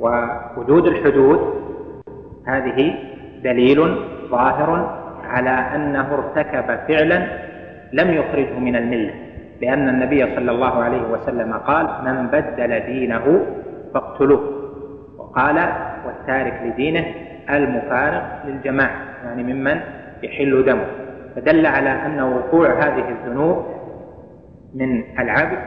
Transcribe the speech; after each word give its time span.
ووجود 0.00 0.86
الحدود 0.86 1.40
هذه 2.46 2.94
دليل 3.44 3.96
ظاهر 4.30 5.00
على 5.24 5.50
أنه 5.50 6.14
ارتكب 6.14 6.78
فعلا 6.88 7.26
لم 7.92 8.10
يخرجه 8.10 8.58
من 8.58 8.76
الملة 8.76 9.14
لأن 9.60 9.88
النبي 9.88 10.36
صلى 10.36 10.50
الله 10.50 10.82
عليه 10.84 11.02
وسلم 11.02 11.52
قال 11.52 11.86
من 12.04 12.26
بدل 12.26 12.80
دينه 12.80 13.46
فاقتلوه. 13.94 14.40
وقال 15.18 15.72
والتارك 16.06 16.60
لدينه 16.64 17.04
المفارق 17.50 18.42
للجماعة. 18.46 18.96
يعني 19.24 19.42
ممن 19.42 19.80
يحل 20.22 20.64
دمه. 20.64 20.86
فدل 21.36 21.66
على 21.66 21.90
أن 21.90 22.20
وقوع 22.20 22.72
هذه 22.72 23.08
الذنوب 23.08 23.64
من 24.74 25.04
العبد 25.18 25.58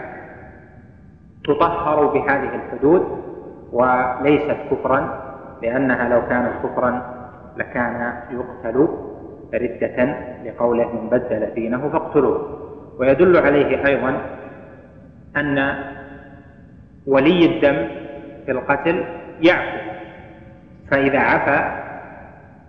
تطهر 1.46 2.06
بهذه 2.06 2.50
الحدود 2.56 3.24
وليست 3.74 4.58
كفرا 4.72 5.20
لأنها 5.62 6.10
لو 6.10 6.28
كانت 6.30 6.52
كفرا 6.64 7.02
لكان 7.58 8.14
يقتل 8.32 8.88
ردة 9.54 10.16
لقوله 10.46 10.88
من 10.94 11.10
بدل 11.10 11.54
دينه 11.56 11.90
فاقتلوه 11.90 12.60
ويدل 13.00 13.38
عليه 13.38 13.86
أيضا 13.88 14.16
أن 15.38 15.76
ولي 17.08 17.46
الدم 17.46 17.88
في 18.46 18.52
القتل 18.52 19.04
يعفو 19.42 19.78
فإذا 20.92 21.20
عفا 21.20 21.84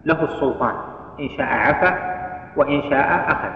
له 0.05 0.25
السلطان 0.25 0.75
إن 1.21 1.29
شاء 1.29 1.47
عفا 1.47 2.15
وإن 2.57 2.83
شاء 2.91 3.25
أخذ. 3.29 3.51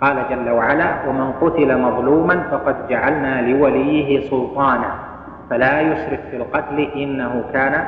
قال 0.00 0.16
جل 0.30 0.50
وعلا 0.50 1.08
ومن 1.08 1.32
قتل 1.32 1.78
مظلوما 1.78 2.42
فقد 2.50 2.88
جعلنا 2.88 3.42
لوليه 3.42 4.30
سلطانا 4.30 5.09
فلا 5.50 5.80
يسرف 5.80 6.20
في 6.30 6.36
القتل 6.36 6.80
إنه 6.80 7.44
كان 7.52 7.84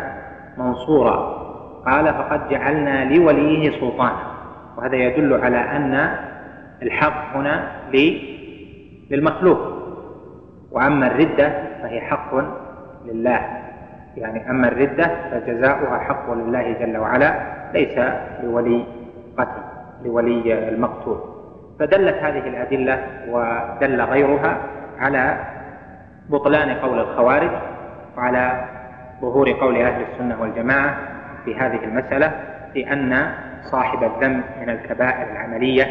منصورا. 0.57 1.43
قال 1.87 2.15
فقد 2.15 2.48
جعلنا 2.48 3.15
لوليه 3.15 3.80
سلطانا. 3.80 4.23
وهذا 4.77 4.96
يدل 4.96 5.45
على 5.45 5.57
أن 5.57 6.15
الحق 6.83 7.37
هنا 7.37 7.68
للمخلوق. 9.10 9.59
وأما 10.73 11.07
الردة 11.07 11.52
فهي 11.83 12.01
حق 12.01 12.35
لله. 13.07 13.40
يعني 14.16 14.51
أما 14.51 14.68
الردة 14.68 15.10
فجزاؤها 15.30 15.99
حق 15.99 16.33
لله 16.33 16.73
جل 16.80 16.96
وعلا 16.96 17.35
ليس 17.74 17.99
لولي 18.45 18.85
قتل 19.38 19.63
لولي 20.05 20.68
المقتول. 20.68 21.18
فدلت 21.79 22.15
هذه 22.15 22.49
الأدلة 22.49 23.05
ودل 23.29 24.01
غيرها 24.01 24.57
على 24.99 25.52
بطلان 26.33 26.71
قول 26.71 26.99
الخوارج 26.99 27.51
وعلى 28.16 28.69
ظهور 29.21 29.52
قول 29.52 29.77
أهل 29.77 30.02
السنة 30.13 30.43
والجماعة 30.43 30.99
في 31.45 31.55
هذه 31.55 31.85
المسألة 31.85 32.33
لأن 32.74 33.33
صاحب 33.71 34.05
الذنب 34.05 34.45
من 34.61 34.71
الكبائر 34.71 35.33
العملية 35.33 35.85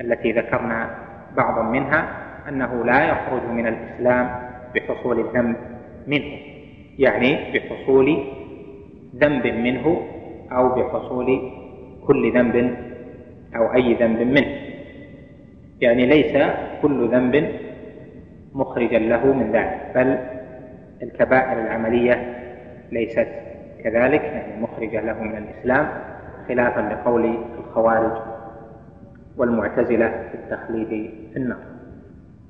التي 0.00 0.32
ذكرنا 0.32 0.90
بعضا 1.36 1.62
منها 1.62 2.08
أنه 2.48 2.84
لا 2.84 3.04
يخرج 3.04 3.42
من 3.50 3.66
الإسلام 3.66 4.30
بحصول 4.74 5.20
الذنب 5.20 5.56
منه 6.06 6.38
يعني 6.98 7.52
بحصول 7.52 8.24
ذنب 9.16 9.46
منه 9.46 10.02
أو 10.52 10.68
بحصول 10.68 11.52
كل 12.06 12.32
ذنب 12.32 12.76
أو 13.56 13.74
أي 13.74 13.94
ذنب 13.94 14.20
منه 14.20 14.56
يعني 15.80 16.06
ليس 16.06 16.46
كل 16.82 17.08
ذنب 17.08 17.63
مخرجا 18.54 18.98
له 18.98 19.26
من 19.32 19.52
ذلك 19.52 19.92
بل 19.94 20.18
الكبائر 21.02 21.60
العملية 21.60 22.34
ليست 22.92 23.28
كذلك 23.84 24.22
يعني 24.22 24.62
مخرجة 24.62 25.00
له 25.00 25.22
من 25.22 25.36
الإسلام 25.36 25.88
خلافا 26.48 26.80
لقول 26.80 27.38
الخوارج 27.58 28.12
والمعتزلة 29.36 30.08
في 30.08 30.34
التخليد 30.34 31.10
في 31.32 31.36
النار. 31.36 31.58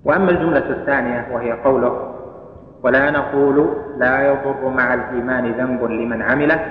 وأما 0.04 0.31
الجملة 0.31 0.70
الثانية 0.70 1.26
وهي 1.32 1.53
قوله 1.53 2.14
ولا 2.82 3.10
نقول 3.10 3.76
لا 3.98 4.28
يضر 4.28 4.69
مع 4.69 4.94
الإيمان 4.94 5.53
ذنب 5.53 5.84
لمن 5.84 6.22
عمله 6.22 6.66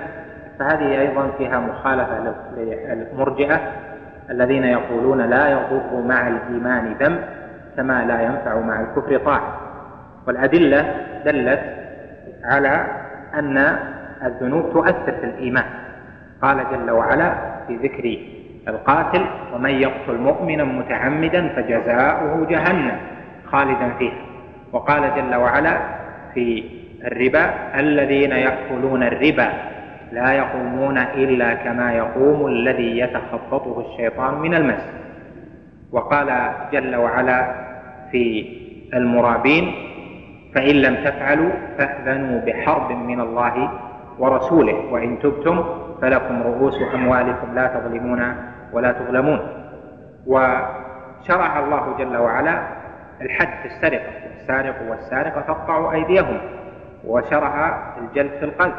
فهذه 0.60 1.02
أيضا 1.02 1.28
فيها 1.38 1.60
مخالفة 1.60 2.34
للمرجئة 2.58 3.62
الذين 4.30 4.64
يقولون 4.64 5.22
لا 5.22 5.50
يضر 5.50 6.02
مع 6.02 6.28
الإيمان 6.28 6.94
ذنب 6.94 7.20
كما 7.78 8.06
لا 8.06 8.22
ينفع 8.22 8.60
مع 8.60 8.82
الكفر 8.82 9.18
طاعة. 9.18 9.58
والأدلة 10.28 10.96
دلت 11.26 11.64
على 12.44 12.86
أن 13.34 13.78
الذنوب 14.26 14.74
تؤثر 14.74 15.12
في 15.12 15.24
الإيمان. 15.24 15.66
قال 16.42 16.58
جل 16.72 16.92
وعلا 16.92 17.34
في 17.68 17.76
ذكر 17.76 18.18
القاتل 18.68 19.26
ومن 19.54 19.70
يقتل 19.70 20.18
مؤمنا 20.18 20.64
متعمدا 20.64 21.48
فجزاؤه 21.48 22.48
جهنم 22.50 22.98
خالدا 23.46 23.90
فيها 24.00 24.14
وقال 24.72 25.16
جل 25.16 25.36
وعلا 25.36 25.78
في 26.34 26.64
الربا 27.06 27.54
الذين 27.80 28.32
يأكلون 28.32 29.04
الربا 29.04 29.50
لا 30.12 30.34
يقومون 30.34 30.98
إلا 30.98 31.54
كما 31.54 31.94
يقوم 31.94 32.48
الذي 32.48 33.00
يتخبطه 33.00 33.86
الشيطان 33.90 34.34
من 34.34 34.54
المس. 34.54 34.84
وقال 35.94 36.54
جل 36.72 36.96
وعلا 36.96 37.54
في 38.12 38.46
المرابين 38.94 39.74
فإن 40.56 40.76
لم 40.76 40.96
تفعلوا 40.96 41.52
فأذنوا 41.78 42.42
بحرب 42.46 42.92
من 42.92 43.20
الله 43.22 43.72
ورسوله 44.20 44.76
وإن 44.92 45.20
تبتم 45.20 45.64
فلكم 46.02 46.44
رؤوس 46.44 46.74
أموالكم 46.94 47.56
لا 47.56 47.68
تظلمون 47.68 48.36
ولا 48.74 48.92
تظلمون. 48.92 49.40
وشرع 50.28 51.60
الله 51.60 51.98
جل 51.98 52.18
وعلا 52.18 52.64
الحد 53.22 53.48
في 53.62 53.66
السرقة 53.66 54.12
السارق 54.42 54.76
والسارقة 54.90 55.42
فاقطعوا 55.42 55.94
أيديهم 55.94 56.38
وشرع 57.08 57.84
الجلد 58.02 58.32
في 58.40 58.46
القلب 58.46 58.76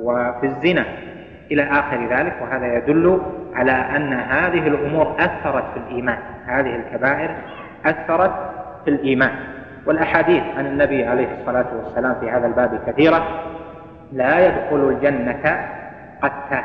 وفي 0.00 0.46
الزنا. 0.46 0.84
إلى 1.50 1.62
آخر 1.62 2.08
ذلك 2.10 2.34
وهذا 2.42 2.76
يدل 2.76 3.20
على 3.54 3.72
أن 3.72 4.12
هذه 4.12 4.68
الأمور 4.68 5.16
أثرت 5.18 5.64
في 5.74 5.76
الإيمان. 5.76 6.18
هذه 6.46 6.76
الكبائر 6.76 7.36
أثرت 7.86 8.32
في 8.84 8.90
الإيمان. 8.90 9.30
والأحاديث 9.86 10.42
عن 10.58 10.66
النبي 10.66 11.04
عليه 11.04 11.28
الصلاة 11.40 11.66
والسلام 11.76 12.14
في 12.20 12.30
هذا 12.30 12.46
الباب 12.46 12.80
كثيرة. 12.86 13.24
لا 14.12 14.46
يدخل 14.46 14.88
الجنة 14.88 15.68
قتال. 16.22 16.64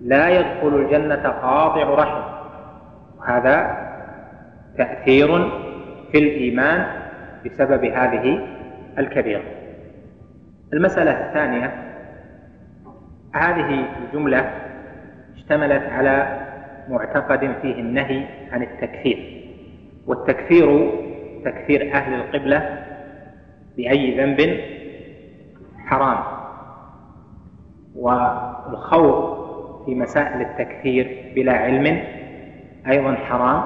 لا 0.00 0.28
يدخل 0.28 0.68
الجنة 0.68 1.28
قاطع 1.28 1.94
رحم. 1.94 2.22
وهذا 3.18 3.86
تأثير 4.78 5.50
في 6.12 6.18
الإيمان 6.18 6.86
بسبب 7.44 7.84
هذه 7.84 8.46
الكبيرة. 8.98 9.42
المسألة 10.72 11.10
الثانية 11.10 11.72
هذه 13.36 13.86
الجملة 14.04 14.50
اشتملت 15.36 15.82
على 15.82 16.46
معتقد 16.88 17.54
فيه 17.62 17.74
النهي 17.74 18.24
عن 18.52 18.62
التكفير 18.62 19.46
والتكفير 20.06 20.90
تكفير 21.44 21.92
أهل 21.94 22.14
القبلة 22.14 22.84
بأي 23.76 24.20
ذنب 24.20 24.60
حرام 25.86 26.18
والخوض 27.96 29.36
في 29.84 29.94
مسائل 29.94 30.40
التكفير 30.40 31.32
بلا 31.34 31.52
علم 31.52 32.02
أيضا 32.88 33.14
حرام 33.14 33.62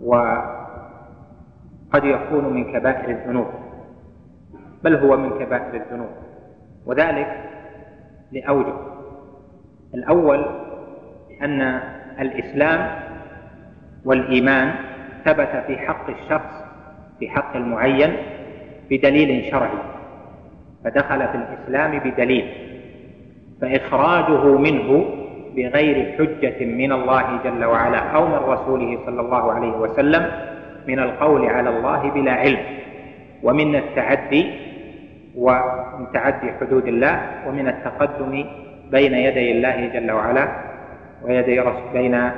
وقد 0.00 0.44
يكون 2.04 2.52
من 2.54 2.72
كبائر 2.72 3.10
الذنوب 3.10 3.46
بل 4.84 4.96
هو 4.96 5.16
من 5.16 5.30
كبائر 5.38 5.74
الذنوب 5.74 6.10
وذلك 6.86 7.51
لأوجه. 8.32 8.74
الأول 9.94 10.44
أن 11.42 11.80
الإسلام 12.20 12.90
والإيمان 14.04 14.74
ثبت 15.24 15.64
في 15.66 15.78
حق 15.78 16.10
الشخص 16.10 16.64
في 17.20 17.30
حق 17.30 17.56
المعين 17.56 18.16
بدليل 18.90 19.50
شرعي 19.50 19.78
فدخل 20.84 21.28
في 21.28 21.34
الإسلام 21.34 21.98
بدليل 21.98 22.46
فإخراجه 23.60 24.58
منه 24.58 25.04
بغير 25.56 26.12
حجة 26.18 26.64
من 26.64 26.92
الله 26.92 27.40
جل 27.44 27.64
وعلا 27.64 27.98
أو 27.98 28.26
من 28.26 28.34
رسوله 28.34 28.98
صلى 29.06 29.20
الله 29.20 29.52
عليه 29.52 29.72
وسلم 29.72 30.30
من 30.86 30.98
القول 30.98 31.46
على 31.46 31.70
الله 31.70 32.10
بلا 32.10 32.32
علم 32.32 32.58
ومن 33.42 33.76
التعدي 33.76 34.50
ومن 35.36 36.12
تعدي 36.12 36.52
حدود 36.60 36.86
الله 36.86 37.48
ومن 37.48 37.68
التقدم 37.68 38.44
بين 38.90 39.14
يدي 39.14 39.52
الله 39.52 39.86
جل 39.88 40.10
وعلا 40.12 40.48
ويدي 41.22 41.60
رسول 41.60 41.92
بين 41.92 42.30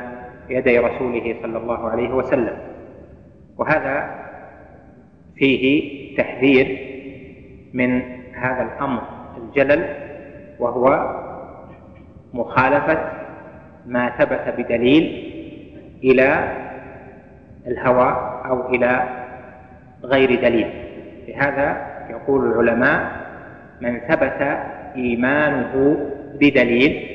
يدي 0.48 0.78
رسوله 0.78 1.36
صلى 1.42 1.58
الله 1.58 1.90
عليه 1.90 2.10
وسلم. 2.14 2.56
وهذا 3.58 4.24
فيه 5.36 5.64
تحذير 6.16 6.78
من 7.74 8.02
هذا 8.34 8.62
الأمر 8.62 9.02
الجلل 9.36 9.82
وهو 10.58 11.14
مخالفة 12.34 12.98
ما 13.86 14.10
ثبت 14.10 14.54
بدليل 14.58 15.04
إلى 16.04 16.28
الهوى 17.66 18.40
أو 18.46 18.68
إلى 18.68 19.08
غير 20.04 20.40
دليل. 20.40 20.70
لهذا 21.28 21.93
يقول 22.24 22.52
العلماء 22.52 23.12
من 23.80 24.00
ثبت 24.00 24.58
إيمانه 24.96 25.96
بدليل 26.40 27.06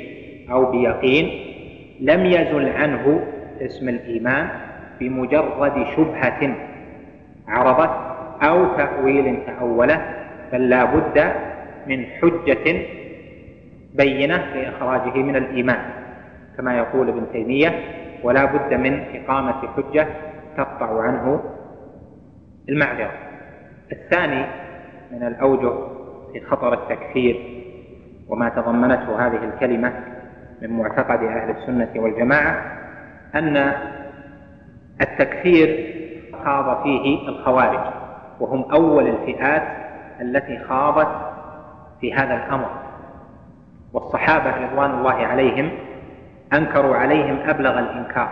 أو 0.52 0.72
بيقين 0.72 1.30
لم 2.00 2.26
يزل 2.26 2.70
عنه 2.70 3.24
اسم 3.62 3.90
الإيمان 3.90 4.48
بمجرد 5.00 5.86
شبهة 5.96 6.56
عرضت 7.48 7.90
أو 8.44 8.78
تأويل 8.78 9.40
تأوله 9.46 10.02
بل 10.52 10.70
لا 10.70 10.86
بد 10.86 11.34
من 11.88 12.06
حجة 12.06 12.86
بينة 13.96 14.38
لإخراجه 14.56 15.18
من 15.18 15.36
الإيمان. 15.36 15.80
كما 16.58 16.78
يقول 16.78 17.10
ابن 17.10 17.24
تيمية 17.34 17.84
ولا 18.24 18.46
بد 18.46 18.74
من 18.74 19.04
إقامة 19.14 19.68
حجة 19.76 20.08
تقطع 20.58 21.02
عنه 21.02 21.44
المعذرة. 22.70 23.12
الثاني 23.92 24.46
من 25.12 25.28
الأوجه 25.28 25.74
في 26.34 26.42
خطر 26.46 26.74
التكفير 26.74 27.64
وما 28.28 28.50
تضمنته 28.50 29.28
هذه 29.28 29.44
الكلمة 29.44 29.94
من 30.62 30.70
معتقد 30.78 31.24
أهل 31.24 31.50
السنة 31.50 31.90
والجماعة 31.96 32.80
أن 33.36 33.74
التكفير 35.02 35.96
خاض 36.46 36.84
فيه 36.84 37.30
الخوارج 37.30 37.80
وهم 38.40 38.72
أول 38.72 39.08
الفئات 39.08 39.64
التي 40.22 40.60
خاضت 40.60 41.08
في 42.02 42.14
هذا 42.14 42.34
الأمر. 42.36 42.70
والصحابة 43.94 44.66
رضوان 44.66 44.92
الله 44.92 45.14
عليهم 45.14 45.72
أنكروا 46.54 46.96
عليهم 46.96 47.40
أبلغ 47.50 47.80
الإنكار 47.80 48.30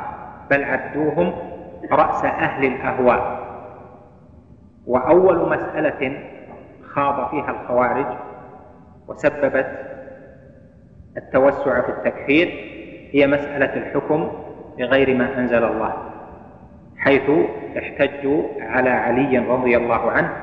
بل 0.50 0.64
عدوهم 0.64 1.34
رأس 1.92 2.26
أهل 2.26 2.66
الأهواء. 2.66 3.48
وأول 4.88 5.50
مسألة 5.50 6.27
خاض 6.98 7.30
فيها 7.30 7.52
الخوارج 7.52 8.06
وسببت 9.08 9.68
التوسع 11.18 11.82
في 11.82 11.90
التكفير 11.90 12.48
هي 13.12 13.28
مسألة 13.28 13.74
الحكم 13.76 14.32
بغير 14.78 15.16
ما 15.16 15.40
أنزل 15.40 15.64
الله 15.64 15.94
حيث 16.98 17.30
احتجوا 17.78 18.44
على 18.60 18.90
علي 18.90 19.38
رضي 19.38 19.78
الله 19.78 20.12
عنه 20.12 20.34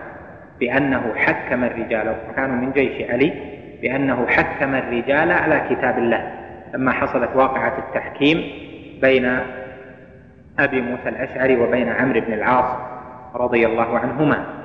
بأنه 0.60 1.14
حكم 1.14 1.64
الرجال 1.64 2.14
وكانوا 2.30 2.56
من 2.56 2.72
جيش 2.72 3.10
علي 3.10 3.32
بأنه 3.82 4.26
حكم 4.26 4.74
الرجال 4.74 5.32
على 5.32 5.62
كتاب 5.70 5.98
الله. 5.98 6.32
لما 6.74 6.92
حصلت 6.92 7.30
واقعة 7.36 7.78
التحكيم 7.78 8.38
بين 9.00 9.38
أبي 10.58 10.80
موسى 10.80 11.08
الأشعري 11.08 11.56
وبين 11.56 11.88
عمرو 11.88 12.20
بن 12.20 12.32
العاص 12.32 12.78
رضي 13.34 13.66
الله 13.66 13.98
عنهما. 13.98 14.63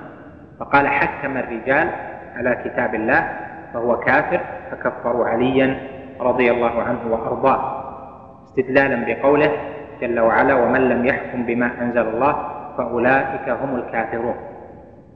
فقال 0.60 0.88
حكم 0.88 1.38
الرجال 1.38 1.90
على 2.36 2.62
كتاب 2.66 2.96
الله 2.96 3.38
فهو 3.74 4.00
كافر 4.00 4.40
فكفروا 4.72 5.26
عليا 5.26 5.78
رضي 6.20 6.52
الله 6.52 6.82
عنه 6.82 7.00
وأرضاه. 7.10 7.84
استدلالا 8.44 9.06
بقوله 9.06 9.52
جل 10.02 10.20
وعلا 10.20 10.56
ومن 10.56 10.90
لم 10.90 11.06
يحكم 11.06 11.46
بما 11.46 11.72
أنزل 11.82 12.08
الله 12.08 12.36
فأولئك 12.78 13.50
هم 13.50 13.76
الكافرون. 13.76 14.36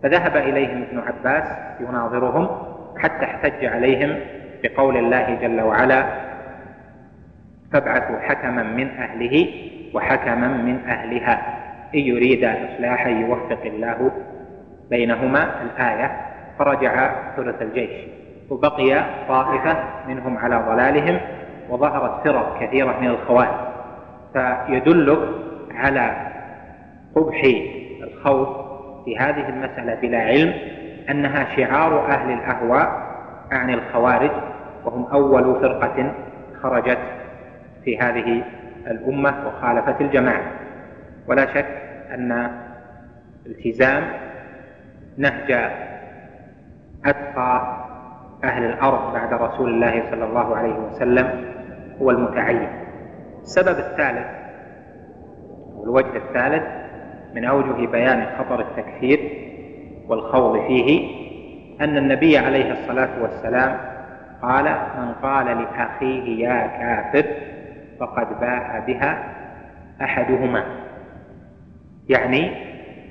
فذهب 0.03 0.37
إليهم 0.37 0.83
ابن 0.83 0.99
عباس 0.99 1.43
يناظرهم 1.79 2.47
حتى 2.97 3.25
احتج 3.25 3.65
عليهم 3.65 4.19
بقول 4.63 4.97
الله 4.97 5.35
جل 5.41 5.61
وعلا 5.61 6.05
فابعثوا 7.73 8.19
حكما 8.19 8.63
من 8.63 8.89
أهله 8.89 9.47
وحكما 9.93 10.47
من 10.47 10.79
أهلها 10.87 11.41
إن 11.95 11.99
يريد 11.99 12.43
إصلاحا 12.43 13.09
يوفق 13.09 13.59
الله 13.65 14.11
بينهما 14.89 15.61
الآية. 15.61 16.11
فرجع 16.59 17.11
ثلث 17.35 17.61
الجيش. 17.61 18.07
وبقي 18.49 19.03
طائفة 19.27 19.77
منهم 20.07 20.37
على 20.37 20.55
ضلالهم 20.55 21.19
وظهرت 21.69 22.23
فرق 22.23 22.59
كثيرة 22.59 22.99
من 22.99 23.07
الخوارج. 23.07 23.73
فيدلك 24.33 25.19
على 25.75 26.15
قبح 27.15 27.41
الخوف 28.03 28.49
في 29.05 29.17
هذه 29.17 29.49
المسألة 29.49 29.95
بلا 29.95 30.19
علم 30.19 30.53
أنها 31.09 31.55
شعار 31.55 32.07
أهل 32.07 32.31
الأهواء 32.31 33.13
عن 33.51 33.69
الخوارج 33.69 34.31
وهم 34.85 35.05
أول 35.05 35.61
فرقة 35.61 36.13
خرجت 36.61 36.99
في 37.83 37.99
هذه 37.99 38.43
الأمة 38.87 39.47
وخالفت 39.47 40.01
الجماعة. 40.01 40.51
ولا 41.27 41.45
شك 41.53 41.67
أن 42.13 42.51
التزام 43.45 44.03
نهج 45.17 45.71
أتقى 47.05 47.83
أهل 48.43 48.63
الأرض 48.63 49.13
بعد 49.13 49.33
رسول 49.33 49.69
الله 49.69 50.03
صلى 50.11 50.25
الله 50.25 50.55
عليه 50.55 50.73
وسلم 50.75 51.53
هو 52.01 52.11
المتعين. 52.11 52.69
السبب 53.41 53.79
الثالث 53.79 54.27
والوجه 55.75 56.17
الثالث 56.17 56.63
من 57.35 57.45
أوجه 57.45 57.87
بيان 57.87 58.25
خطر 58.37 58.59
التكفير 58.59 59.19
والخوض 60.07 60.67
فيه 60.67 61.09
أن 61.81 61.97
النبي 61.97 62.37
عليه 62.37 62.71
الصلاة 62.71 63.21
والسلام 63.21 63.77
قال 64.41 64.63
من 64.97 65.13
قال 65.23 65.45
لأخيه 65.45 66.47
يا 66.47 66.67
كافر 66.67 67.25
فقد 67.99 68.39
باء 68.39 68.83
بها 68.87 69.23
أحدهما 70.01 70.63
يعني 72.09 72.51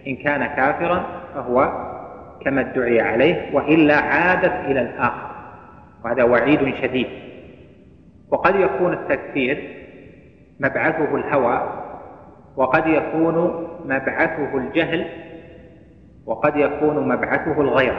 إن 0.06 0.16
كان 0.16 0.46
كافرا 0.46 1.04
فهو 1.34 1.91
كما 2.44 2.60
ادعي 2.60 3.00
عليه 3.00 3.54
وإلا 3.54 3.94
عادت 3.94 4.70
إلى 4.70 4.80
الآخر. 4.80 5.32
وهذا 6.04 6.22
وعيد 6.22 6.74
شديد. 6.82 7.06
وقد 8.30 8.60
يكون 8.60 8.92
التكفير 8.92 9.68
مبعثه 10.60 11.16
الهوى 11.16 11.82
وقد 12.56 12.86
يكون 12.86 13.66
مبعثه 13.84 14.56
الجهل 14.56 15.06
وقد 16.26 16.56
يكون 16.56 17.08
مبعثه 17.08 17.60
الغير. 17.60 17.94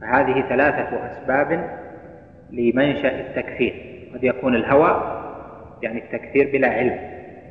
فهذه 0.00 0.48
ثلاثة 0.48 1.10
أسباب 1.10 1.78
لمنشأ 2.50 3.20
التكفير. 3.20 3.74
قد 4.14 4.24
يكون 4.24 4.54
الهوى 4.54 5.22
يعني 5.82 6.04
التكفير 6.04 6.50
بلا 6.52 6.68
علم. 6.68 6.98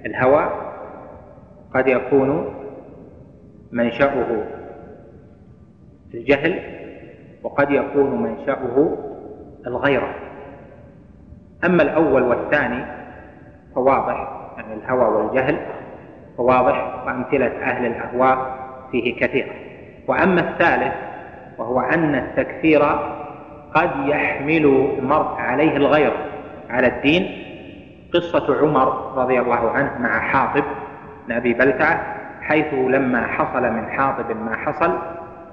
الهوى 0.05 0.49
قد 1.73 1.87
يكون 1.87 2.55
منشأه 3.71 4.43
الجهل 6.13 6.59
وقد 7.43 7.71
يكون 7.71 8.23
منشأه 8.23 8.97
الغيرة. 9.67 10.15
أما 11.65 11.83
الأول 11.83 12.23
والثاني 12.23 12.85
فواضح 13.75 14.31
يعني 14.57 14.73
الهوى 14.73 15.05
والجهل 15.05 15.57
فواضح 16.37 17.03
وأمثلة 17.05 17.47
أهل 17.63 17.85
الأهواء 17.85 18.57
فيه 18.91 19.19
كثيرة. 19.19 19.51
وأما 20.07 20.41
الثالث 20.41 20.93
وهو 21.57 21.79
أن 21.79 22.15
التكفير 22.15 22.83
قد 23.73 23.91
يحمل 24.05 24.65
المرء 24.99 25.35
عليه 25.37 25.77
الغير 25.77 26.13
على 26.69 26.87
الدين 26.87 27.43
قصة 28.13 28.61
عمر 28.61 29.13
رضي 29.21 29.39
الله 29.39 29.71
عنه 29.71 29.97
مع 29.99 30.19
حاطب 30.19 30.63
بن 31.27 31.33
أبي 31.33 31.53
بلتعة 31.53 32.15
حيث 32.41 32.73
لما 32.73 33.27
حصل 33.27 33.61
من 33.61 33.89
حاطب 33.89 34.31
ما 34.45 34.55
حصل 34.55 34.97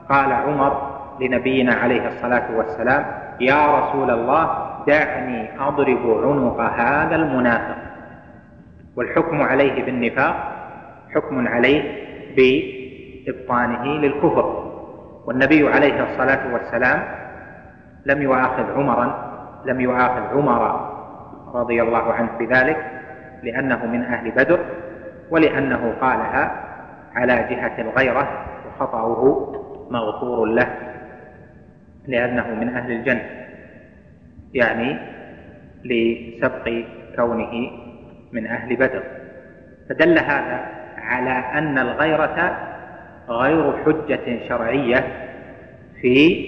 قال 0.09 0.33
عمر 0.33 0.99
لنبينا 1.21 1.75
عليه 1.75 2.09
الصلاة 2.09 2.57
والسلام 2.57 3.05
يا 3.41 3.79
رسول 3.79 4.11
الله 4.11 4.69
دعني 4.87 5.61
أضرب 5.61 6.25
عنق 6.25 6.61
هذا 6.61 7.17
المنافق. 7.17 7.77
والحكم 8.97 9.43
عليه 9.43 9.85
بالنفاق 9.85 10.53
حكم 11.15 11.49
عليه 11.49 11.83
بإبطانه 12.37 13.85
للكفر. 13.85 14.65
والنبي 15.27 15.69
عليه 15.69 16.03
الصلاة 16.05 16.53
والسلام 16.53 17.03
لم 18.07 18.23
يؤاخذ 18.23 18.73
عمرا 18.77 19.29
لم 19.65 19.81
يؤاخذ 19.81 20.39
عمر 20.39 20.91
رضي 21.55 21.83
الله 21.83 22.13
عنه 22.13 22.31
بذلك 22.39 22.87
لأنه 23.43 23.87
من 23.87 24.03
أهل 24.03 24.31
بدر 24.31 24.61
ولأنه 25.31 25.95
قالها 26.01 26.65
على 27.15 27.47
جهة 27.51 27.81
الغيرة 27.81 28.29
وخطأه 28.69 29.53
مغفور 29.91 30.45
له 30.45 30.75
لأنه 32.09 32.55
من 32.55 32.69
أهل 32.69 32.93
الجنة 32.93 33.31
يعني 34.55 34.99
لسبق 35.85 36.85
كونه 37.17 37.71
من 38.33 38.47
أهل 38.47 38.77
بدر. 38.77 39.03
فدل 39.89 40.19
هذا 40.19 40.67
على 40.97 41.31
أن 41.31 41.79
الغيرة 41.79 42.59
غير 43.29 43.73
حجة 43.85 44.49
شرعية 44.49 45.05
في 46.01 46.45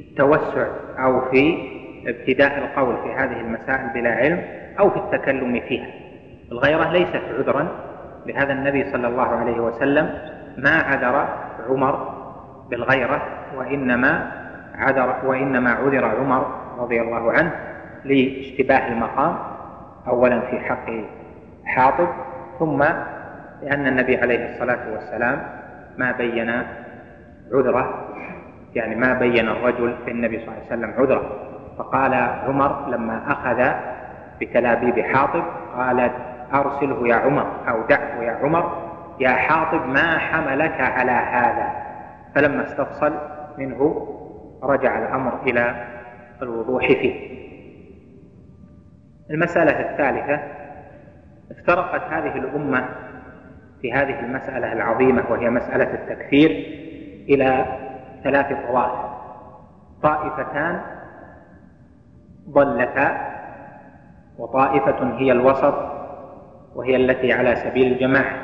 التوسع 0.00 0.66
أو 0.98 1.30
في 1.30 1.58
ابتداء 2.06 2.58
القول 2.58 2.96
في 3.02 3.12
هذه 3.14 3.40
المسائل 3.40 3.88
بلا 3.94 4.10
علم 4.10 4.42
أو 4.78 4.90
في 4.90 4.96
التكلم 4.96 5.60
فيها. 5.60 5.90
الغيرة 6.52 6.92
ليست 6.92 7.22
عذرا 7.38 7.68
لهذا 8.26 8.52
النبي 8.52 8.92
صلى 8.92 9.08
الله 9.08 9.26
عليه 9.26 9.60
وسلم 9.60 10.18
ما 10.56 10.70
عذر 10.70 11.28
عمر 11.68 12.13
بالغيرة 12.74 13.22
وإنما 13.56 14.30
عذر 14.78 15.14
وإنما 15.24 15.70
عذر 15.70 16.04
عمر 16.04 16.46
رضي 16.78 17.00
الله 17.00 17.32
عنه 17.32 17.52
لاشتباه 18.04 18.88
المقام 18.88 19.36
أولا 20.08 20.40
في 20.40 20.60
حق 20.60 20.90
حاطب 21.64 22.08
ثم 22.58 22.82
لأن 23.62 23.86
النبي 23.86 24.16
عليه 24.16 24.54
الصلاة 24.54 24.92
والسلام 24.92 25.42
ما 25.98 26.12
بين 26.12 26.50
عذره 27.52 28.08
يعني 28.74 28.94
ما 28.94 29.12
بين 29.14 29.48
الرجل 29.48 29.96
للنبي 30.06 30.38
صلى 30.38 30.48
الله 30.48 30.56
عليه 30.56 30.66
وسلم 30.66 30.94
عذره. 31.02 31.30
فقال 31.78 32.14
عمر 32.14 32.88
لما 32.88 33.20
أخذ 33.28 33.72
بتلابيب 34.40 35.00
حاطب 35.00 35.42
قال 35.76 36.10
أرسله 36.54 37.08
يا 37.08 37.14
عمر 37.14 37.46
أو 37.68 37.82
دعه 37.88 38.22
يا 38.22 38.32
عمر 38.42 38.72
يا 39.20 39.30
حاطب 39.30 39.86
ما 39.88 40.18
حملك 40.18 40.80
على 40.80 41.12
هذا؟ 41.12 41.83
فلما 42.34 42.64
استفصل 42.64 43.14
منه 43.58 44.08
رجع 44.62 44.98
الأمر 44.98 45.42
إلى 45.42 45.86
الوضوح 46.42 46.86
فيه. 46.86 47.34
المسألة 49.30 49.90
الثالثة 49.90 50.40
افترقت 51.50 52.02
هذه 52.12 52.38
الأمة 52.38 52.88
في 53.80 53.92
هذه 53.92 54.20
المسألة 54.20 54.72
العظيمة 54.72 55.30
وهي 55.30 55.50
مسألة 55.50 55.94
التكفير 55.94 56.50
إلى 57.28 57.66
ثلاث 58.24 58.46
طوائف. 58.66 59.14
طائفتان 60.02 60.80
ضلتا 62.48 63.34
وطائفة 64.38 65.16
هي 65.18 65.32
الوسط 65.32 65.74
وهي 66.74 66.96
التي 66.96 67.32
على 67.32 67.56
سبيل 67.56 67.92
الجماعة 67.92 68.36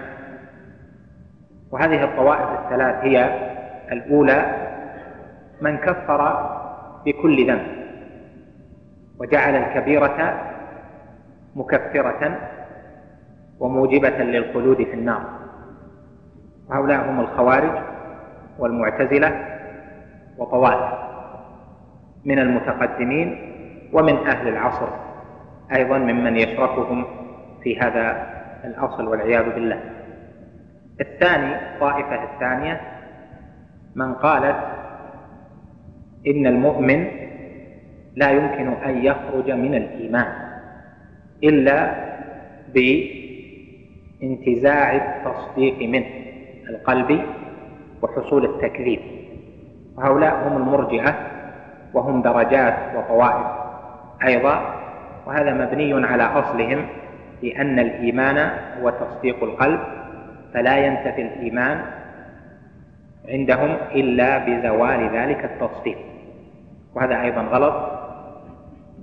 وهذه 1.71 2.05
الطوائف 2.05 2.61
الثلاث 2.61 3.05
هي 3.05 3.51
الأولى 3.93 4.67
من 5.61 5.77
كفر 5.77 6.51
بكل 7.07 7.47
ذنب 7.47 7.67
وجعل 9.19 9.57
الكبيرة 9.57 10.41
مكفرة 11.57 12.39
وموجبة 13.61 14.19
للخلود 14.19 14.77
في 14.77 14.95
النار. 14.95 15.23
وهؤلاء 16.69 17.11
هم 17.11 17.21
الخوارج 17.21 17.83
والمعتزلة 18.59 19.47
وطوائف 20.39 20.93
من 22.25 22.39
المتقدمين 22.39 23.53
ومن 23.93 24.17
أهل 24.27 24.49
العصر 24.49 24.89
أيضا 25.77 25.99
ممن 25.99 26.37
يشركهم 26.37 27.05
في 27.63 27.81
هذا 27.81 28.27
الأصل 28.65 29.09
والعياذ 29.09 29.55
بالله. 29.55 29.81
الثاني 31.01 31.75
الطائفة 31.75 32.25
الثانية 32.35 32.81
من 33.95 34.15
قالت 34.15 34.57
إن 36.27 36.47
المؤمن 36.47 37.07
لا 38.17 38.31
يمكن 38.31 38.69
أن 38.69 39.05
يخرج 39.05 39.51
من 39.51 39.75
الإيمان 39.75 40.33
إلا 41.45 41.95
بانتزاع 44.21 44.97
التصديق 44.97 45.89
منه 45.89 46.07
القلبي 46.71 47.21
وحصول 48.03 48.45
التكذيب. 48.45 49.01
وهؤلاء 49.97 50.49
هم 50.49 50.57
المرجئة 50.57 51.15
وهم 51.95 52.23
درجات 52.23 52.77
وطوائف 52.97 53.47
أيضا 54.27 54.75
وهذا 55.27 55.53
مبني 55.55 56.07
على 56.07 56.23
أصلهم 56.23 56.87
لأن 57.43 57.79
الإيمان 57.79 58.51
هو 58.83 58.91
تصديق 58.91 59.45
القلب 59.45 59.81
فلا 60.55 60.77
ينتفي 60.87 61.23
الإيمان 61.23 61.85
عندهم 63.29 63.77
إلا 63.95 64.39
بزوال 64.39 65.11
ذلك 65.17 65.45
التصديق. 65.45 65.99
وهذا 66.95 67.23
أيضا 67.23 67.43
غلط 67.43 67.75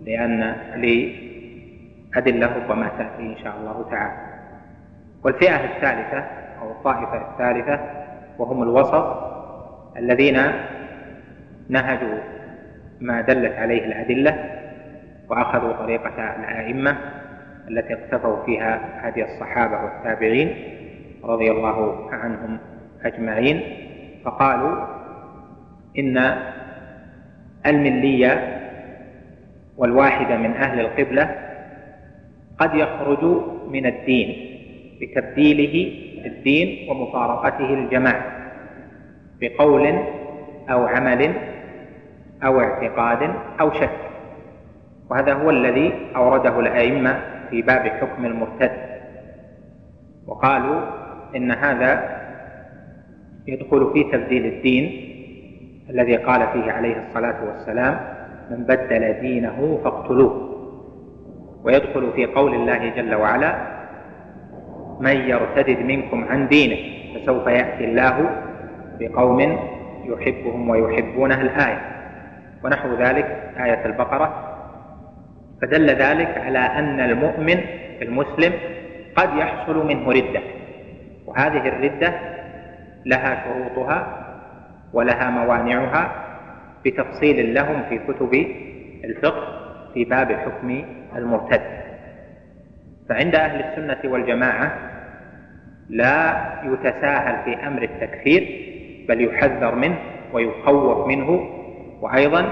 لأن 0.05 0.39
لأدلة 0.75 2.55
ربما 2.55 2.87
تأتي 2.97 3.21
إن 3.21 3.37
شاء 3.37 3.57
الله 3.57 3.85
تعالى. 3.91 4.27
والفئة 5.23 5.55
الثالثة 5.55 6.19
أو 6.61 6.71
الطائفة 6.71 7.31
الثالثة 7.31 7.79
وهم 8.39 8.63
الوسط 8.63 9.27
الذين 9.97 10.39
نهجوا 11.69 12.17
ما 13.01 13.21
دلت 13.21 13.53
عليه 13.53 13.85
الأدلة 13.85 14.59
وأخذوا 15.29 15.73
طريقة 15.73 16.35
الأئمة 16.35 16.97
التي 17.69 17.93
اقتفوا 17.93 18.45
فيها 18.45 18.81
هدي 19.01 19.23
الصحابة 19.25 19.83
والتابعين 19.83 20.55
رضي 21.23 21.51
الله 21.51 22.09
عنهم 22.11 22.59
أجمعين. 23.05 23.86
فقالوا 24.25 24.85
إن 25.99 26.35
الملية 27.65 28.57
والواحدة 29.77 30.37
من 30.37 30.53
أهل 30.53 30.79
القبلة 30.79 31.35
قد 32.59 32.75
يخرج 32.75 33.23
من 33.69 33.85
الدين 33.85 34.57
بتبديله 35.01 35.93
الدين 36.25 36.89
ومفارقته 36.89 37.73
الجماعة 37.73 38.25
بقول 39.41 39.99
أو 40.69 40.85
عمل 40.85 41.33
أو 42.43 42.59
اعتقاد 42.59 43.33
أو 43.61 43.71
شك. 43.71 43.97
وهذا 45.09 45.33
هو 45.33 45.49
الذي 45.49 45.93
أورده 46.15 46.59
الأئمة 46.59 47.19
في 47.49 47.61
باب 47.61 47.87
حكم 47.87 48.25
المرتد. 48.25 48.71
وقالوا 50.27 50.81
إن 51.35 51.51
هذا 51.51 52.16
يدخل 53.47 53.91
في 53.93 54.03
تبديل 54.03 54.45
الدين 54.45 55.13
الذي 55.89 56.15
قال 56.15 56.47
فيه 56.53 56.71
عليه 56.71 56.95
الصلاة 57.07 57.35
والسلام 57.47 57.99
من 58.51 58.63
بدل 58.63 59.21
دينه 59.21 59.79
فاقتلوه. 59.83 60.47
ويدخل 61.63 62.11
في 62.15 62.25
قول 62.25 62.53
الله 62.53 62.89
جل 62.89 63.15
وعلا 63.15 63.55
من 64.99 65.15
يرتد 65.15 65.79
منكم 65.79 66.25
عن 66.29 66.47
دينه 66.47 66.77
فسوف 67.15 67.47
يأتي 67.47 67.83
الله 67.83 68.29
بقوم 68.99 69.39
يحبهم 70.05 70.69
ويحبونه 70.69 71.41
الآية. 71.41 71.81
ونحو 72.63 72.95
ذلك 72.95 73.25
آية 73.59 73.85
البقرة. 73.85 74.57
فدل 75.61 75.89
ذلك 75.89 76.37
على 76.37 76.59
أن 76.59 76.99
المؤمن 76.99 77.59
المسلم 78.01 78.53
قد 79.15 79.29
يحصل 79.37 79.87
منه 79.87 80.11
ردة 80.11 80.41
وهذه 81.25 81.67
الردة 81.67 82.36
لها 83.07 83.43
شروطها 83.43 83.99
ولها 84.93 85.29
موانعها 85.29 86.11
بتفصيل 86.85 87.53
لهم 87.53 87.83
في 87.89 87.99
كتب 88.07 88.33
الفقه 89.03 89.47
في 89.93 90.05
باب 90.05 90.31
حكم 90.31 90.83
المرتد. 91.15 91.61
فعند 93.09 93.35
أهل 93.35 93.59
السنة 93.63 94.11
والجماعة 94.11 94.71
لا 95.89 96.43
يتساهل 96.63 97.35
في 97.45 97.67
أمر 97.67 97.81
التكفير 97.83 98.41
بل 99.09 99.21
يحذر 99.21 99.75
منه 99.75 99.97
ويخوف 100.33 101.07
منه 101.07 101.29
وأيضا 102.01 102.45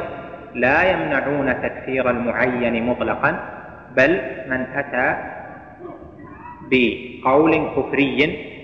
لا 0.53 0.91
يمنعون 0.91 1.61
تكفير 1.61 2.09
المعين 2.09 2.83
مطلقا 2.85 3.39
بل 3.97 4.21
من 4.47 4.61
أتى 4.75 5.17
بقول 6.71 7.51
كفري 7.77 8.54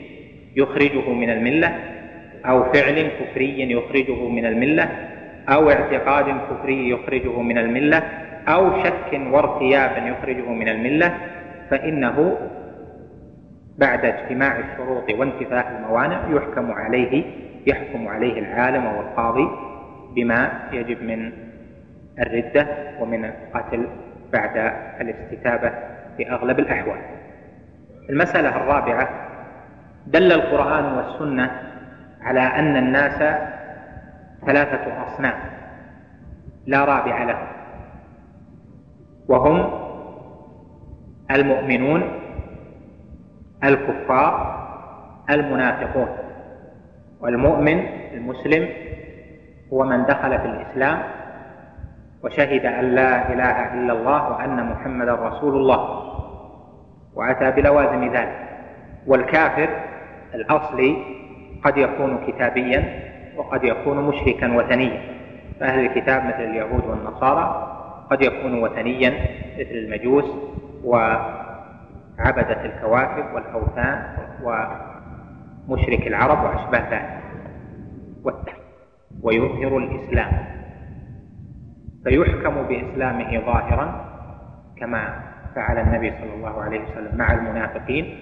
يخرجه 0.56 1.10
من 1.10 1.30
الملة 1.30 1.76
أو 2.46 2.64
فعل 2.74 3.12
كفري 3.20 3.72
يخرجه 3.72 4.30
من 4.30 4.46
الملة 4.46 4.90
أو 5.50 5.70
اعتقاد 5.70 6.26
كفري 6.26 6.90
يخرجه 6.90 7.42
من 7.42 7.58
الملة 7.58 8.04
أو 8.48 8.84
شك 8.84 9.22
وارتياب 9.32 10.08
يخرجه 10.08 10.50
من 10.50 10.70
الملة 10.70 11.18
فإنه 11.70 12.38
بعد 13.78 14.06
اجتماع 14.06 14.60
الشروط 14.60 15.10
وانتفاء 15.20 15.78
الموانع 15.78 16.22
يحكم 16.30 16.72
عليه 16.72 17.24
يحكم 17.68 18.08
عليه 18.08 18.40
العالم 18.40 18.86
والقاضي 18.86 19.48
بما 20.16 20.70
يجب 20.72 21.04
من 21.04 21.32
الردة 22.20 22.68
ومن 23.00 23.26
القتل 23.26 23.88
بعد 24.34 24.74
الاستتابة 25.02 25.72
في 26.18 26.32
أغلب 26.32 26.60
الأحوال. 26.60 27.02
المسألة 28.10 28.50
الرابعة 28.50 29.31
دل 30.08 30.32
القرآن 30.32 30.86
والسنة 30.98 31.52
على 32.22 32.40
أن 32.40 32.78
الناس 32.78 33.40
ثلاثة 34.46 35.04
أصناف 35.08 35.36
لا 36.66 36.86
رابع 36.86 37.24
لهم. 37.24 37.48
وهم 39.28 39.72
المؤمنون 41.32 42.04
الكفار 43.64 44.62
المنافقون. 45.30 46.08
والمؤمن 47.22 47.80
المسلم 48.14 48.70
هو 49.74 49.84
من 49.84 50.06
دخل 50.06 50.40
في 50.40 50.46
الإسلام 50.46 51.04
وشهد 52.24 52.66
أن 52.66 52.86
لا 52.96 53.34
إله 53.34 53.74
إلا 53.74 53.94
الله 53.94 54.30
وأن 54.30 54.66
محمدا 54.66 55.14
رسول 55.14 55.56
الله 55.56 56.04
وأتى 57.16 57.52
بلوازم 57.52 58.14
ذلك. 58.14 58.51
والكافر 59.08 59.70
الأصلي 60.36 60.98
قد 61.64 61.78
يكون 61.78 62.18
كتابيا 62.28 63.12
وقد 63.38 63.64
يكون 63.64 63.98
مشركا 64.08 64.54
وثنيا. 64.54 65.02
فأهل 65.60 65.86
الكتاب 65.86 66.26
مثل 66.26 66.44
اليهود 66.44 66.84
والنصارى 66.86 67.68
قد 68.12 68.22
يكون 68.22 68.64
وثنيا 68.64 69.10
مثل 69.60 69.72
المجوس 69.72 70.26
وعبدة 70.84 72.66
الكواكب 72.66 73.26
والأوثان 73.36 74.04
ومشرك 74.44 76.08
العرب 76.08 76.44
وأشباه 76.44 76.90
ذلك. 76.90 78.56
ويظهر 79.24 79.78
الإسلام. 79.78 80.32
فيحكم 82.04 82.62
بإسلامه 82.62 83.40
ظاهرا 83.46 84.06
كما 84.78 85.20
فعل 85.56 85.78
النبي 85.78 86.12
صلى 86.12 86.34
الله 86.34 86.62
عليه 86.62 86.80
وسلم 86.82 87.18
مع 87.18 87.34
المنافقين 87.34 88.20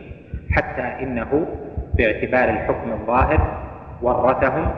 حتى 0.52 0.82
إنه 0.82 1.48
باعتبار 1.94 2.50
الحكم 2.50 2.92
الظاهر 2.92 3.58
ورثهم 4.02 4.72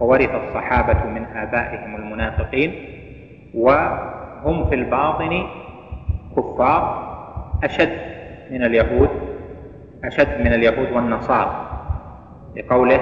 وورث 0.00 0.30
الصحابة 0.34 1.04
من 1.04 1.24
آبائهم 1.24 1.96
المنافقين 1.96 2.74
وهم 3.54 4.68
في 4.68 4.74
الباطن 4.74 5.46
كفار 6.36 7.06
أشد 7.64 7.92
من 8.50 8.64
اليهود 8.64 9.10
أشد 10.04 10.40
من 10.40 10.52
اليهود 10.52 10.92
والنصارى. 10.92 11.62
لقوله 12.56 13.00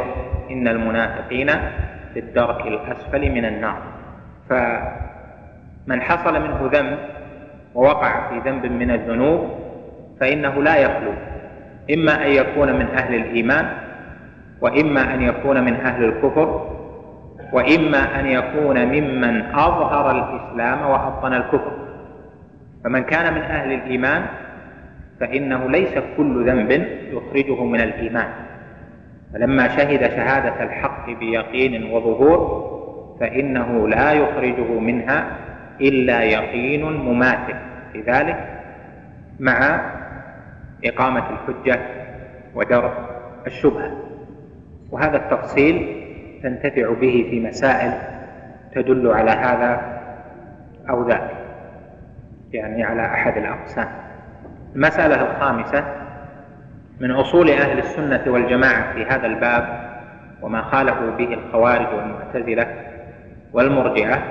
إن 0.50 0.68
المنافقين 0.68 1.50
في 2.14 2.21
الدرك 2.21 2.66
الأسفل 2.66 3.30
من 3.30 3.44
النار. 3.44 3.83
فمن 4.50 6.02
حصل 6.02 6.42
منه 6.42 6.71
ذنب 6.73 6.99
ووقع 7.75 8.28
في 8.28 8.50
ذنب 8.50 8.66
من 8.66 8.90
الذنوب 8.90 9.50
فإنه 10.21 10.62
لا 10.62 10.76
يخلو. 10.76 11.12
إما 11.93 12.26
أن 12.26 12.31
يكون 12.31 12.73
من 12.73 12.87
أهل 12.87 13.14
الإيمان 13.14 13.67
وإما 14.61 15.14
أن 15.14 15.23
يكون 15.23 15.64
من 15.64 15.75
أهل 15.75 16.05
الكفر 16.05 16.71
وإما 17.53 18.21
أن 18.21 18.26
يكون 18.26 18.85
ممن 18.85 19.43
أظهر 19.55 20.11
الإسلام 20.11 20.91
وأبطن 20.91 21.33
الكفر. 21.35 21.73
فمن 22.85 23.03
كان 23.03 23.35
من 23.35 23.41
أهل 23.41 23.73
الإيمان 23.73 24.23
فإنه 25.21 25.71
ليس 25.71 25.95
كل 26.17 26.47
ذنب 26.47 26.88
يخرجه 27.12 27.64
من 27.64 27.81
الإيمان. 27.81 28.29
فلما 29.33 29.69
شهد 29.69 30.00
شهادة 30.00 30.62
الحق 30.62 31.11
بيقين 31.11 31.93
وظهور 31.93 32.64
فإنه 33.21 33.88
لا 33.88 34.12
يخرجه 34.12 34.79
منها 34.81 35.26
إلا 35.81 36.23
يقين 36.23 36.85
مماثل. 36.85 37.55
لذلك 37.95 38.55
مع 39.41 39.81
إقامة 40.85 41.25
الحجة 41.31 41.81
ودرء 42.54 42.93
الشبهة. 43.47 43.97
وهذا 44.90 45.16
التفصيل 45.16 46.04
تنتفع 46.43 46.90
به 46.90 47.26
في 47.31 47.40
مسائل 47.40 47.93
تدل 48.75 49.09
على 49.09 49.31
هذا 49.31 50.00
أو 50.90 51.09
ذاك 51.09 51.31
يعني 52.52 52.85
على 52.85 53.02
أحد 53.02 53.37
الأقسام. 53.37 53.88
المسألة 54.76 55.23
الخامسة 55.23 55.85
من 57.00 57.11
أصول 57.11 57.50
أهل 57.50 57.78
السنة 57.78 58.23
والجماعة 58.26 58.93
في 58.93 59.04
هذا 59.04 59.26
الباب 59.26 59.95
وما 60.43 60.62
خالفوا 60.62 61.11
به 61.11 61.35
الخوارج 61.35 61.87
والمعتزلة 61.95 62.76
والمرجئة 63.52 64.23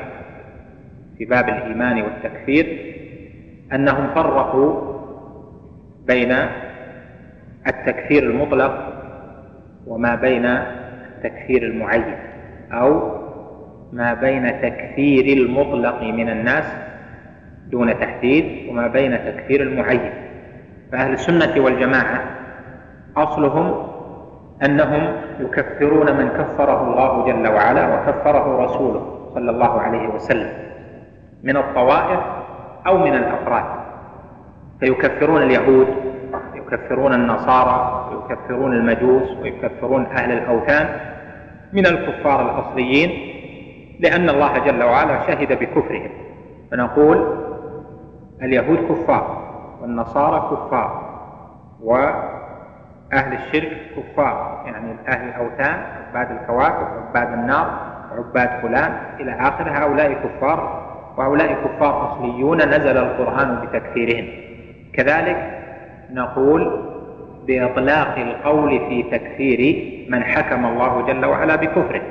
في 1.17 1.25
باب 1.25 1.49
الإيمان 1.49 2.01
والتكفير 2.01 2.93
أنهم 3.73 4.13
فرقوا 4.15 4.92
بين 6.07 6.35
التكفير 7.67 8.23
المطلق 8.23 8.93
وما 9.87 10.15
بين 10.15 10.45
التكفير 10.45 11.63
المعين 11.63 12.15
أو 12.71 13.11
ما 13.93 14.13
بين 14.13 14.61
تكفير 14.61 15.37
المطلق 15.37 16.03
من 16.03 16.29
الناس 16.29 16.65
دون 17.71 17.99
تحديد 17.99 18.69
وما 18.69 18.87
بين 18.87 19.11
تكفير 19.25 19.61
المعين. 19.61 20.11
فأهل 20.91 21.13
السنة 21.13 21.63
والجماعة 21.63 22.23
أصلهم 23.17 23.87
أنهم 24.65 25.15
يكفرون 25.39 26.17
من 26.17 26.29
كفره 26.29 26.91
الله 26.91 27.25
جل 27.25 27.47
وعلا 27.47 27.95
وكفره 27.95 28.65
رسوله 28.65 29.29
صلى 29.33 29.51
الله 29.51 29.81
عليه 29.81 30.07
وسلم 30.07 30.53
من 31.43 31.57
الطوائف 31.57 32.19
أو 32.87 32.97
من 32.97 33.15
الأفراد. 33.15 33.82
فيكفرون 34.83 35.41
اليهود 35.43 35.87
يكفرون 36.55 37.13
النصارى 37.13 38.09
ويكفرون 38.11 38.73
المجوس 38.73 39.37
ويكفرون 39.41 40.05
أهل 40.05 40.31
الأوثان 40.31 40.89
من 41.73 41.85
الكفار 41.85 42.41
الأصليين 42.41 43.09
لأن 43.99 44.29
الله 44.29 44.57
جل 44.57 44.83
وعلا 44.83 45.27
شهد 45.27 45.59
بكفرهم. 45.59 46.09
فنقول 46.71 47.37
اليهود 48.41 48.77
كفار 48.77 49.43
والنصارى 49.81 50.39
كفار 50.39 51.13
وأهل 51.83 53.33
الشرك 53.33 53.77
كفار. 53.97 54.63
يعني 54.65 54.95
أهل 55.07 55.29
الأوثان 55.29 55.83
عباد 56.09 56.31
الكواكب 56.31 56.87
عباد 57.07 57.33
النار 57.33 57.79
عباد 58.17 58.49
فلان 58.61 58.93
إلى 59.19 59.31
آخر 59.31 59.69
هؤلاء 59.69 60.13
كفار 60.13 60.83
وهؤلاء 61.17 61.53
كفار 61.53 62.11
أصليون 62.11 62.57
نزل 62.57 62.97
القرآن 62.97 63.61
بتكفيرهم. 63.65 64.52
كذلك 64.93 65.59
نقول 66.11 66.89
بإطلاق 67.47 68.17
القول 68.17 68.79
في 68.79 69.03
تكفير 69.03 69.59
من 70.09 70.23
حكم 70.23 70.65
الله 70.65 71.07
جل 71.07 71.25
وعلا 71.25 71.55
بكفره 71.55 72.01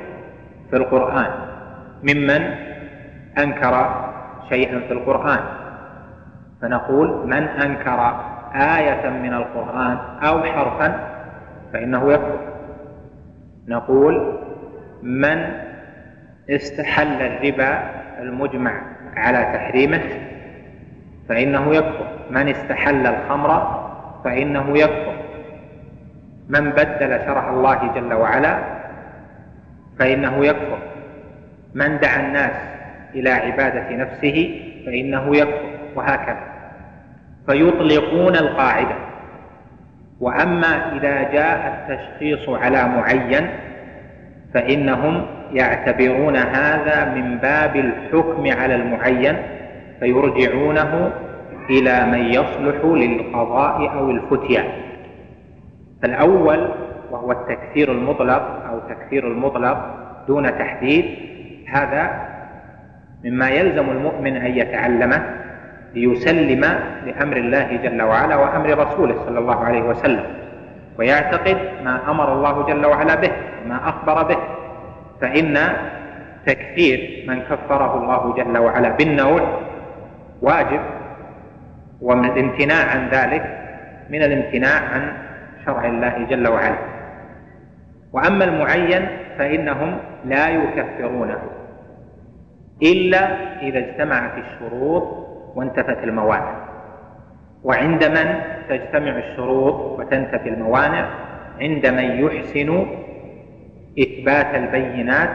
في 0.69 0.75
القرآن 0.77 1.31
ممن 2.03 2.41
أنكر 3.37 4.03
شيئا 4.49 4.79
في 4.79 4.93
القرآن. 4.93 5.39
فنقول 6.61 7.27
من 7.27 7.43
أنكر 7.43 8.19
آية 8.55 9.09
من 9.09 9.33
القرآن 9.33 9.97
أو 10.23 10.43
حرفا 10.43 11.09
فإنه 11.73 12.11
يكفر. 12.13 12.39
نقول 13.67 14.39
من 15.03 15.45
استحل 16.49 17.21
الربا 17.21 17.79
المجمع 18.19 18.81
على 19.15 19.37
تحريمه 19.53 20.01
فإنه 21.29 21.75
يكفر. 21.75 22.12
من 22.29 22.49
استحل 22.49 23.07
الخمر 23.07 23.81
فإنه 24.23 24.77
يكفر. 24.77 25.13
من 26.49 26.69
بدل 26.69 27.19
شرع 27.25 27.49
الله 27.49 27.91
جل 27.95 28.13
وعلا 28.13 28.59
فإنه 29.99 30.45
يكفر. 30.45 30.77
من 31.73 31.99
دعا 31.99 32.19
الناس 32.19 32.55
إلى 33.15 33.29
عبادة 33.29 33.95
نفسه 33.95 34.61
فإنه 34.85 35.35
يكفر 35.35 35.73
وهكذا. 35.95 36.43
فيطلقون 37.47 38.35
القاعدة. 38.35 38.95
وأما 40.19 40.97
إذا 40.97 41.31
جاء 41.31 41.87
التشخيص 41.89 42.49
على 42.49 42.87
معين 42.87 43.49
فإنهم 44.53 45.25
يعتبرون 45.53 46.35
هذا 46.35 47.13
من 47.15 47.37
باب 47.37 47.75
الحكم 47.75 48.51
على 48.51 48.75
المعين 48.75 49.35
فيرجعونه 49.99 51.11
إلى 51.69 52.05
من 52.05 52.25
يصلح 52.25 52.85
للقضاء 52.85 53.91
أو 53.97 54.11
الفتيا 54.11 54.63
فالأول 56.01 56.69
وهو 57.11 57.31
التكفير 57.31 57.91
المطلق 57.91 58.65
أو 58.69 58.79
تكفير 58.89 59.27
المطلق 59.27 59.77
دون 60.27 60.57
تحديد. 60.57 61.05
هذا 61.67 62.27
مما 63.23 63.49
يلزم 63.49 63.89
المؤمن 63.89 64.35
أن 64.37 64.57
يتعلمه 64.57 65.35
ليسلم 65.93 66.61
لأمر 67.05 67.37
الله 67.37 67.79
جل 67.83 68.01
وعلا 68.01 68.35
وأمر 68.35 68.77
رسوله 68.87 69.15
صلى 69.25 69.39
الله 69.39 69.65
عليه 69.65 69.81
وسلم 69.81 70.23
ويعتقد 70.99 71.57
ما 71.83 72.11
أمر 72.11 72.33
الله 72.33 72.65
جل 72.65 72.85
وعلا 72.85 73.15
به 73.15 73.31
ما 73.67 73.89
أخبر 73.89 74.23
به. 74.23 74.37
فإن 75.21 75.57
تكفير 76.45 77.25
من 77.27 77.41
كفره 77.41 77.97
الله 78.01 78.33
جل 78.37 78.57
وعلا 78.57 78.89
بالنوع 78.89 79.41
واجب 80.41 80.79
ومن 82.01 82.25
الامتناع 82.25 82.85
عن 82.89 83.09
ذلك 83.09 83.59
من 84.09 84.23
الامتناع 84.23 84.79
عن 84.93 85.13
شرع 85.65 85.85
الله 85.85 86.25
جل 86.29 86.47
وعلا. 86.47 86.77
وأما 88.13 88.45
المعين 88.45 89.07
فإنهم 89.37 89.97
لا 90.25 90.49
يكفرونه 90.49 91.39
إلا 92.83 93.19
إذا 93.61 93.79
اجتمعت 93.79 94.31
الشروط 94.37 95.03
وانتفت 95.55 96.03
الموانع. 96.03 96.55
وعند 97.63 98.03
من 98.03 98.41
تجتمع 98.69 99.17
الشروط 99.17 99.99
وتنتفي 99.99 100.49
الموانع؟ 100.49 101.09
عند 101.61 101.87
من 101.87 102.03
يحسن 102.03 102.85
إثبات 103.99 104.55
البينات 104.55 105.29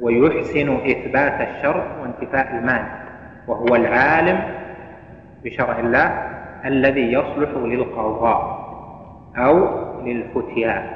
ويحسن 0.00 0.76
إثبات 0.76 1.48
الشر 1.48 1.86
وانتفاء 2.00 2.56
المانع 2.56 3.04
وهو 3.46 3.76
العالم 3.76 4.40
بشرع 5.44 5.80
الله 5.80 6.06
الذي 6.64 7.12
يصلح 7.12 7.50
للقضاء 7.50 8.64
أو 9.36 9.68
للفتيان 10.02 10.86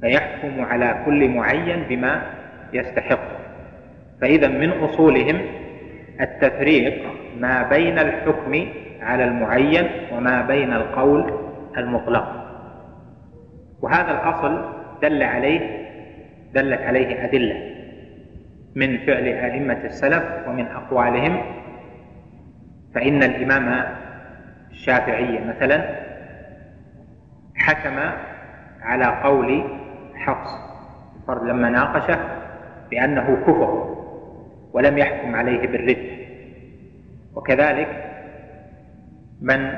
فيحكم 0.00 0.64
على 0.64 1.02
كل 1.04 1.28
معين 1.28 1.82
بما 1.88 2.22
يستحق. 2.72 3.20
فإذا 4.20 4.48
من 4.48 4.70
أصولهم 4.70 5.40
التفريق 6.20 7.02
ما 7.38 7.62
بين 7.62 7.98
الحكم 7.98 8.66
على 9.00 9.24
المعين 9.24 9.86
وما 10.12 10.42
بين 10.42 10.72
القول 10.72 11.32
المطلق. 11.78 12.44
وهذا 13.82 14.10
الأصل 14.10 14.64
دل 15.02 15.22
عليه 15.22 15.84
دلت 16.54 16.80
عليه 16.80 17.24
أدلة 17.24 17.74
من 18.74 18.98
فعل 18.98 19.26
أئمة 19.26 19.84
السلف 19.84 20.24
ومن 20.48 20.66
أقوالهم 20.66 21.40
فإن 22.94 23.22
الإمام 23.22 23.84
الشافعي 24.70 25.44
مثلا 25.44 26.04
حكم 27.56 27.98
على 28.82 29.04
قول 29.04 29.64
حفص 30.14 30.50
الفرد 31.16 31.42
لما 31.44 31.70
ناقشه 31.70 32.18
بأنه 32.90 33.36
كفر 33.46 33.94
ولم 34.72 34.98
يحكم 34.98 35.34
عليه 35.34 35.66
بالرد. 35.66 36.24
وكذلك 37.34 38.04
من 39.40 39.70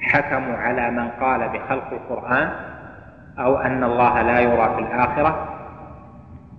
حكموا 0.00 0.56
على 0.56 0.90
من 0.90 1.08
قال 1.08 1.48
بخلق 1.48 1.92
القرآن 1.92 2.50
أو 3.38 3.56
أن 3.56 3.84
الله 3.84 4.22
لا 4.22 4.40
يرى 4.40 4.74
في 4.74 4.80
الآخرة 4.80 5.58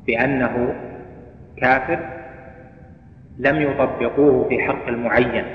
بأنه 0.08 0.76
كافر 1.58 2.00
لم 3.38 3.62
يطبقوه 3.62 4.50
في 4.50 4.60
حق 4.60 4.88
المعين. 4.88 5.46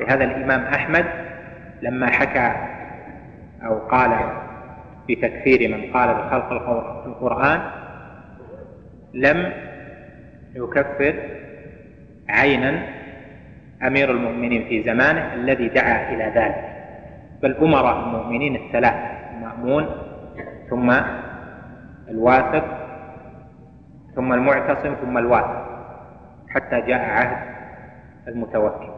لهذا 0.00 0.24
الإمام 0.24 0.60
أحمد 0.60 1.04
لما 1.82 2.06
حكى 2.10 2.52
أو 3.66 3.78
قال 3.78 4.10
بتكفير 5.08 5.76
من 5.76 5.92
قال 5.92 6.14
بخلق 6.14 6.52
القرآن 7.06 7.60
لم 9.14 9.52
يكفر 10.54 11.14
عينا 12.28 12.82
أمير 13.86 14.10
المؤمنين 14.10 14.68
في 14.68 14.82
زمانه 14.82 15.34
الذي 15.34 15.68
دعا 15.68 16.14
إلى 16.14 16.24
ذلك. 16.24 16.72
بل 17.42 17.56
أمراء 17.56 18.04
المؤمنين 18.04 18.56
الثلاث 18.56 18.94
المأمون 19.34 19.86
ثم 20.70 20.92
الواثق 22.08 22.64
ثم 24.16 24.32
المعتصم 24.32 24.94
ثم 24.94 25.18
الواثق. 25.18 25.71
حتى 26.54 26.80
جاء 26.80 27.00
عهد 27.00 27.36
المتوكل. 28.28 28.88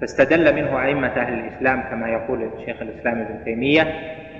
فاستدل 0.00 0.54
منه 0.54 0.82
أئمة 0.82 1.08
أهل 1.08 1.32
الإسلام 1.32 1.80
كما 1.90 2.08
يقول 2.08 2.50
شيخ 2.66 2.82
الإسلام 2.82 3.18
ابن 3.18 3.44
تيمية 3.44 3.82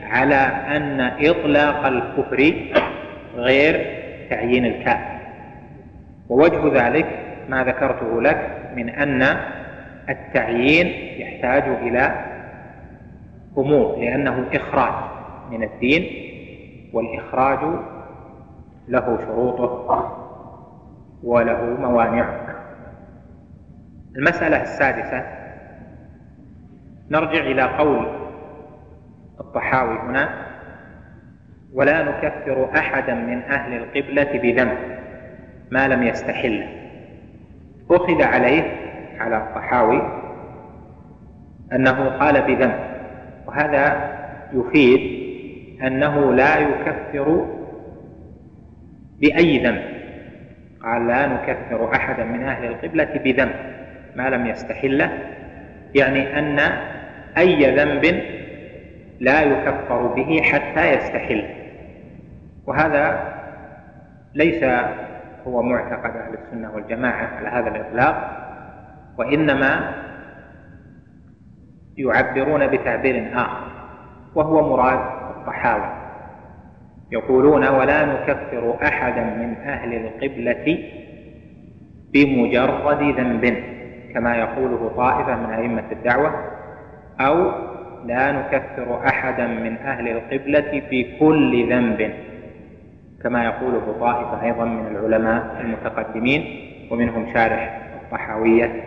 على 0.03 0.35
أن 0.77 1.01
إطلاق 1.01 1.87
الكفر 1.87 2.55
غير 3.35 3.87
تعيين 4.31 4.65
الكافر. 4.67 5.21
ووجه 6.29 6.87
ذلك 6.87 7.07
ما 7.49 7.65
ذكرته 7.65 8.23
لك 8.23 8.51
من 8.77 8.89
أن 8.89 9.37
التعيين 10.09 10.87
يحتاج 11.21 11.63
إلى 11.63 12.25
أمور 13.59 13.97
لأنه 13.99 14.47
إخراج 14.55 14.95
من 15.51 15.63
الدين 15.63 16.07
والإخراج 16.93 17.59
له 18.89 19.19
شروطه 19.27 19.91
وله 21.23 21.65
موانعه 21.65 22.57
المسألة 24.17 24.63
السادسة 24.63 25.25
نرجع 27.11 27.41
إلى 27.41 27.63
قول 27.63 28.07
الطحاوي 29.41 29.99
هنا 29.99 30.47
ولا 31.75 32.03
نكفر 32.03 32.71
أحدا 32.77 33.15
من 33.15 33.43
أهل 33.43 33.77
القبلة 33.77 34.39
بذنب 34.43 34.79
ما 35.71 35.89
لم 35.89 36.03
يستحله 36.03 36.69
أخذ 37.91 38.23
عليه 38.23 38.63
على 39.19 39.37
الطحاوي 39.37 40.21
أنه 41.73 42.09
قال 42.09 42.43
بذنب 42.43 42.81
وهذا 43.47 44.11
يفيد 44.53 45.21
أنه 45.83 46.33
لا 46.33 46.59
يكفر 46.59 47.47
بأي 49.21 49.59
ذنب. 49.59 49.89
قال 50.85 51.07
لا 51.07 51.27
نكفر 51.27 51.95
أحدا 51.95 52.25
من 52.25 52.43
أهل 52.43 52.64
القبلة 52.64 53.21
بذنب. 53.25 53.55
ما 54.16 54.31
لم 54.31 54.47
يستحله 54.47 55.11
يعني 55.95 56.38
أن 56.38 56.59
أي 57.38 57.77
ذنب 57.77 58.23
لا 59.21 59.43
يكفر 59.43 60.07
به 60.07 60.43
حتى 60.43 60.93
يستحل. 60.93 61.45
وهذا 62.66 63.33
ليس 64.35 64.64
هو 65.47 65.62
معتقد 65.62 66.16
أهل 66.16 66.35
السنة 66.35 66.75
والجماعة 66.75 67.27
على 67.37 67.49
هذا 67.49 67.69
الإطلاق 67.69 68.37
وإنما 69.19 69.95
يعبرون 71.97 72.66
بتعبير 72.66 73.31
آخر 73.35 73.71
وهو 74.35 74.77
مراد 74.77 75.01
الطحاوي 75.37 76.00
يقولون 77.12 77.68
ولا 77.68 78.05
نكفر 78.05 78.77
أحدا 78.83 79.25
من 79.25 79.55
أهل 79.55 79.94
القبلة 79.94 80.79
بمجرد 82.12 83.03
ذنب 83.03 83.57
كما 84.14 84.37
يقوله 84.37 84.92
طائفة 84.96 85.37
من 85.37 85.53
أئمة 85.53 85.85
الدعوة 85.92 86.35
أو 87.20 87.53
لا 88.07 88.33
نكفر 88.33 89.07
أحدا 89.07 89.46
من 89.46 89.77
أهل 89.77 90.09
القبلة 90.09 90.83
بكل 90.90 91.73
ذنب 91.73 92.11
كما 93.23 93.44
يقوله 93.44 93.96
طائفة 94.01 94.42
أيضا 94.42 94.64
من 94.64 94.96
العلماء 94.96 95.61
المتقدمين 95.61 96.44
ومنهم 96.90 97.35
شارح 97.35 97.81
الطحاوية 98.03 98.85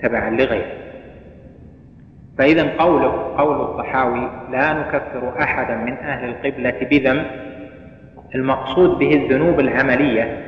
تبعا 0.00 0.30
لغيره. 0.30 0.85
فإذا 2.38 2.76
قول 2.78 3.02
قول 3.38 3.60
الطحاوي 3.60 4.30
لا 4.50 4.72
نكفر 4.72 5.42
أحدا 5.42 5.76
من 5.76 5.92
أهل 5.92 6.28
القبلة 6.28 6.86
بذنب 6.90 7.26
المقصود 8.34 8.98
به 8.98 9.12
الذنوب 9.12 9.60
العملية 9.60 10.42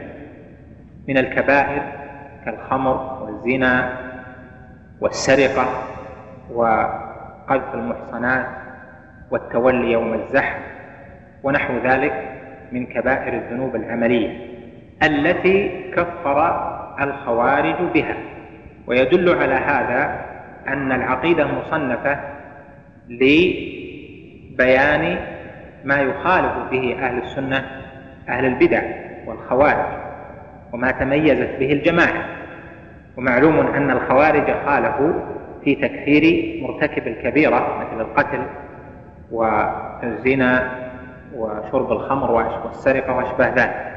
من 1.09 1.19
الكبائر 1.19 1.83
كالخمر 2.45 3.23
والزنا 3.23 3.99
والسرقة 5.01 5.69
وقذف 6.53 7.75
المحصنات 7.75 8.47
والتولي 9.31 9.93
يوم 9.93 10.15
الزحف 10.15 10.59
ونحو 11.43 11.75
ذلك 11.85 12.29
من 12.73 12.87
كبائر 12.87 13.33
الذنوب 13.33 13.77
العملية 13.77 14.49
التي 15.03 15.91
كفر 15.93 16.69
الخوارج 17.01 17.77
بها. 17.95 18.17
ويدل 18.87 19.39
على 19.39 19.55
هذا 19.55 20.28
أن 20.73 20.93
العقيدة 20.93 21.47
مصنفة 21.47 22.19
لبيان 24.49 25.19
ما 25.85 26.01
يخالف 26.01 26.53
به 26.71 26.97
أهل 26.99 27.19
السنة 27.19 27.65
أهل 28.29 28.45
البدع 28.45 28.83
والخوارج 29.27 29.87
وما 30.73 30.91
تميزت 30.91 31.51
به 31.59 31.73
الجماعة. 31.73 32.25
ومعلوم 33.17 33.59
أن 33.59 33.91
الخوارج 33.91 34.53
خالفوا 34.67 35.13
في 35.65 35.75
تكفير 35.75 36.55
مرتكب 36.63 37.07
الكبيرة 37.07 37.79
مثل 37.81 38.01
القتل 38.01 38.43
والزنا 39.31 40.71
وشرب 41.35 41.93
الخمر 41.93 42.31
والسرقة 42.31 43.17
وأشباه 43.17 43.49
ذلك. 43.49 43.93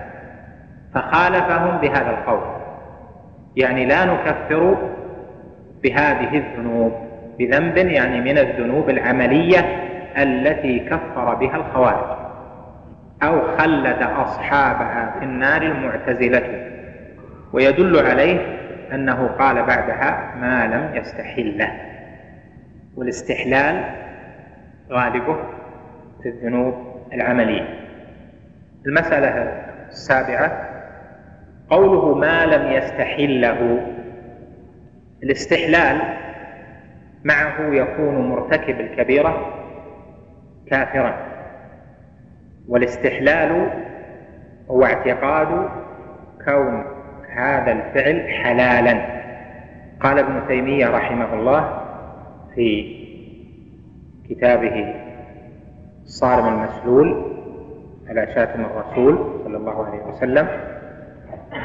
فخالفهم 0.93 1.77
بهذا 1.77 2.09
القول. 2.09 2.41
يعني 3.55 3.85
لا 3.85 4.05
نكفر 4.05 4.77
بهذه 5.83 6.37
الذنوب 6.37 6.93
بذنب 7.39 7.77
يعني 7.77 8.21
من 8.21 8.37
الذنوب 8.37 8.89
العملية 8.89 9.59
التي 10.17 10.79
كفر 10.79 11.35
بها 11.35 11.55
الخوارج 11.55 12.17
أو 13.23 13.57
خلد 13.57 14.01
أصحابها 14.01 15.15
في 15.19 15.25
النار 15.25 15.61
المعتزلة. 15.61 16.71
ويدل 17.53 18.05
عليه 18.05 18.39
أنه 18.93 19.27
قال 19.27 19.55
بعدها 19.55 20.35
ما 20.41 20.67
لم 20.67 20.95
يستحله 20.95 21.71
والاستحلال 22.95 23.83
غالبه 24.91 25.37
في 26.23 26.29
الذنوب 26.29 26.73
العملية. 27.13 27.67
المسألة 28.85 29.61
السابعة 29.89 30.67
قوله 31.69 32.15
ما 32.15 32.45
لم 32.45 32.71
يستحله 32.71 33.87
الاستحلال 35.23 36.01
معه 37.23 37.73
يكون 37.73 38.29
مرتكب 38.29 38.79
الكبيرة 38.79 39.53
كافرا 40.67 41.15
والاستحلال 42.67 43.69
هو 44.69 44.85
اعتقاد 44.85 45.69
كون 46.45 46.83
هذا 47.35 47.71
الفعل 47.71 48.29
حلالا. 48.29 49.21
قال 49.99 50.19
ابن 50.19 50.47
تيمية 50.47 50.87
رحمه 50.87 51.33
الله 51.33 51.81
في 52.55 52.95
كتابه 54.29 54.95
الصارم 56.03 56.47
المسلول 56.47 57.31
على 58.09 58.27
شاتم 58.35 58.65
الرسول 58.65 59.41
صلى 59.43 59.57
الله 59.57 59.85
عليه 59.85 60.03
وسلم 60.03 60.47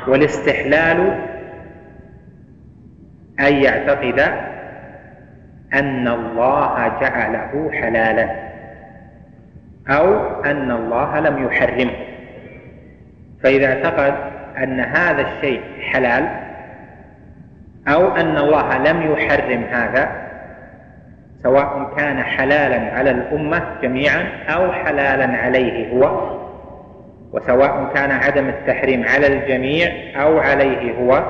والاستحلال 0.09 1.21
أن 3.40 3.55
يعتقد 3.55 4.20
أن 5.75 6.09
الله 6.09 6.92
جعله 7.01 7.70
حلالا 7.72 8.31
أو 9.88 10.40
أن 10.44 10.70
الله 10.70 11.20
لم 11.20 11.46
يحرمه. 11.46 11.96
فإذا 13.42 13.66
اعتقد 13.66 14.14
أن 14.59 14.81
هذا 14.81 15.22
الشيء 15.22 15.62
حلال 15.81 16.29
أو 17.88 18.16
أن 18.16 18.38
الله 18.38 18.79
لم 18.79 19.12
يحرم 19.12 19.64
هذا 19.70 20.27
سواء 21.42 21.94
كان 21.96 22.22
حلالا 22.22 22.96
على 22.96 23.11
الأمة 23.11 23.62
جميعا 23.83 24.29
أو 24.49 24.72
حلالا 24.72 25.37
عليه 25.37 25.92
هو 25.92 26.31
وسواء 27.33 27.90
كان 27.94 28.11
عدم 28.11 28.49
التحريم 28.49 29.05
على 29.09 29.27
الجميع 29.27 29.88
أو 30.22 30.38
عليه 30.38 30.92
هو 30.92 31.22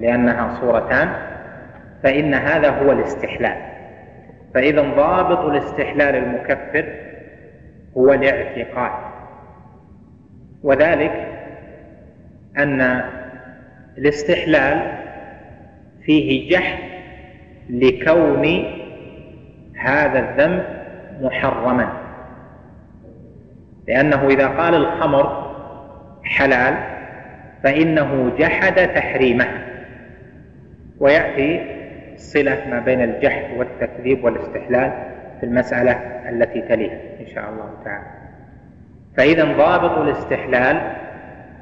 لأنها 0.00 0.60
صورتان 0.60 1.08
فإن 2.02 2.34
هذا 2.34 2.70
هو 2.70 2.92
الاستحلال. 2.92 3.56
فإذا 4.54 4.82
ضابط 4.82 5.38
الاستحلال 5.38 6.16
المكفر 6.16 6.84
هو 7.96 8.12
الاعتقاد. 8.12 8.92
وذلك 10.62 11.26
أن 12.58 13.02
الاستحلال 13.98 14.92
فيه 16.02 16.50
جحد 16.50 16.78
لكون 17.70 18.64
هذا 19.76 20.18
الذنب 20.18 20.64
محرما. 21.20 21.92
لأنه 23.88 24.26
إذا 24.28 24.46
قال 24.48 24.74
الخمر 24.74 25.50
حلال 26.24 26.74
فإنه 27.62 28.32
جحد 28.38 28.74
تحريمه. 28.94 29.69
ويأتي 31.00 31.66
صلة 32.16 32.58
ما 32.70 32.80
بين 32.80 33.02
الجحد 33.02 33.56
والتكذيب 33.56 34.24
والاستحلال 34.24 34.92
في 35.40 35.46
المسألة 35.46 35.92
التي 36.28 36.60
تليها 36.60 36.98
إن 37.20 37.26
شاء 37.26 37.50
الله 37.50 37.70
تعالى. 37.84 38.06
فإذا 39.16 39.44
ضابط 39.44 39.98
الاستحلال 39.98 40.96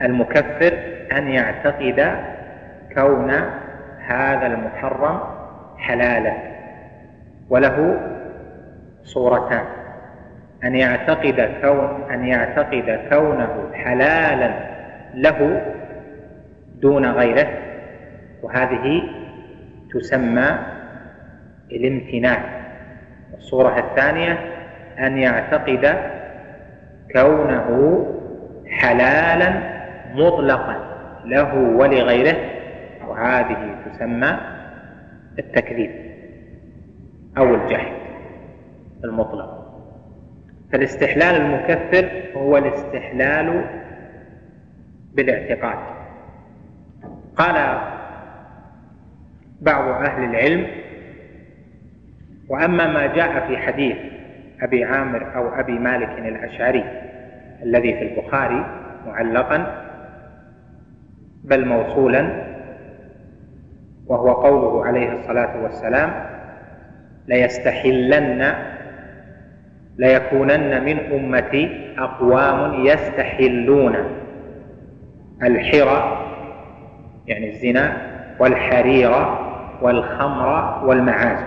المكفر 0.03 0.79
أن 1.13 1.29
يعتقد 1.29 2.15
كون 2.95 3.31
هذا 4.07 4.47
المحرم 4.47 5.21
حلالا 5.79 6.33
وله 7.51 8.01
صورتان. 9.05 9.65
أن 10.65 10.75
يعتقد 10.75 11.51
كون 11.63 12.11
أن 12.11 12.25
يعتقد 12.27 13.01
كونه 13.11 13.71
حلالا 13.75 14.51
له 15.15 15.63
دون 16.81 17.07
غيره 17.07 17.49
وهذه 18.43 19.03
تسمى 19.93 20.59
الامتناع. 21.73 22.59
الصورة 23.39 23.79
الثانية 23.79 24.33
أن 24.99 25.19
يعتقد 25.19 25.97
كونه 27.13 28.07
حلالا 28.67 29.79
مطلقا 30.15 30.77
له 31.25 31.55
ولغيره 31.55 32.37
وهذه 33.09 33.77
تسمى 33.87 34.39
التكذيب 35.39 35.91
أو 37.39 37.55
الجحد 37.55 37.93
المطلق. 39.05 39.59
فالاستحلال 40.73 41.37
المكفر 41.37 42.11
هو 42.37 42.57
الاستحلال 42.57 43.65
بالاعتقاد. 45.15 45.79
قال 47.37 47.79
بعض 49.61 49.89
أهل 50.05 50.25
العلم. 50.25 50.67
وأما 52.49 52.87
ما 52.87 53.07
جاء 53.07 53.49
في 53.49 53.57
حديث 53.57 53.97
أبي 54.63 54.85
عامر 54.85 55.37
أو 55.37 55.49
أبي 55.49 55.73
مالك 55.73 56.09
الأشعري 56.19 56.85
الذي 57.63 57.95
في 57.95 58.03
البخاري 58.03 58.67
معلقا 59.07 59.85
بل 61.45 61.67
موصولا 61.67 62.45
وهو 64.07 64.33
قوله 64.33 64.87
عليه 64.87 65.13
الصلاة 65.13 65.63
والسلام 65.63 66.13
ليستحلن 67.29 68.55
ليكونن 69.99 70.85
من 70.85 70.99
أمتي 71.13 71.95
أقوام 71.99 72.87
يستحلون 72.87 73.97
الحرى 75.43 76.27
يعني 77.27 77.51
الزنا 77.51 77.97
والحرير 78.39 79.13
والخمر 79.83 80.81
والمعازف. 80.87 81.47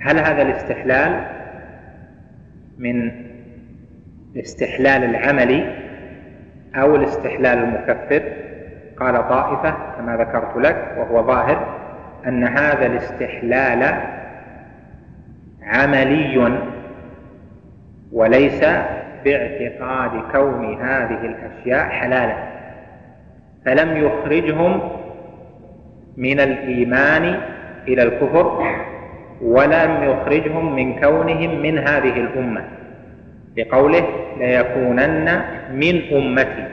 هل 0.00 0.18
هذا 0.18 0.42
الاستحلال 0.42 1.24
من 2.78 3.10
الاستحلال 4.36 5.04
العملي 5.04 5.74
أو 6.74 6.96
الاستحلال 6.96 7.58
المكفر؟ 7.58 8.22
قال 8.96 9.28
طائفة 9.28 9.74
كما 9.96 10.16
ذكرت 10.16 10.56
لك 10.56 10.94
وهو 10.98 11.26
ظاهر 11.26 11.78
أن 12.26 12.44
هذا 12.44 12.86
الاستحلال 12.86 13.94
عملي 15.62 16.58
وليس 18.12 18.64
باعتقاد 19.24 20.10
كون 20.32 20.82
هذه 20.82 21.26
الأشياء 21.26 21.88
حلالا 21.88 22.36
فلم 23.64 23.96
يخرجهم 23.96 24.80
من 26.16 26.40
الإيمان 26.40 27.40
إلى 27.88 28.02
الكفر 28.02 28.76
ولم 29.42 30.02
يخرجهم 30.02 30.76
من 30.76 31.00
كونهم 31.00 31.62
من 31.62 31.78
هذه 31.78 32.20
الأمة. 32.20 32.64
لقوله 33.58 34.06
ليكونن 34.38 35.42
من 35.72 36.02
أمتي. 36.12 36.66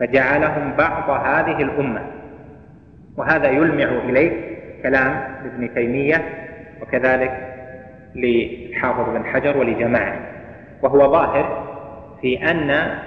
فجعلهم 0.00 0.72
بعض 0.78 1.10
هذه 1.10 1.62
الأمة. 1.62 2.02
وهذا 3.16 3.50
يلمع 3.50 3.84
إليه 3.84 4.32
كلام 4.82 5.22
ابن 5.44 5.74
تيمية 5.74 6.24
وكذلك 6.82 7.48
لحافظ 8.14 9.14
بن 9.14 9.24
حجر 9.24 9.56
ولجماعة. 9.56 10.20
وهو 10.82 11.12
ظاهر 11.12 11.68
في 12.20 12.50
أن 12.50 12.98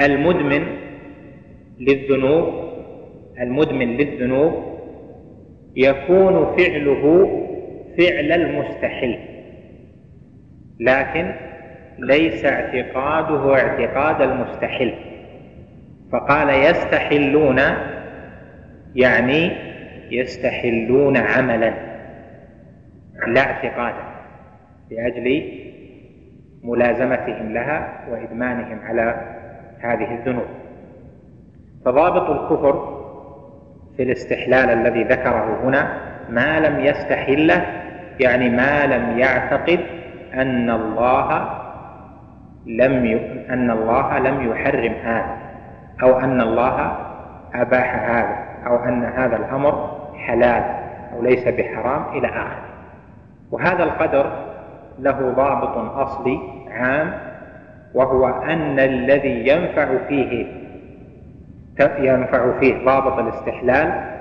المدمن 0.00 0.66
للذنوب 1.80 2.73
المدمن 3.40 3.96
للذنوب 3.96 4.54
يكون 5.76 6.56
فعله 6.56 7.28
فعل 7.98 8.32
المستحل 8.32 9.18
لكن 10.80 11.34
ليس 11.98 12.44
اعتقاده 12.44 13.54
اعتقاد 13.54 14.20
المستحل 14.30 14.94
فقال 16.12 16.50
يستحلون 16.50 17.60
يعني 18.94 19.50
يستحلون 20.10 21.16
عملا. 21.16 21.74
لا 23.26 23.40
اعتقادا 23.40 24.04
لأجل 24.90 25.42
ملازمتهم 26.62 27.54
لها 27.54 28.04
وإدمانهم 28.10 28.78
على 28.78 29.34
هذه 29.80 30.14
الذنوب. 30.14 30.46
فضابط 31.84 32.30
الكفر 32.30 32.93
في 33.96 34.02
الاستحلال 34.02 34.70
الذي 34.70 35.04
ذكره 35.04 35.60
هنا 35.64 35.98
ما 36.28 36.60
لم 36.60 36.80
يستحله 36.80 37.66
يعني 38.20 38.50
ما 38.50 38.86
لم 38.86 39.18
يعتقد 39.18 39.80
أن 40.34 40.70
الله 40.70 41.48
لم 42.66 43.04
ي... 43.06 43.44
أن 43.50 43.70
الله 43.70 44.18
لم 44.18 44.50
يحرم 44.50 44.92
هذا 45.04 45.36
أو 46.02 46.20
أن 46.20 46.40
الله 46.40 46.96
أباح 47.54 47.94
هذا 48.10 48.36
أو 48.66 48.84
أن 48.84 49.04
هذا 49.04 49.36
الأمر 49.36 50.00
حلال 50.18 50.64
أو 51.12 51.22
ليس 51.22 51.48
بحرام 51.48 52.18
إلى 52.18 52.28
آخره. 52.28 52.64
وهذا 53.50 53.84
القدر 53.84 54.32
له 54.98 55.32
ضابط 55.36 55.76
أصلي 55.98 56.40
عام 56.70 57.12
وهو 57.94 58.28
أن 58.28 58.78
الذي 58.78 59.48
ينفع 59.48 59.88
فيه 60.08 60.63
ينفع 61.80 62.58
فيه 62.60 62.84
ضابط 62.84 63.18
الاستحلال 63.18 64.14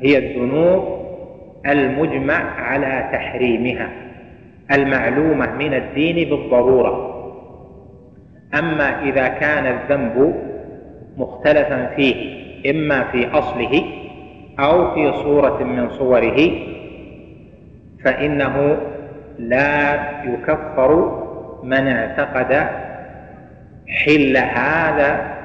هي 0.00 0.18
الذنوب 0.18 1.06
المجمع 1.66 2.60
على 2.60 3.08
تحريمها 3.12 3.88
المعلومة 4.72 5.54
من 5.54 5.74
الدين 5.74 6.30
بالضرورة. 6.30 7.12
أما 8.58 9.02
إذا 9.02 9.28
كان 9.28 9.66
الذنب 9.66 10.34
مختلفا 11.16 11.86
فيه 11.96 12.36
إما 12.70 13.04
في 13.04 13.28
أصله 13.28 13.82
أو 14.58 14.94
في 14.94 15.12
صورة 15.12 15.62
من 15.62 15.90
صوره 15.90 16.50
فإنه 18.04 18.76
لا 19.38 19.94
يكفر 20.24 21.22
من 21.62 21.88
اعتقد 21.88 22.66
حل 23.88 24.36
هذا 24.36 25.35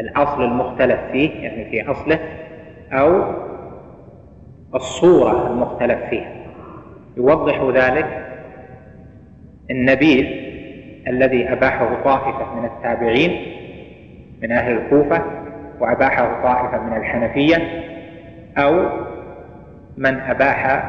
الأصل 0.00 0.44
المختلف 0.44 1.00
فيه 1.12 1.30
يعني 1.30 1.70
في 1.70 1.90
أصله 1.90 2.18
أو 2.92 3.34
الصورة 4.74 5.46
المختلف 5.50 5.98
فيها 6.10 6.32
يوضح 7.16 7.62
ذلك 7.74 8.26
النبيذ 9.70 10.26
الذي 11.08 11.52
أباحه 11.52 12.02
طائفة 12.04 12.54
من 12.54 12.64
التابعين 12.64 13.46
من 14.42 14.52
أهل 14.52 14.72
الكوفة 14.72 15.22
وأباحه 15.80 16.42
طائفة 16.42 16.82
من 16.82 16.96
الحنفية 16.96 17.56
أو 18.58 18.88
من 19.96 20.20
أباح 20.20 20.84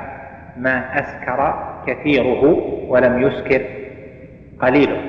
ما 0.57 0.99
أسكر 0.99 1.69
كثيره 1.87 2.43
ولم 2.87 3.21
يسكر 3.21 3.61
قليله. 4.59 5.01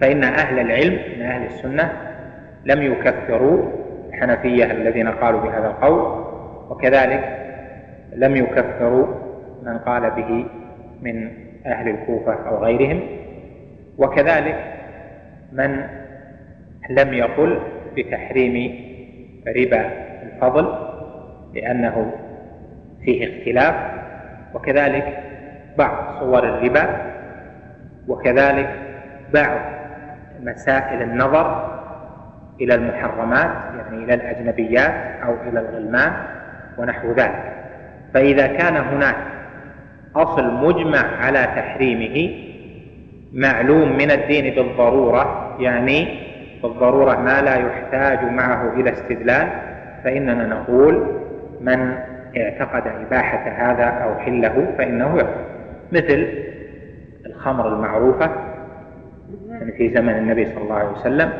فإن 0.00 0.24
أهل 0.24 0.58
العلم 0.58 0.98
من 1.16 1.22
أهل 1.22 1.44
السنة 1.46 2.07
لم 2.68 2.82
يكفروا 2.82 3.62
الحنفية 4.08 4.64
الذين 4.64 5.08
قالوا 5.08 5.40
بهذا 5.40 5.66
القول 5.66 6.24
وكذلك 6.70 7.38
لم 8.12 8.36
يكفروا 8.36 9.06
من 9.62 9.78
قال 9.78 10.10
به 10.10 10.46
من 11.02 11.30
أهل 11.66 11.88
الكوفة 11.88 12.32
أو 12.48 12.64
غيرهم 12.64 13.00
وكذلك 13.98 14.64
من 15.52 15.84
لم 16.90 17.14
يقل 17.14 17.60
بتحريم 17.96 18.74
ربا 19.56 19.90
الفضل 20.22 20.74
لأنه 21.54 22.12
فيه 23.04 23.24
اختلاف 23.40 23.74
وكذلك 24.54 25.18
بعض 25.78 26.20
صور 26.20 26.44
الربا 26.44 27.12
وكذلك 28.08 28.70
بعض 29.34 29.58
مسائل 30.42 31.02
النظر 31.02 31.77
إلى 32.60 32.74
المحرمات 32.74 33.50
يعني 33.78 34.04
إلى 34.04 34.14
الأجنبيات 34.14 34.94
أو 35.24 35.34
إلى 35.48 35.60
الغلمان 35.60 36.12
ونحو 36.78 37.12
ذلك. 37.12 37.52
فإذا 38.14 38.46
كان 38.46 38.76
هناك 38.76 39.16
أصل 40.16 40.54
مجمع 40.54 41.16
على 41.20 41.42
تحريمه 41.44 42.48
معلوم 43.32 43.96
من 43.96 44.10
الدين 44.10 44.54
بالضرورة 44.54 45.56
يعني 45.60 46.28
بالضرورة 46.62 47.16
ما 47.16 47.42
لا 47.42 47.54
يحتاج 47.54 48.24
معه 48.24 48.72
إلى 48.72 48.92
استدلال 48.92 49.48
فإننا 50.04 50.46
نقول 50.46 51.06
من 51.60 51.94
اعتقد 52.36 52.82
إباحة 53.06 53.48
هذا 53.48 53.84
أو 53.84 54.14
حله 54.18 54.74
فإنه 54.78 55.16
يكفر 55.16 55.44
مثل 55.92 56.28
الخمر 57.26 57.68
المعروفة 57.68 58.30
يعني 59.50 59.72
في 59.72 59.94
زمن 59.94 60.18
النبي 60.18 60.46
صلى 60.46 60.62
الله 60.62 60.74
عليه 60.74 60.90
وسلم 60.90 61.32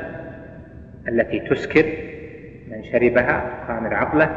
التي 1.08 1.38
تسكر 1.40 1.84
من 2.70 2.84
شربها 2.84 3.42
خامر 3.68 3.94
عقله 3.94 4.30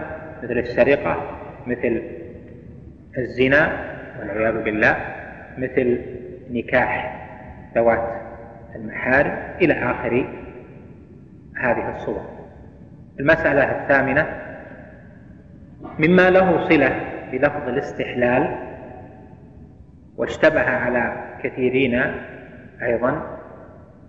مثل 0.43 0.57
السرقة 0.57 1.37
مثل 1.67 2.01
الزنا 3.17 3.91
والعياذ 4.19 4.63
بالله 4.63 4.95
مثل 5.57 6.01
نكاح 6.51 7.21
ذوات 7.75 8.21
المحارم 8.75 9.37
إلى 9.61 9.73
آخر 9.73 10.41
هذه 11.57 11.95
الصور. 11.95 12.21
المسألة 13.19 13.63
الثامنة 13.63 14.27
مما 15.99 16.29
له 16.29 16.69
صلة 16.69 16.99
بلفظ 17.31 17.67
الاستحلال 17.67 18.55
واشتبه 20.17 20.69
على 20.69 21.13
كثيرين 21.43 22.01
أيضا 22.83 23.39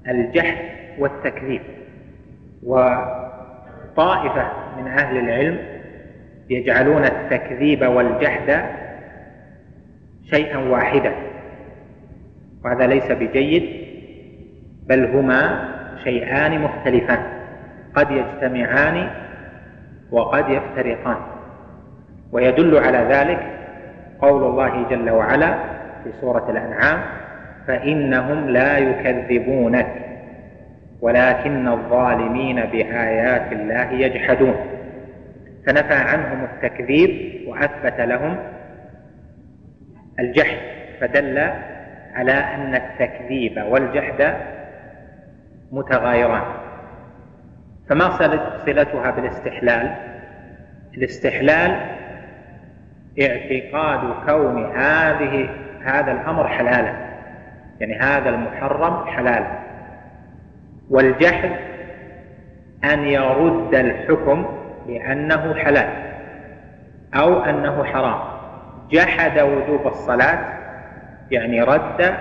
الجحد 0.09 0.57
والتكذيب. 0.99 1.63
وطائفة 2.63 4.53
من 4.79 4.89
أهل 4.89 5.19
العلم 5.19 5.59
يجعلون 6.51 7.05
التكذيب 7.05 7.83
والجحد 7.83 8.65
شيئا 10.31 10.59
واحدا. 10.59 11.13
وهذا 12.65 12.87
ليس 12.87 13.13
بجيد 13.13 13.87
بل 14.87 15.05
هما 15.05 15.69
شيئان 16.05 16.61
مختلفان. 16.61 17.23
قد 17.95 18.11
يجتمعان 18.11 19.11
وقد 20.11 20.49
يفترقان. 20.49 21.17
ويدل 22.33 22.79
على 22.79 22.99
ذلك 22.99 23.59
قول 24.21 24.43
الله 24.43 24.89
جل 24.91 25.11
وعلا 25.11 25.55
في 26.05 26.13
سورة 26.21 26.51
الأنعام 26.51 27.03
فإنهم 27.67 28.49
لا 28.49 28.79
يكذبونك. 28.79 30.12
ولكن 31.03 31.69
الظالمين 31.69 32.65
بآيات 32.65 33.53
الله 33.53 33.93
يجحدون. 33.93 34.55
فنفى 35.67 35.95
عنهم 35.95 36.45
التكذيب 36.45 37.41
وأثبت 37.49 38.01
لهم 38.01 38.37
الجحد 40.19 40.59
فدل 41.01 41.39
على 42.15 42.33
أن 42.33 42.75
التكذيب 42.75 43.65
والجحد 43.69 44.35
متغايران. 45.73 46.43
فما 47.89 48.19
صلتها 48.67 49.11
بالاستحلال؟ 49.11 50.13
الاستحلال 50.97 51.81
اعتقاد 53.21 54.01
كون 54.27 54.77
هذه 54.77 55.49
هذا 55.85 56.13
الأمر 56.13 56.49
حلالا 56.49 56.95
يعني 57.81 57.99
هذا 57.99 58.29
المحرم 58.29 59.07
حلال 59.07 59.45
والجحد 60.91 61.51
أن 62.85 63.05
يرد 63.05 63.75
الحكم 63.75 64.47
بأنه 64.87 65.55
حلال 65.55 66.13
أو 67.15 67.43
أنه 67.43 67.85
حرام. 67.85 68.33
جحد 68.91 69.39
وجوب 69.39 69.87
الصلاة 69.87 70.59
يعني 71.31 71.63
رد 71.63 72.15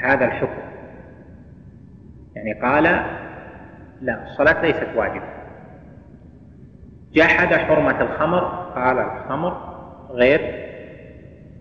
هذا 0.00 0.24
الحكم. 0.24 0.62
يعني 2.34 2.52
قال 2.52 2.82
لا 4.00 4.22
الصلاة 4.22 4.62
ليست 4.62 4.88
واجبة. 4.96 5.36
جحد 7.12 7.54
حرمة 7.54 8.00
الخمر 8.00 8.44
قال 8.74 8.98
الخمر 8.98 9.76
غير 10.10 10.66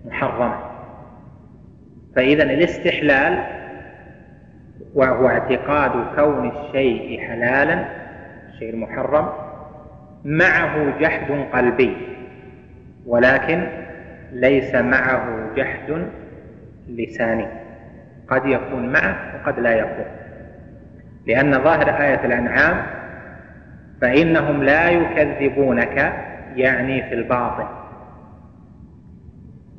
محرمة. 0.05 0.59
فإذا 2.15 2.43
الاستحلال 2.43 3.43
وهو 4.95 5.27
اعتقاد 5.27 5.91
كون 6.15 6.51
الشيء 6.51 7.21
حلالا 7.27 7.85
الشيء 8.49 8.69
المحرم 8.69 9.29
معه 10.25 10.99
جحد 10.99 11.31
قلبي 11.53 11.97
ولكن 13.05 13.67
ليس 14.31 14.75
معه 14.75 15.53
جحد 15.55 16.07
لساني. 16.87 17.47
قد 18.27 18.45
يكون 18.45 18.91
معه 18.91 19.15
وقد 19.35 19.59
لا 19.59 19.73
يكون. 19.73 20.05
لأن 21.27 21.63
ظاهر 21.63 21.89
آية 21.89 22.25
الأنعام 22.25 22.85
فإنهم 24.01 24.63
لا 24.63 24.89
يكذبونك 24.89 26.13
يعني 26.55 27.03
في 27.03 27.13
الباطن 27.13 27.67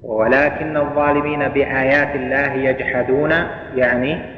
ولكن 0.02 0.76
الظالمين 0.76 1.48
بآيات 1.48 2.16
الله 2.16 2.52
يجحدون 2.52 3.32
يعني 3.74 4.35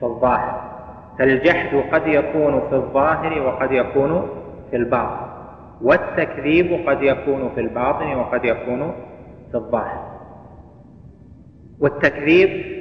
في 0.00 0.06
الظاهر. 0.06 0.76
فالجحد 1.18 1.76
قد 1.92 2.06
يكون 2.06 2.68
في 2.68 2.74
الظاهر 2.74 3.42
وقد 3.42 3.72
يكون 3.72 4.28
في 4.70 4.76
الباطن. 4.76 5.26
والتكذيب 5.82 6.88
قد 6.88 7.02
يكون 7.02 7.50
في 7.54 7.60
الباطن 7.60 8.14
وقد 8.14 8.44
يكون 8.44 8.92
في 9.50 9.54
الظاهر. 9.54 10.16
والتكذيب 11.80 12.76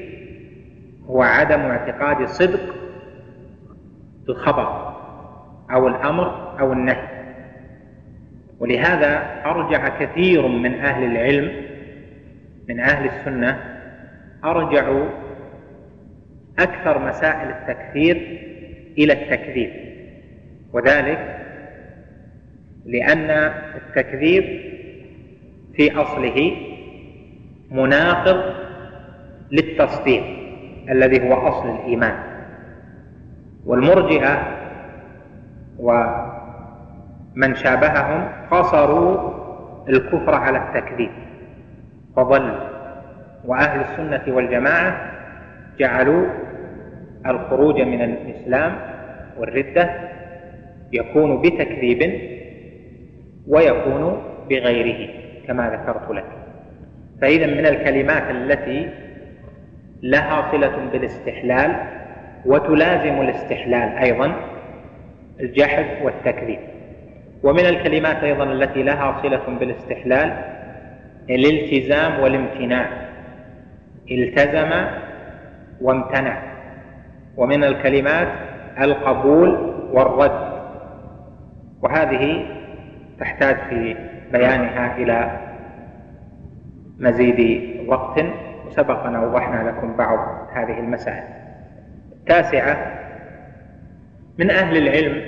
هو 1.10 1.22
عدم 1.22 1.60
اعتقاد 1.60 2.26
صدق 2.28 2.76
الخبر 4.30 4.94
أو 5.72 5.88
الأمر 5.88 6.60
أو 6.60 6.74
النهي. 6.74 7.16
ولهذا 8.60 9.42
ارجع 9.46 9.88
كثير 9.88 10.48
من 10.48 10.74
أهل 10.74 11.04
العلم 11.04 11.52
من 12.70 12.80
أهل 12.80 13.06
السنة 13.06 13.60
ارجعوا 14.46 15.06
أكثر 16.60 17.00
مسائل 17.00 17.50
التكفير 17.50 18.16
إلى 18.98 19.14
التكذيب. 19.14 19.72
وذلك 20.74 21.38
لأن 22.86 23.30
التكذيب 23.76 24.44
في 25.76 25.96
أصله 25.96 26.52
مناقض 27.72 28.54
للتصديق 29.52 30.24
الذي 30.90 31.30
هو 31.30 31.34
أصل 31.34 31.76
الإيمان. 31.76 32.16
والمرجئة 33.66 34.58
ومن 35.80 37.56
شابههم 37.56 38.30
قصروا 38.52 39.34
الكفر 39.90 40.36
على 40.36 40.58
التكذيب 40.58 41.12
فضل 42.16 42.60
وأهل 43.46 43.82
السنة 43.82 44.36
والجماعة 44.36 45.15
جعلوا 45.80 46.26
الخروج 47.26 47.82
من 47.82 48.02
الإسلام 48.02 48.76
والردة 49.38 49.90
يكون 50.94 51.42
بتكذيب 51.42 52.22
ويكون 53.48 54.24
بغيره 54.50 55.10
كما 55.48 55.70
ذكرت 55.70 56.12
لك. 56.12 56.26
فإذا 57.22 57.48
من 57.48 57.66
الكلمات 57.66 58.32
التي 58.32 58.90
لها 60.04 60.52
صلة 60.52 60.90
بالاستحلال 60.92 61.76
وتلازم 62.46 63.22
الاستحلال 63.22 63.90
أيضا 63.98 64.36
الجحد 65.40 65.86
والتكذيب. 66.04 66.60
ومن 67.44 67.66
الكلمات 67.66 68.24
أيضا 68.24 68.44
التي 68.44 68.84
لها 68.84 69.22
صلة 69.24 69.58
بالاستحلال 69.60 70.34
الالتزام 71.30 72.20
والامتناع. 72.20 72.88
التزم 74.12 74.72
وامتنع. 75.82 76.38
ومن 77.38 77.64
الكلمات 77.64 78.28
القبول 78.82 79.50
والرد. 79.92 80.56
وهذه 81.82 82.46
تحتاج 83.20 83.56
في 83.70 83.96
بيانها 84.32 84.98
إلى 84.98 85.40
مزيد 87.00 87.70
وقت 87.88 88.26
وسبق 88.68 89.06
أن 89.06 89.16
أوضحنا 89.16 89.70
لكم 89.70 89.98
بعض 89.98 90.50
هذه 90.54 90.80
المسائل. 90.80 91.24
التاسعة 92.14 93.02
من 94.40 94.52
أهل 94.52 94.78
العلم 94.78 95.22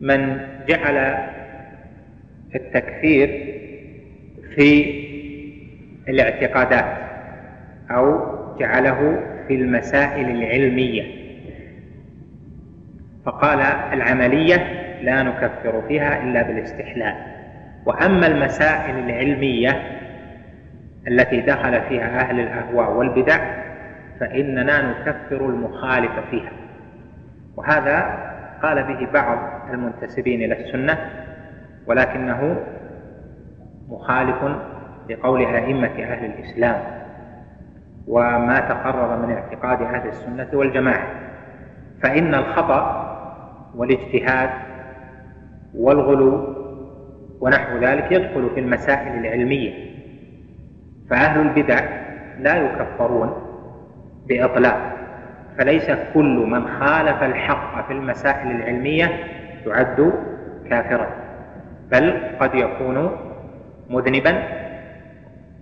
من 0.00 0.40
جعل 0.68 1.28
التكفير 2.54 3.54
في 4.54 4.94
الاعتقادات 6.08 6.96
أو 7.90 8.33
جعله 8.58 9.20
في 9.48 9.54
المسائل 9.54 10.30
العلمية. 10.30 11.24
فقال 13.26 13.60
العملية 13.92 14.56
لا 15.02 15.22
نكفر 15.22 15.82
فيها 15.88 16.22
إلا 16.22 16.42
بالاستحلال. 16.42 17.14
وأما 17.86 18.26
المسائل 18.26 18.98
العلمية 18.98 19.82
التي 21.08 21.40
دخل 21.40 21.80
فيها 21.80 22.20
أهل 22.20 22.40
الأهواء 22.40 22.92
والبدع 22.92 23.38
فإننا 24.20 24.90
نكفر 24.90 25.46
المخالف 25.46 26.12
فيها. 26.30 26.52
وهذا 27.56 28.24
قال 28.62 28.82
به 28.82 29.12
بعض 29.12 29.38
المنتسبين 29.70 30.42
إلى 30.42 30.64
السنة 30.64 30.98
ولكنه 31.86 32.56
مخالف 33.88 34.56
لقول 35.10 35.44
أئمة 35.44 36.02
أهل 36.02 36.24
الإسلام. 36.24 37.03
وما 38.08 38.60
تقرر 38.60 39.26
من 39.26 39.34
اعتقاد 39.34 39.82
أهل 39.82 40.08
السنة 40.08 40.48
والجماعة. 40.52 41.06
فإن 42.02 42.34
الخطأ 42.34 43.10
والاجتهاد 43.74 44.50
والغلو 45.74 46.54
ونحو 47.40 47.78
ذلك 47.78 48.12
يدخل 48.12 48.50
في 48.54 48.60
المسائل 48.60 49.18
العلمية. 49.18 49.94
فأهل 51.10 51.40
البدع 51.40 51.80
لا 52.38 52.56
يكفرون 52.56 53.32
بإطلاق 54.28 54.94
فليس 55.58 55.90
كل 56.14 56.46
من 56.50 56.68
خالف 56.68 57.22
الحق 57.22 57.86
في 57.86 57.92
المسائل 57.92 58.50
العلمية 58.50 59.10
يعد 59.66 60.12
كافرا 60.70 61.06
بل 61.90 62.20
قد 62.40 62.54
يكون 62.54 63.10
مذنبا 63.90 64.42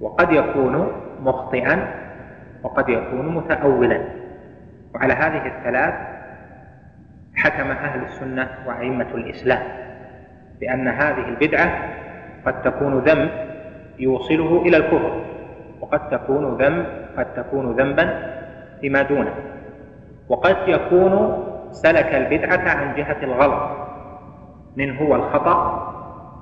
وقد 0.00 0.32
يكون 0.32 0.92
مخطئا 1.20 1.88
وقد 2.62 2.88
يكون 2.88 3.34
متأولا. 3.34 4.00
وعلى 4.94 5.14
هذه 5.14 5.46
الثلاث 5.46 5.94
حكم 7.34 7.70
أهل 7.70 8.04
السنة 8.04 8.48
وأئمة 8.66 9.08
الإسلام 9.14 9.62
بأن 10.60 10.88
هذه 10.88 11.28
البدعة 11.28 11.88
قد 12.46 12.62
تكون 12.62 12.98
ذنب 12.98 13.30
يوصله 13.98 14.62
إلى 14.62 14.76
الكفر 14.76 15.24
وقد 15.80 16.08
تكون 16.10 16.56
ذنب 16.56 16.86
قد 17.16 17.34
تكون 17.34 17.76
ذنبا 17.76 18.32
فيما 18.80 19.02
دونه. 19.02 19.34
وقد 20.28 20.56
يكون 20.66 21.44
سلك 21.70 22.14
البدعة 22.14 22.70
عن 22.70 22.94
جهة 22.94 23.16
الغلط 23.22 23.70
من 24.76 24.96
هو 24.96 25.14
الخطأ 25.14 25.88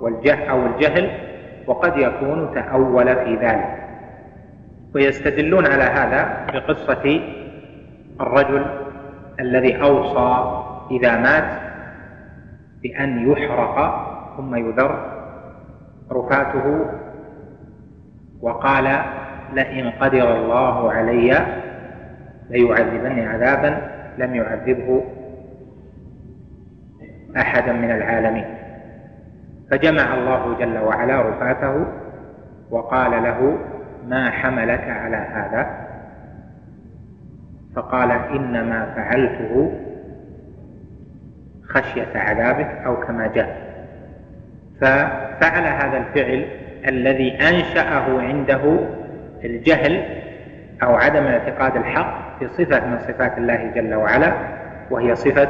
والجهل 0.01 1.11
وقد 1.66 1.97
يكون 1.97 2.55
تأول 2.55 3.16
في 3.16 3.37
ذلك. 3.37 3.89
ويستدلون 4.95 5.66
على 5.66 5.82
هذا 5.82 6.47
بقصة 6.55 7.20
الرجل 8.20 8.66
الذي 9.41 9.82
أوصى 9.82 10.62
إذا 10.91 11.16
مات 11.16 11.61
بأن 12.82 13.30
يحرق 13.30 14.07
ثم 14.36 14.55
يذر 14.55 15.20
رفاته 16.12 16.86
وقال 18.41 19.03
لئن 19.53 19.91
قدر 19.91 20.36
الله 20.36 20.93
علي 20.93 21.47
ليعذبني 22.51 23.26
عذابا 23.26 23.91
لم 24.18 24.34
يعذبه 24.34 25.05
أحدا 27.36 27.72
من 27.72 27.91
العالمين. 27.91 28.45
فجمع 29.70 30.14
الله 30.14 30.59
جل 30.59 30.78
وعلا 30.78 31.22
رفاته 31.22 31.86
وقال 32.70 33.22
له 33.22 33.59
ما 34.09 34.31
حملك 34.31 34.89
على 34.89 35.17
هذا؟ 35.17 35.87
فقال 37.77 38.11
إنما 38.11 38.95
فعلته 38.97 39.73
خشية 41.69 42.09
عذابك 42.15 42.67
أو 42.87 43.01
كما 43.01 43.27
جاء. 43.27 43.71
ففعل 44.81 45.63
هذا 45.63 45.99
الفعل 45.99 46.45
الذي 46.89 47.35
أنشأه 47.35 48.21
عنده 48.21 48.79
الجهل 49.45 50.05
أو 50.83 50.95
عدم 50.95 51.23
اعتقاد 51.23 51.77
الحق 51.77 52.39
في 52.39 52.49
صفة 52.49 52.87
من 52.87 52.99
صفات 52.99 53.39
الله 53.39 53.71
جل 53.75 53.95
وعلا 53.95 54.33
وهي 54.91 55.15
صفة 55.15 55.49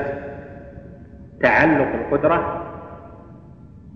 تعلق 1.43 1.89
القدرة 1.95 2.67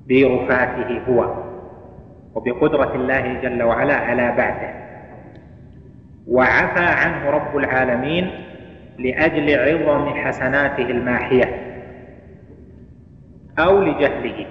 برفاته 0.09 1.01
هو. 1.09 1.45
وبقدرة 2.35 2.95
الله 2.95 3.41
جل 3.41 3.63
وعلا 3.63 3.95
على 3.95 4.33
بعثه. 4.37 4.75
وعفى 6.29 6.85
عنه 6.85 7.31
رب 7.31 7.57
العالمين 7.57 8.31
لأجل 8.99 9.59
عظم 9.59 10.09
حسناته 10.09 10.91
الماحية 10.91 11.45
أو 13.59 13.83
لجهله 13.83 14.47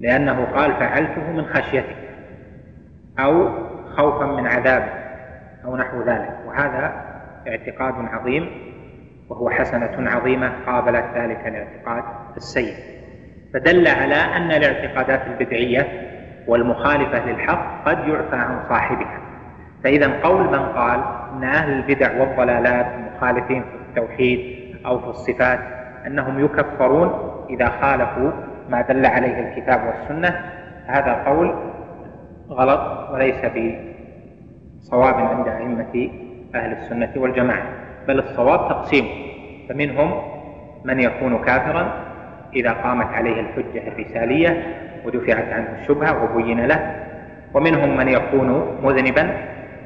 لأنه 0.00 0.44
قال 0.44 0.72
فعلته 0.72 1.30
من 1.30 1.46
خشيتك 1.46 1.96
أو 3.18 3.48
خوفا 3.96 4.26
من 4.26 4.46
عذابك 4.46 4.92
أو 5.64 5.76
نحو 5.76 6.02
ذلك. 6.02 6.38
وهذا 6.46 7.12
اعتقاد 7.48 7.94
عظيم 7.94 8.50
وهو 9.28 9.50
حسنة 9.50 10.10
عظيمة 10.10 10.52
قابلت 10.66 11.04
ذلك 11.14 11.46
الاعتقاد 11.46 12.04
السيء. 12.36 12.74
فدل 13.54 13.88
على 13.88 14.14
أن 14.14 14.52
الاعتقادات 14.52 15.26
البدعية 15.26 16.11
والمخالفة 16.48 17.26
للحق 17.26 17.84
قد 17.84 18.08
يعفى 18.08 18.36
عن 18.36 18.60
صاحبها. 18.68 19.18
فإذا 19.84 20.20
قول 20.22 20.46
من 20.46 20.58
قال 20.58 21.00
أن 21.32 21.44
أهل 21.44 21.72
البدع 21.72 22.20
والضلالات 22.20 22.86
المخالفين 22.94 23.62
في 23.62 23.76
التوحيد 23.88 24.62
أو 24.86 24.98
في 24.98 25.06
الصفات 25.06 25.58
أنهم 26.06 26.44
يكفرون 26.44 27.12
إذا 27.50 27.68
خالفوا 27.68 28.30
ما 28.68 28.80
دل 28.80 29.06
عليه 29.06 29.40
الكتاب 29.40 29.80
والسنة 29.86 30.44
هذا 30.86 31.12
قول 31.26 31.54
غلط 32.50 33.10
وليس 33.12 33.36
بصواب 33.44 35.14
عند 35.14 35.48
أئمة 35.48 36.10
أهل 36.54 36.72
السنة 36.72 37.12
والجماعة 37.16 37.66
بل 38.08 38.18
الصواب 38.18 38.68
تقسيم. 38.68 39.04
فمنهم 39.68 40.22
من 40.84 41.00
يكون 41.00 41.38
كافرا 41.38 41.92
إذا 42.56 42.72
قامت 42.72 43.06
عليه 43.06 43.40
الحجة 43.40 43.88
الرسالية 43.88 44.64
ودفعت 45.04 45.52
عنه 45.52 45.78
الشبهة 45.80 46.24
وبين 46.24 46.66
له. 46.66 47.04
ومنهم 47.54 47.96
من 47.96 48.08
يكون 48.08 48.78
مذنبا 48.82 49.36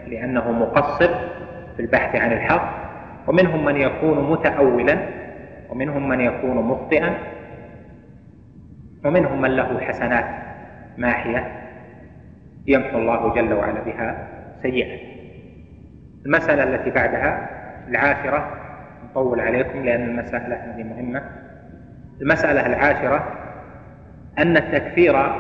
لأنه 0.07 0.53
مقصر 0.53 1.15
في 1.77 1.83
البحث 1.83 2.17
عن 2.17 2.33
الحق. 2.33 2.87
ومنهم 3.27 3.65
من 3.65 3.77
يكون 3.77 4.31
متأولا. 4.31 4.99
ومنهم 5.71 6.09
من 6.09 6.21
يكون 6.21 6.57
مخطئا. 6.57 7.15
ومنهم 9.05 9.41
من 9.41 9.51
له 9.51 9.81
حسنات 9.81 10.25
ماحية. 10.99 11.53
يمحو 12.67 12.99
الله 12.99 13.35
جل 13.35 13.53
وعلا 13.53 13.81
بها 13.81 14.29
سيئة. 14.63 14.99
المسألة 16.27 16.63
التي 16.63 16.91
بعدها 16.91 17.49
العاشرة. 17.89 18.51
نطول 19.11 19.41
عليكم 19.41 19.85
لأن 19.85 20.03
المسألة 20.03 20.57
هذه 20.57 20.83
مهمة. 20.83 21.23
المسألة 22.21 22.67
العاشرة 22.67 23.46
أن 24.39 24.57
التكفير 24.57 25.33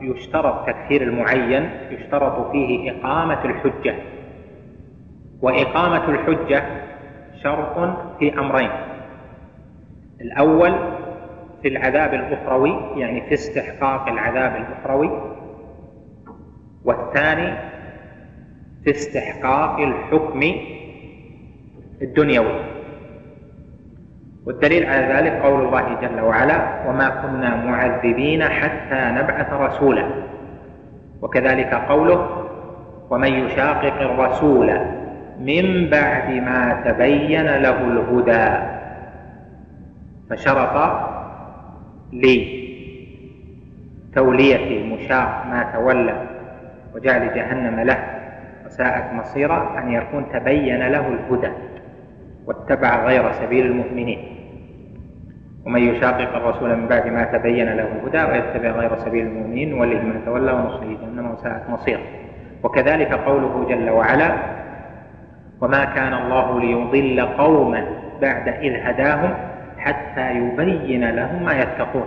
يشترط 0.00 0.66
تكفير 0.66 1.02
المعين 1.02 1.70
يشترط 1.90 2.50
فيه 2.50 2.90
إقامة 2.90 3.44
الحجة. 3.44 3.94
وإقامة 5.42 6.08
الحجة 6.08 6.64
شرط 7.42 7.96
في 8.18 8.38
أمرين. 8.38 8.70
الأول 10.20 10.74
في 11.62 11.68
العذاب 11.68 12.14
الأخروي 12.14 13.00
يعني 13.00 13.20
في 13.20 13.34
استحقاق 13.34 14.08
العذاب 14.08 14.56
الأخروي. 14.56 15.10
والثاني 16.84 17.56
في 18.84 18.90
استحقاق 18.90 19.78
الحكم 19.78 20.40
الدنيوي. 22.02 22.73
والدليل 24.46 24.86
على 24.86 25.14
ذلك 25.14 25.32
قول 25.42 25.60
الله 25.66 26.00
جل 26.00 26.20
وعلا 26.20 26.88
وما 26.88 27.08
كنا 27.08 27.56
معذبين 27.56 28.42
حتى 28.44 29.00
نبعث 29.18 29.52
رسولا. 29.52 30.06
وكذلك 31.22 31.74
قوله 31.74 32.46
ومن 33.10 33.32
يشاقق 33.32 34.00
الرسول 34.00 34.80
من 35.40 35.90
بعد 35.90 36.30
ما 36.30 36.82
تبين 36.84 37.46
له 37.46 37.78
الهدى 37.80 38.48
فشرط 40.30 40.76
لتولية 44.12 44.94
مشاق 44.94 45.44
ما 45.50 45.62
تولى 45.74 46.16
وجعل 46.94 47.34
جهنم 47.34 47.80
له 47.80 47.98
وساءت 48.66 49.12
مصيرا 49.12 49.78
أن 49.78 49.92
يكون 49.92 50.26
تبين 50.32 50.88
له 50.88 51.08
الهدى. 51.08 51.50
واتبع 52.46 53.06
غير 53.06 53.32
سبيل 53.32 53.66
المؤمنين. 53.66 54.34
ومن 55.66 55.82
يشاقق 55.82 56.36
الرسول 56.36 56.76
من 56.76 56.86
بعد 56.86 57.06
ما 57.06 57.24
تبين 57.24 57.66
له 57.66 57.88
الهدى 57.92 58.32
ويتبع 58.32 58.70
غير 58.70 58.98
سبيل 58.98 59.26
المؤمنين 59.26 59.70
نوله 59.70 60.02
من 60.02 60.22
تولى 60.26 60.52
ونصره 60.52 60.96
جهنم 61.02 61.30
وساءت 61.30 61.70
مصيرا 61.70 62.00
وكذلك 62.62 63.12
قوله 63.12 63.66
جل 63.68 63.90
وعلا 63.90 64.36
وما 65.60 65.84
كان 65.84 66.14
الله 66.14 66.60
ليضل 66.60 67.20
قوما 67.20 67.86
بعد 68.22 68.48
إذ 68.48 68.72
هداهم 68.72 69.34
حتى 69.78 70.30
يبين 70.30 71.10
لهم 71.10 71.44
ما 71.44 71.52
يتقون 71.52 72.06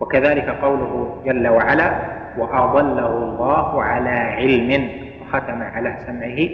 وكذلك 0.00 0.48
قوله 0.48 1.22
جل 1.26 1.48
وعلا 1.48 1.92
وأضله 2.38 3.06
الله 3.16 3.82
على 3.82 4.10
علم 4.10 4.88
وختم 5.22 5.62
على 5.62 5.96
سمعه 6.06 6.48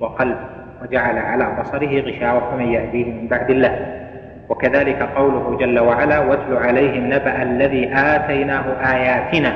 وقلبه 0.00 0.63
وجعل 0.84 1.18
على 1.18 1.56
بصره 1.60 2.00
غشاوة 2.00 2.50
فمن 2.50 2.66
يهديه 2.66 3.04
من 3.04 3.28
بعد 3.28 3.50
الله. 3.50 4.00
وكذلك 4.48 5.02
قوله 5.02 5.56
جل 5.60 5.78
وعلا 5.78 6.18
واتل 6.18 6.56
عليهم 6.56 7.06
نبأ 7.06 7.42
الذي 7.42 7.90
آتيناه 7.94 8.64
آياتنا 8.94 9.52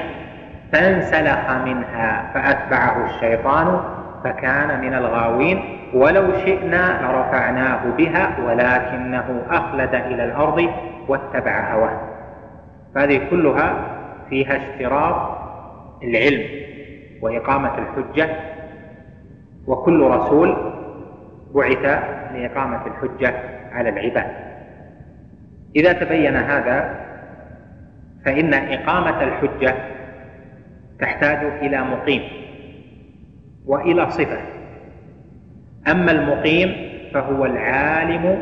فانسلخ 0.72 1.50
منها 1.64 2.30
فأتبعه 2.34 3.06
الشيطان 3.06 3.80
فكان 4.24 4.80
من 4.80 4.94
الغاوين. 4.94 5.78
ولو 5.94 6.32
شئنا 6.44 7.00
لرفعناه 7.02 7.80
بها 7.98 8.36
ولكنه 8.46 9.42
أخلد 9.50 9.94
إلى 9.94 10.24
الأرض 10.24 10.70
واتبع 11.08 11.74
هواه. 11.74 12.00
هذه 12.96 13.20
كلها 13.30 13.74
فيها 14.30 14.56
اشتراط 14.56 15.38
العلم 16.02 16.42
وإقامة 17.22 17.70
الحجة. 17.78 18.28
وكل 19.66 20.02
رسول 20.02 20.77
بعث 21.54 22.04
لإقامة 22.34 22.86
الحجة 22.86 23.34
على 23.72 23.88
العباد. 23.88 24.30
إذا 25.76 25.92
تبين 25.92 26.36
هذا 26.36 27.08
فإن 28.24 28.54
إقامة 28.54 29.22
الحجة 29.22 29.74
تحتاج 31.00 31.38
إلى 31.62 31.82
مقيم 31.82 32.22
وإلى 33.66 34.10
صفة. 34.10 34.38
أما 35.88 36.12
المقيم 36.12 36.88
فهو 37.14 37.44
العالم 37.44 38.38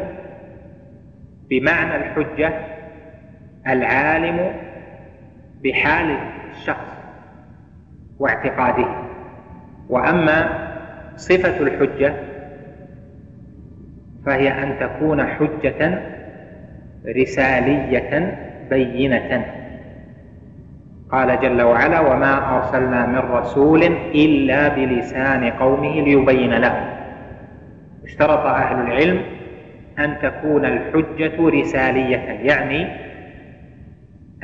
بمعنى 1.51 1.97
الحجة 1.97 2.53
العالم 3.67 4.53
بحال 5.65 6.17
الشخص 6.51 6.97
واعتقاده. 8.19 8.89
وأما 9.89 10.67
صفة 11.17 11.61
الحجة 11.61 12.15
فهي 14.27 14.63
أن 14.63 14.79
تكون 14.81 15.27
حجة 15.27 16.03
رسالية 17.17 18.39
بينة. 18.71 19.47
قال 21.13 21.41
جل 21.41 21.63
وعلا 21.63 22.01
وما 22.01 22.57
أرسلنا 22.57 23.07
من 23.07 23.19
رسول 23.19 23.83
إلا 24.15 24.69
بلسان 24.69 25.51
قومه 25.51 26.01
ليبين 26.01 26.55
لهم. 26.55 26.85
اشترط 28.05 28.47
أهل 28.47 28.87
العلم 28.87 29.23
أن 29.99 30.19
تكون 30.23 30.65
الحجة 30.65 31.49
رسالية 31.61 32.17
يعني 32.43 32.87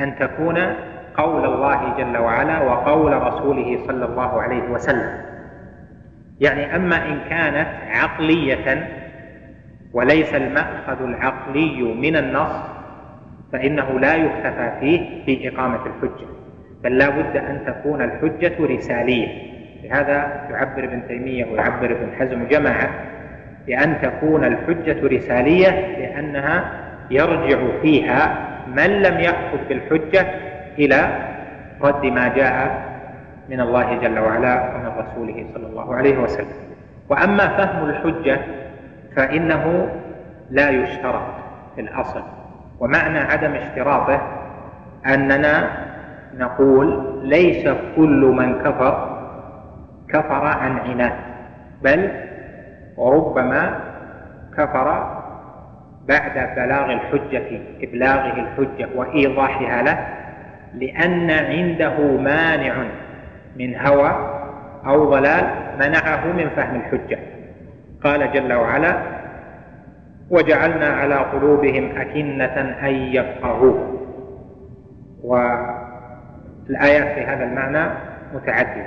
أن 0.00 0.16
تكون 0.18 0.58
قول 1.16 1.44
الله 1.44 1.96
جل 1.98 2.18
وعلا 2.18 2.62
وقول 2.62 3.22
رسوله 3.22 3.78
صلى 3.86 4.04
الله 4.04 4.42
عليه 4.42 4.70
وسلم. 4.70 5.10
يعني 6.40 6.76
أما 6.76 6.96
إن 6.96 7.18
كانت 7.30 7.68
عقلية 7.90 9.01
وليس 9.92 10.34
المأخذ 10.34 11.02
العقلي 11.02 11.82
من 11.82 12.16
النص 12.16 12.62
فإنه 13.52 14.00
لا 14.00 14.14
يكتفى 14.14 14.72
فيه 14.80 15.24
في 15.24 15.48
إقامة 15.48 15.80
الحجة 15.86 16.26
بل 16.84 16.98
لا 16.98 17.08
بد 17.08 17.36
أن 17.36 17.60
تكون 17.66 18.02
الحجة 18.02 18.52
رسالية. 18.60 19.52
لهذا 19.82 20.46
يعبر 20.50 20.84
ابن 20.84 21.08
تيمية 21.08 21.44
ويعبر 21.44 21.90
ابن 21.90 22.08
حزم 22.18 22.48
جماعة 22.48 22.90
بأن 23.66 23.96
تكون 24.02 24.44
الحجة 24.44 25.06
رسالية 25.06 25.70
لأنها 25.98 26.64
يرجع 27.10 27.58
فيها 27.82 28.48
من 28.76 29.02
لم 29.02 29.20
يأخذ 29.20 29.58
بالحجة 29.68 30.26
إلى 30.78 31.28
رد 31.82 32.06
ما 32.06 32.28
جاء 32.28 32.82
من 33.48 33.60
الله 33.60 33.98
جل 33.98 34.18
وعلا 34.18 34.74
ومن 34.74 34.86
رسوله 34.86 35.46
صلى 35.54 35.66
الله 35.66 35.94
عليه 35.94 36.18
وسلم. 36.18 36.62
وأما 37.08 37.48
فهم 37.48 37.88
الحجة 37.88 38.38
فإنه 39.16 39.88
لا 40.50 40.70
يشترط 40.70 41.22
في 41.74 41.80
الأصل. 41.80 42.22
ومعنى 42.80 43.18
عدم 43.18 43.54
اشتراطه 43.54 44.20
أننا 45.06 45.70
نقول 46.38 47.18
ليس 47.22 47.68
كل 47.96 48.34
من 48.36 48.58
كفر 48.58 49.18
كفر 50.08 50.46
عن 50.46 50.78
عناد 50.78 51.12
بل 51.82 52.10
وربما 52.96 53.80
كفر 54.56 55.18
بعد 56.08 56.54
بلاغ 56.56 56.92
الحجة 56.92 57.60
إبلاغه 57.82 58.40
الحجة 58.40 58.88
وإيضاحها 58.94 59.82
له 59.82 60.06
لأن 60.74 61.30
عنده 61.30 61.98
مانع 62.16 62.74
من 63.56 63.76
هوى 63.76 64.38
أو 64.86 65.10
ضلال 65.10 65.44
منعه 65.78 66.26
من 66.26 66.48
فهم 66.56 66.76
الحجة. 66.76 67.18
قال 68.04 68.32
جل 68.32 68.52
وعلا 68.52 69.02
وجعلنا 70.30 70.86
على 70.86 71.14
قلوبهم 71.14 71.96
أكنة 71.96 72.76
أن 72.82 72.94
يفقهوه. 72.94 73.98
والآيات 75.22 77.14
في 77.14 77.20
هذا 77.20 77.44
المعنى 77.44 77.90
متعددة. 78.34 78.86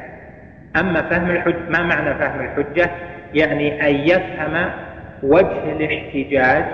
أما 0.76 1.01
فهم 1.01 1.30
الحجة 1.32 1.70
ما 1.70 1.82
معنى 1.82 2.16
فهم 2.16 2.41
الحجة؟ 2.41 2.91
يعني 3.34 3.89
أن 3.89 3.95
يفهم 3.95 4.70
وجه 5.24 5.72
الاحتجاج 5.72 6.66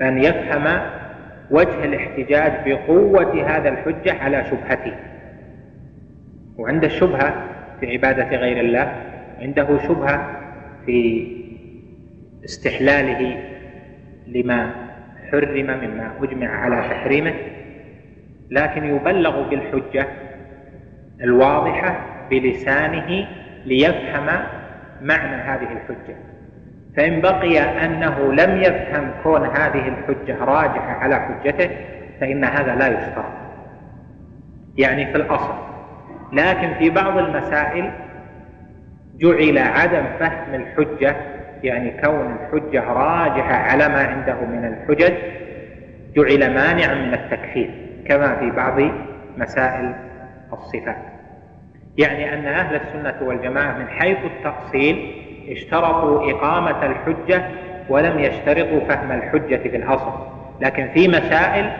أن 0.00 0.18
يفهم 0.18 0.80
وجه 1.50 1.84
الاحتجاج 1.84 2.52
بقوة 2.66 3.46
هذا 3.46 3.68
الحجة 3.68 4.22
على 4.22 4.44
شبهته. 4.44 4.92
وعند 6.58 6.84
الشبهة 6.84 7.34
في 7.80 7.92
عبادة 7.92 8.36
غير 8.36 8.60
الله 8.60 8.92
عنده 9.40 9.78
شبهة 9.88 10.45
في 10.86 11.26
استحلاله 12.44 13.42
لما 14.26 14.74
حرم 15.30 15.66
مما 15.66 16.12
أجمع 16.22 16.48
على 16.48 16.76
تحريمه 16.76 17.34
لكن 18.50 18.84
يبلغ 18.84 19.48
بالحجة 19.48 20.06
الواضحة 21.20 21.98
بلسانه 22.30 23.28
ليفهم 23.64 24.26
معنى 25.02 25.36
هذه 25.36 25.72
الحجة. 25.72 26.16
فإن 26.96 27.20
بقي 27.20 27.58
أنه 27.58 28.32
لم 28.32 28.62
يفهم 28.62 29.10
كون 29.22 29.42
هذه 29.42 29.88
الحجة 29.88 30.44
راجحة 30.44 30.90
على 30.90 31.16
حجته 31.16 31.70
فإن 32.20 32.44
هذا 32.44 32.74
لا 32.74 32.86
يشترط. 32.86 33.32
يعني 34.78 35.06
في 35.06 35.16
الأصل. 35.16 35.54
لكن 36.32 36.74
في 36.78 36.90
بعض 36.90 37.18
المسائل 37.18 37.90
جعل 39.20 39.58
عدم 39.58 40.04
فهم 40.18 40.54
الحجة 40.54 41.16
يعني 41.62 41.90
كون 42.04 42.36
الحجة 42.40 42.80
راجحة 42.80 43.54
على 43.54 43.88
ما 43.88 44.02
عنده 44.02 44.34
من 44.34 44.64
الحجج 44.64 45.14
جعل 46.16 46.54
مانعا 46.54 46.94
من 46.94 47.14
التكفير 47.14 47.70
كما 48.08 48.36
في 48.36 48.50
بعض 48.50 48.80
مسائل 49.36 49.94
الصفات. 50.52 50.96
يعني 51.98 52.34
أن 52.34 52.46
أهل 52.46 52.76
السنة 52.76 53.28
والجماعة 53.28 53.78
من 53.78 53.88
حيث 53.88 54.18
التأصيل 54.24 55.12
اشترطوا 55.48 56.30
إقامة 56.30 56.86
الحجة 56.86 57.42
ولم 57.88 58.18
يشترطوا 58.18 58.80
فهم 58.88 59.12
الحجة 59.12 59.56
في 59.56 59.76
الأصل. 59.76 60.12
لكن 60.60 60.88
في 60.94 61.08
مسائل 61.08 61.70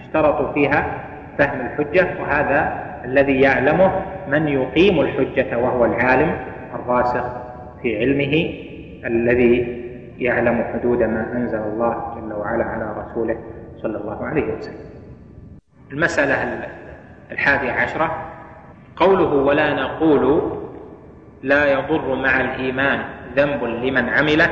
اشترطوا 0.00 0.52
فيها 0.52 0.86
فهم 1.38 1.60
الحجة 1.60 2.06
وهذا 2.20 2.82
الذي 3.04 3.40
يعلمه 3.40 4.02
من 4.28 4.48
يقيم 4.48 5.00
الحجة 5.00 5.58
وهو 5.58 5.84
العالم 5.84 6.51
الراسخ 6.74 7.24
في 7.82 7.98
علمه 7.98 8.54
الذي 9.06 9.82
يعلم 10.18 10.64
حدود 10.72 11.02
ما 11.02 11.32
أنزل 11.32 11.58
الله 11.58 12.14
جل 12.16 12.32
وعلا 12.32 12.64
على 12.64 13.04
رسوله 13.04 13.36
صلى 13.82 13.96
الله 13.96 14.24
عليه 14.24 14.54
وسلم. 14.54 14.92
المسألة 15.92 16.68
الحادية 17.30 17.72
عشرة 17.72 18.24
قوله 18.96 19.34
ولا 19.34 19.74
نقول 19.74 20.52
لا 21.42 21.72
يضر 21.72 22.14
مع 22.14 22.40
الإيمان 22.40 23.04
ذنب 23.36 23.64
لمن 23.64 24.08
عمله 24.08 24.48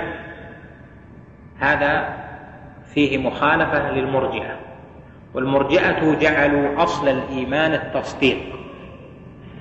هذا 1.59 2.09
فيه 2.95 3.19
مخالفة 3.19 3.91
للمرجئة 3.91 4.57
والمرجئة 5.35 6.15
جعلوا 6.15 6.83
أصل 6.83 7.09
الإيمان 7.09 7.73
التصديق. 7.73 8.60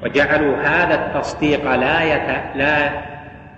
وجعلوا 0.04 0.58
هذا 0.58 0.96
التصديق 0.96 1.76
لا 1.76 2.56
لا 2.56 2.92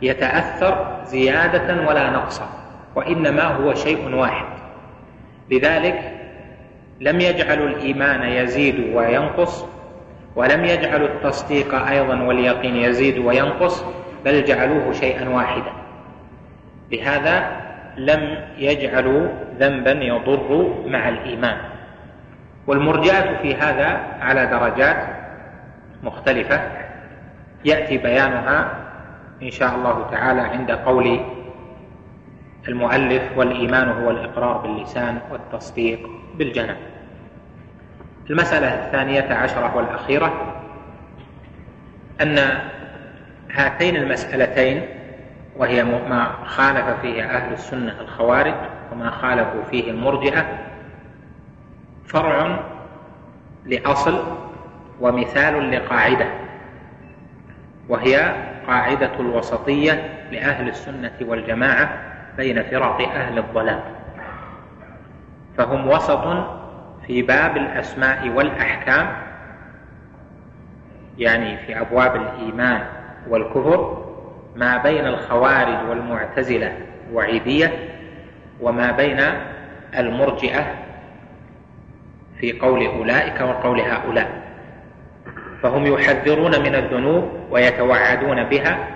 يتأثر 0.01 1.01
زيادة 1.05 1.87
ولا 1.87 2.09
نقصا 2.09 2.49
وإنما 2.95 3.43
هو 3.43 3.73
شيء 3.73 4.15
واحد. 4.15 4.45
لذلك 5.51 6.13
لم 6.99 7.21
يجعلوا 7.21 7.67
الإيمان 7.67 8.23
يزيد 8.23 8.95
وينقص 8.95 9.65
ولم 10.35 10.65
يجعلوا 10.65 11.07
التصديق 11.07 11.75
أيضا 11.75 12.21
واليقين 12.21 12.75
يزيد 12.75 13.17
وينقص 13.17 13.85
بل 14.25 14.43
جعلوه 14.43 14.91
شيئا 14.93 15.29
واحدا. 15.29 15.71
لهذا 16.91 17.61
لم 17.97 18.37
يجعلوا 18.57 19.27
ذنبا 19.59 19.91
يضر 19.91 20.75
مع 20.85 21.09
الإيمان. 21.09 21.57
والمرجئة 22.67 23.37
في 23.41 23.55
هذا 23.55 23.99
على 24.21 24.45
درجات 24.45 25.20
مختلفة. 26.03 26.61
يأتي 27.65 27.97
بيانها 27.97 28.71
إن 29.43 29.51
شاء 29.51 29.75
الله 29.75 30.09
تعالى 30.11 30.41
عند 30.41 30.71
قول 30.71 31.19
المؤلف 32.67 33.23
والإيمان 33.37 33.89
هو 33.89 34.09
الإقرار 34.11 34.57
باللسان 34.57 35.19
والتصديق 35.31 36.09
بالجنان 36.35 36.77
المسألة 38.29 38.85
الثانية 38.85 39.33
عشرة 39.33 39.75
والأخيرة 39.75 40.53
أن 42.21 42.39
هاتين 43.51 43.95
المسألتين 43.95 44.85
وهي 45.57 45.83
ما 45.83 46.31
خالف 46.45 46.85
فيه 47.01 47.23
أهل 47.23 47.53
السنة 47.53 48.01
الخوارج 48.01 48.53
وما 48.91 49.09
خالفوا 49.09 49.63
فيه 49.71 49.91
المرجئة 49.91 50.45
فرع 52.05 52.59
لأصل 53.65 54.23
ومثال 55.01 55.71
لقاعدة 55.71 56.25
وهي 57.89 58.35
قاعدة 58.67 59.11
الوسطية 59.19 60.09
لأهل 60.31 60.67
السنة 60.67 61.11
والجماعة 61.21 61.89
بين 62.37 62.63
فرق 62.63 63.01
أهل 63.01 63.37
الضلال. 63.37 63.79
فهم 65.57 65.87
وسط 65.87 66.45
في 67.07 67.21
باب 67.21 67.57
الأسماء 67.57 68.29
والأحكام 68.29 69.15
يعني 71.17 71.57
في 71.57 71.81
أبواب 71.81 72.15
الإيمان 72.15 72.83
والكفر 73.27 74.05
ما 74.55 74.77
بين 74.77 75.07
الخوارج 75.07 75.89
والمعتزلة 75.89 76.77
الوعيدية 77.09 77.73
وما 78.61 78.91
بين 78.91 79.19
المرجئة 79.97 80.65
في 82.39 82.59
قول 82.59 82.85
أولئك 82.85 83.41
وقول 83.41 83.81
هؤلاء. 83.81 84.40
فهم 85.61 85.85
يحذرون 85.85 86.59
من 86.61 86.75
الذنوب 86.75 87.31
ويتوعدون 87.51 88.43
بها 88.43 88.87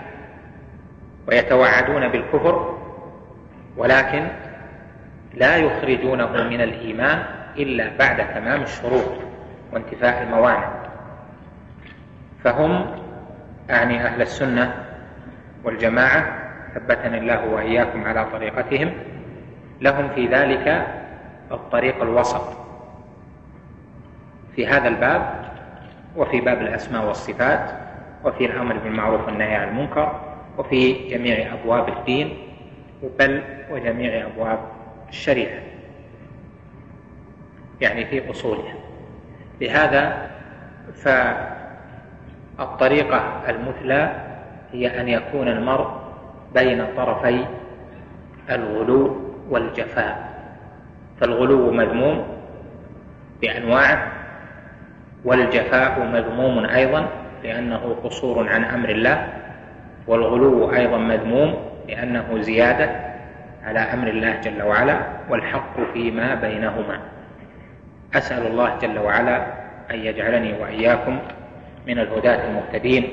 ويتوعدون 1.28 2.08
بالكفر 2.08 2.78
ولكن 3.78 4.28
لا 5.34 5.58
يخرجونه 5.58 6.44
من 6.44 6.62
الإيمان 6.62 7.24
إلا 7.58 7.92
بعد 8.00 8.34
تمام 8.34 8.62
الشروط 8.62 9.12
وانتفاء 9.74 10.24
الموانع. 10.24 10.70
فهم 12.44 12.86
أعني 13.72 14.06
أهل 14.06 14.22
السنة 14.22 14.86
والجماعة 15.64 16.52
ثبتني 16.76 17.18
الله 17.18 17.46
وإياكم 17.46 18.04
على 18.04 18.26
طريقتهم 18.26 18.94
لهم 19.82 20.10
في 20.16 20.28
ذلك 20.28 20.88
الطريق 21.52 22.02
الوسط. 22.02 22.58
في 24.56 24.68
هذا 24.68 24.88
الباب 24.88 25.45
وفي 26.16 26.42
باب 26.42 26.62
الأسماء 26.62 27.06
والصفات 27.08 27.72
وفي 28.24 28.46
الأمر 28.46 28.78
بالمعروف 28.78 29.26
والنهي 29.28 29.56
عن 29.56 29.68
المنكر 29.68 30.22
وفي 30.58 31.10
جميع 31.10 31.54
أبواب 31.54 31.90
الدين 31.90 32.38
بل 33.20 33.42
وجميع 33.72 34.26
أبواب 34.26 34.60
الشريعة 35.10 35.60
يعني 37.82 38.06
في 38.06 38.32
أصولها. 38.32 38.74
لهذا 39.62 40.32
فالطريقة 42.58 43.42
المثلى 43.50 44.16
هي 44.72 45.02
أن 45.02 45.08
يكون 45.08 45.48
المرء 45.48 45.88
بين 46.54 46.86
طرفي 46.98 47.46
الغلو 48.50 49.18
والجفاء. 49.50 50.36
فالغلو 51.20 51.72
مذموم 51.72 52.26
بأنواعه 53.42 54.12
والجفاء 55.26 56.00
مذموم 56.14 56.66
أيضا 56.66 57.08
لأنه 57.44 57.96
قصور 58.04 58.50
عن 58.50 58.64
أمر 58.64 58.90
الله 58.90 59.28
والغلو 60.08 60.74
أيضا 60.74 60.98
مذموم 60.98 61.56
لأنه 61.90 62.42
زيادة 62.42 62.90
على 63.64 63.80
أمر 63.80 64.08
الله 64.08 64.42
جل 64.42 64.62
وعلا 64.64 65.00
والحق 65.30 65.94
فيما 65.94 66.36
بينهما. 66.36 67.00
أسأل 68.16 68.48
الله 68.48 68.78
جل 68.82 69.00
وعلا 69.00 69.46
أن 69.92 70.00
يجعلني 70.00 70.54
وإياكم 70.62 71.20
من 71.88 72.00
الهداة 72.00 72.48
المهتدين 72.48 73.10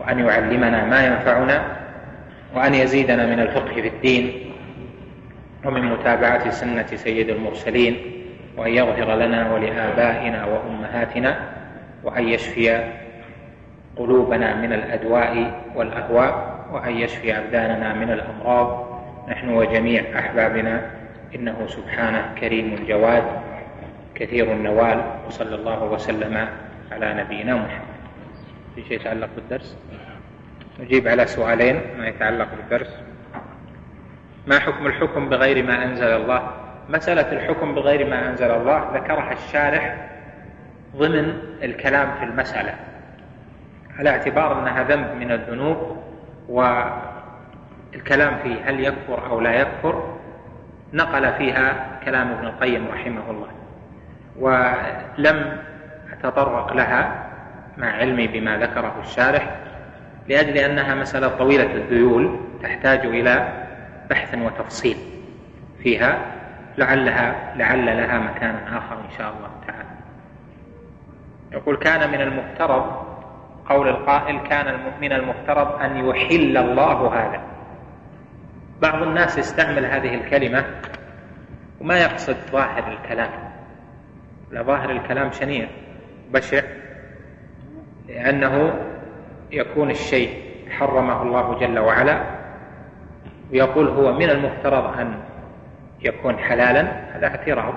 وأن 0.00 0.18
يعلمنا 0.18 0.84
ما 0.84 1.06
ينفعنا 1.06 1.62
وأن 2.54 2.74
يزيدنا 2.74 3.26
من 3.26 3.40
الفقه 3.40 3.74
في 3.74 3.88
الدين 3.88 4.52
ومن 5.64 5.84
متابعة 5.84 6.50
سنة 6.50 6.86
سيد 6.86 7.28
المرسلين. 7.28 8.19
وأن 8.56 8.70
يغفر 8.70 9.14
لنا 9.14 9.52
ولآبائنا 9.52 10.44
وأمهاتنا 10.44 11.38
وأن 12.04 12.28
يشفي 12.28 12.92
قلوبنا 13.96 14.54
من 14.54 14.72
الأدواء 14.72 15.62
والأهواء 15.74 16.60
وأن 16.72 16.96
يشفي 16.96 17.38
أبداننا 17.38 17.94
من 17.94 18.10
الأمراض. 18.10 18.90
نحن 19.28 19.48
وجميع 19.48 20.18
أحبابنا 20.18 20.90
إنه 21.34 21.66
سبحانه 21.66 22.34
كريم 22.40 22.84
جواد 22.88 23.24
كثير 24.14 24.52
النوال 24.52 25.04
وصلى 25.26 25.54
الله 25.54 25.84
وسلم 25.84 26.48
على 26.92 27.14
نبينا 27.14 27.54
محمد. 27.54 27.90
في 28.74 28.82
شيء 28.82 29.00
يتعلق 29.00 29.28
بالدرس؟ 29.36 29.76
نجيب 30.80 31.08
على 31.08 31.26
سؤالين 31.26 31.80
ما 31.98 32.08
يتعلق 32.08 32.48
بالدرس. 32.56 32.96
ما 34.46 34.58
حكم 34.58 34.86
الحكم 34.86 35.28
بغير 35.28 35.66
ما 35.66 35.84
أنزل 35.84 36.06
الله؟ 36.06 36.59
مسألة 36.90 37.32
الحكم 37.32 37.74
بغير 37.74 38.10
ما 38.10 38.28
أنزل 38.28 38.50
الله 38.50 38.90
ذكرها 38.94 39.32
الشارح 39.32 39.96
ضمن 40.96 41.38
الكلام 41.62 42.14
في 42.18 42.24
المسألة. 42.24 42.74
على 43.98 44.10
اعتبار 44.10 44.60
أنها 44.62 44.82
ذنب 44.82 45.14
من 45.14 45.32
الذنوب 45.32 45.96
والكلام 46.48 48.36
فيه 48.42 48.70
هل 48.70 48.80
يكفر 48.80 49.26
أو 49.26 49.40
لا 49.40 49.54
يكفر 49.54 50.16
نقل 50.92 51.32
فيها 51.32 51.98
كلام 52.04 52.30
ابن 52.30 52.46
القيم 52.46 52.88
رحمه 52.88 53.30
الله. 53.30 53.48
ولم 54.38 55.58
أتطرق 56.12 56.72
لها 56.72 57.30
مع 57.78 57.92
علمي 57.92 58.26
بما 58.26 58.58
ذكره 58.58 58.94
الشارح 59.00 59.50
لأجل 60.28 60.56
أنها 60.56 60.94
مسألة 60.94 61.28
طويلة 61.28 61.74
الذيول 61.74 62.40
تحتاج 62.62 63.06
إلى 63.06 63.48
بحث 64.10 64.34
وتفصيل 64.34 64.96
فيها. 65.82 66.39
لعلها 66.78 67.54
لعل 67.56 67.86
لها 67.86 68.18
مكان 68.18 68.54
آخر 68.54 68.94
إن 68.94 69.10
شاء 69.18 69.28
الله 69.28 69.50
تعالى. 69.66 69.88
يقول 71.52 71.76
كان 71.76 72.10
من 72.10 72.20
المفترض 72.20 73.10
قول 73.68 73.88
القائل 73.88 74.38
كان 74.40 74.80
من 75.00 75.12
المفترض 75.12 75.80
أن 75.80 76.08
يحل 76.08 76.56
الله 76.56 77.14
هذا. 77.14 77.42
بعض 78.82 79.02
الناس 79.02 79.38
يستعمل 79.38 79.84
هذه 79.84 80.14
الكلمة 80.14 80.64
وما 81.80 81.98
يقصد 81.98 82.36
ظاهر 82.52 82.92
الكلام. 82.92 83.30
لا 84.50 84.62
ظاهر 84.62 84.90
الكلام 84.90 85.30
شنيع 85.30 85.68
بشع 86.30 86.62
لأنه 88.08 88.74
يكون 89.50 89.90
الشيء 89.90 90.42
حرمه 90.70 91.22
الله 91.22 91.58
جل 91.58 91.78
وعلا 91.78 92.24
ويقول 93.52 93.88
هو 93.88 94.12
من 94.12 94.30
المفترض 94.30 94.98
أن 94.98 95.14
يكون 96.02 96.38
حلالا 96.38 96.82
هذا 97.16 97.26
اعتراض 97.26 97.74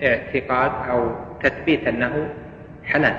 واعتقاد 0.00 0.72
أو 0.90 1.14
تثبيت 1.42 1.86
أنه 1.86 2.28
حلال. 2.84 3.14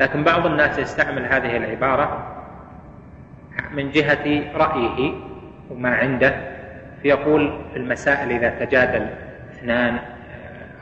لكن 0.00 0.24
بعض 0.24 0.46
الناس 0.46 0.78
يستعمل 0.78 1.26
هذه 1.26 1.56
العبارة 1.56 2.26
من 3.72 3.90
جهة 3.90 4.42
رأيه 4.54 5.12
وما 5.70 5.94
عنده 5.94 6.34
فيقول 7.02 7.60
في 7.72 7.78
المسائل 7.78 8.30
إذا 8.30 8.64
تجادل 8.64 9.06
اثنان 9.52 9.98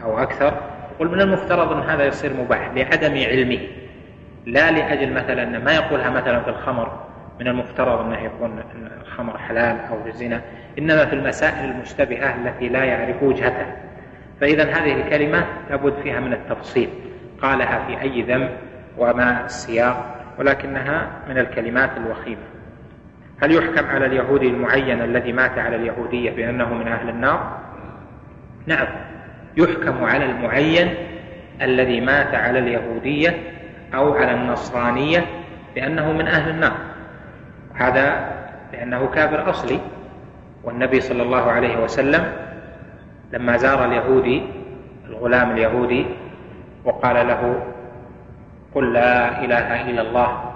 أو 0.03 0.19
أكثر 0.19 0.55
يقول 0.95 1.11
من 1.11 1.21
المفترض 1.21 1.73
أن 1.73 1.81
هذا 1.81 2.05
يصير 2.05 2.33
مباح 2.33 2.71
لعدم 2.75 3.13
علمه 3.13 3.59
لا 4.47 4.71
لأجل 4.71 5.13
مثلا 5.13 5.59
ما 5.59 5.73
يقولها 5.73 6.11
مثلا 6.11 6.41
في 6.41 6.51
الخمر 6.51 7.08
من 7.41 7.49
المفترض 7.49 8.01
أنه 8.01 8.19
يكون 8.19 8.63
الخمر 9.01 9.39
حلال 9.39 9.77
أو 9.91 10.07
الزنا 10.07 10.41
إنما 10.79 11.07
في 11.07 11.13
المسائل 11.13 11.71
المشتبهة 11.71 12.35
التي 12.35 12.69
لا 12.69 12.85
يعرف 12.85 13.23
وجهتها. 13.23 13.77
فإذا 14.41 14.65
هذه 14.65 14.93
الكلمة 14.93 15.45
لابد 15.71 15.95
فيها 16.03 16.21
من 16.21 16.33
التفصيل 16.33 16.89
قالها 17.43 17.87
في 17.87 18.01
أي 18.01 18.23
ذنب 18.23 18.51
وما 18.99 19.45
السياق 19.45 20.15
ولكنها 20.39 21.11
من 21.29 21.39
الكلمات 21.39 21.91
الوخيمة. 21.97 22.43
هل 23.43 23.53
يحكم 23.53 23.87
على 23.87 24.07
اليهودي 24.07 24.49
المعين 24.49 25.03
الذي 25.03 25.33
مات 25.33 25.59
على 25.59 25.77
اليهودية 25.77 26.31
بأنه 26.31 26.75
من 26.75 26.89
أهل 26.89 27.09
النار؟ 27.09 27.59
نعم 28.67 28.87
يحكم 29.57 30.05
على 30.05 30.25
المعين 30.25 30.95
الذي 31.63 32.01
مات 32.01 32.35
على 32.35 32.59
اليهودية 32.59 33.35
أو 33.95 34.15
على 34.15 34.35
النصرانية 34.35 35.25
بأنه 35.75 36.13
من 36.13 36.29
أهل 36.29 36.51
النار. 36.51 36.88
هذا 37.79 38.33
لأنه 38.73 39.07
كافر 39.07 39.51
أصلي 39.51 39.81
والنبي 40.65 41.01
صلى 41.01 41.23
الله 41.23 41.43
عليه 41.43 41.85
وسلم 41.85 42.33
لما 43.33 43.57
زار 43.57 43.85
اليهودي 43.85 44.43
الغلام 45.09 45.51
اليهودي 45.51 46.07
وقال 46.85 47.29
له 47.29 47.63
قل 48.75 48.93
لا 48.93 49.45
إله 49.45 49.91
إلا 49.91 50.03
الله 50.03 50.53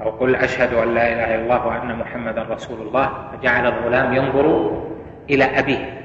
أو 0.00 0.10
قل 0.10 0.36
أشهد 0.36 0.74
أن 0.74 0.94
لا 0.94 1.12
إله 1.12 1.34
إلا 1.34 1.42
الله 1.42 1.66
وأن 1.66 1.98
محمدا 1.98 2.42
رسول 2.42 2.80
الله 2.80 3.10
فجعل 3.32 3.66
الغلام 3.66 4.14
ينظر 4.14 4.46
إلى 5.30 5.44
أبيه 5.44 6.00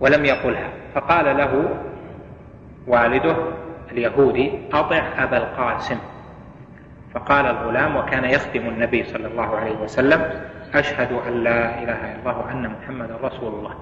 ولم 0.00 0.24
يقلها. 0.24 0.68
فقال 0.94 1.36
له 1.36 1.68
والده 2.86 3.36
اليهودي 3.92 4.52
أطع 4.72 5.02
أبا 5.18 5.36
القاسم. 5.36 5.98
فقال 7.14 7.46
الغلام 7.46 7.96
وكان 7.96 8.24
يخدم 8.24 8.68
النبي 8.68 9.04
صلى 9.04 9.26
الله 9.26 9.56
عليه 9.56 9.76
وسلم 9.76 10.30
أشهد 10.74 11.12
أن 11.28 11.44
لا 11.44 11.82
إله 11.82 12.00
إلا 12.12 12.18
الله 12.20 12.38
وأن 12.38 12.70
محمدا 12.70 13.16
رسول 13.22 13.54
الله. 13.54 13.74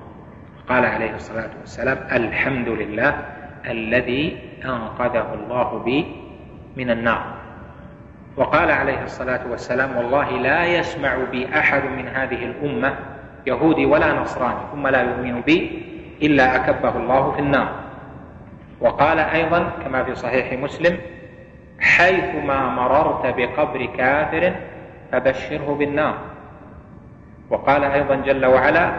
قال 0.68 0.84
عليه 0.86 1.14
الصلاة 1.14 1.50
والسلام 1.60 1.98
الحمد 2.12 2.68
لله 2.68 3.14
الذي 3.66 4.38
أنقذه 4.64 5.34
الله 5.34 5.82
بي 5.84 6.06
من 6.76 6.90
النار. 6.90 7.24
وقال 8.36 8.70
عليه 8.70 9.02
الصلاة 9.04 9.40
والسلام 9.50 9.96
والله 9.96 10.30
لا 10.30 10.64
يسمع 10.64 11.14
بي 11.30 11.48
أحد 11.58 11.82
من 11.84 12.08
هذه 12.08 12.44
الأمة 12.44 12.94
يهودي 13.46 13.86
ولا 13.86 14.12
نصراني 14.12 14.60
ثم 14.72 14.88
لا 14.88 15.02
يؤمن 15.02 15.40
بي 15.40 15.82
إلا 16.22 16.56
أكبه 16.56 16.96
الله 16.96 17.32
في 17.32 17.38
النار. 17.38 17.68
وقال 18.80 19.18
أيضا 19.18 19.70
كما 19.84 20.04
في 20.04 20.14
صحيح 20.14 20.52
مسلم 20.52 20.98
حيثما 21.84 22.68
مررت 22.68 23.26
بقبر 23.36 23.86
كافر 23.86 24.52
فبشره 25.12 25.76
بالنار. 25.78 26.14
وقال 27.50 27.84
أيضا 27.84 28.14
جل 28.14 28.46
وعلا 28.46 28.92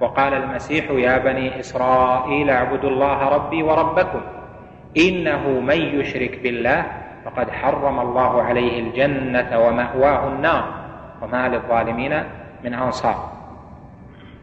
وقال 0.00 0.34
المسيح 0.34 0.90
يا 0.90 1.18
بني 1.18 1.60
إسرائيل 1.60 2.50
اعبدوا 2.50 2.90
الله 2.90 3.28
ربي 3.28 3.62
وربكم 3.62 4.20
إنه 4.96 5.48
من 5.48 5.80
يشرك 6.00 6.38
بالله 6.42 6.84
فقد 7.24 7.50
حرم 7.50 8.00
الله 8.00 8.42
عليه 8.42 8.80
الجنة 8.80 9.58
ومأواه 9.58 10.28
النار. 10.28 10.64
وما 11.22 11.48
للظالمين 11.48 12.22
من 12.64 12.74
أنصار. 12.74 13.32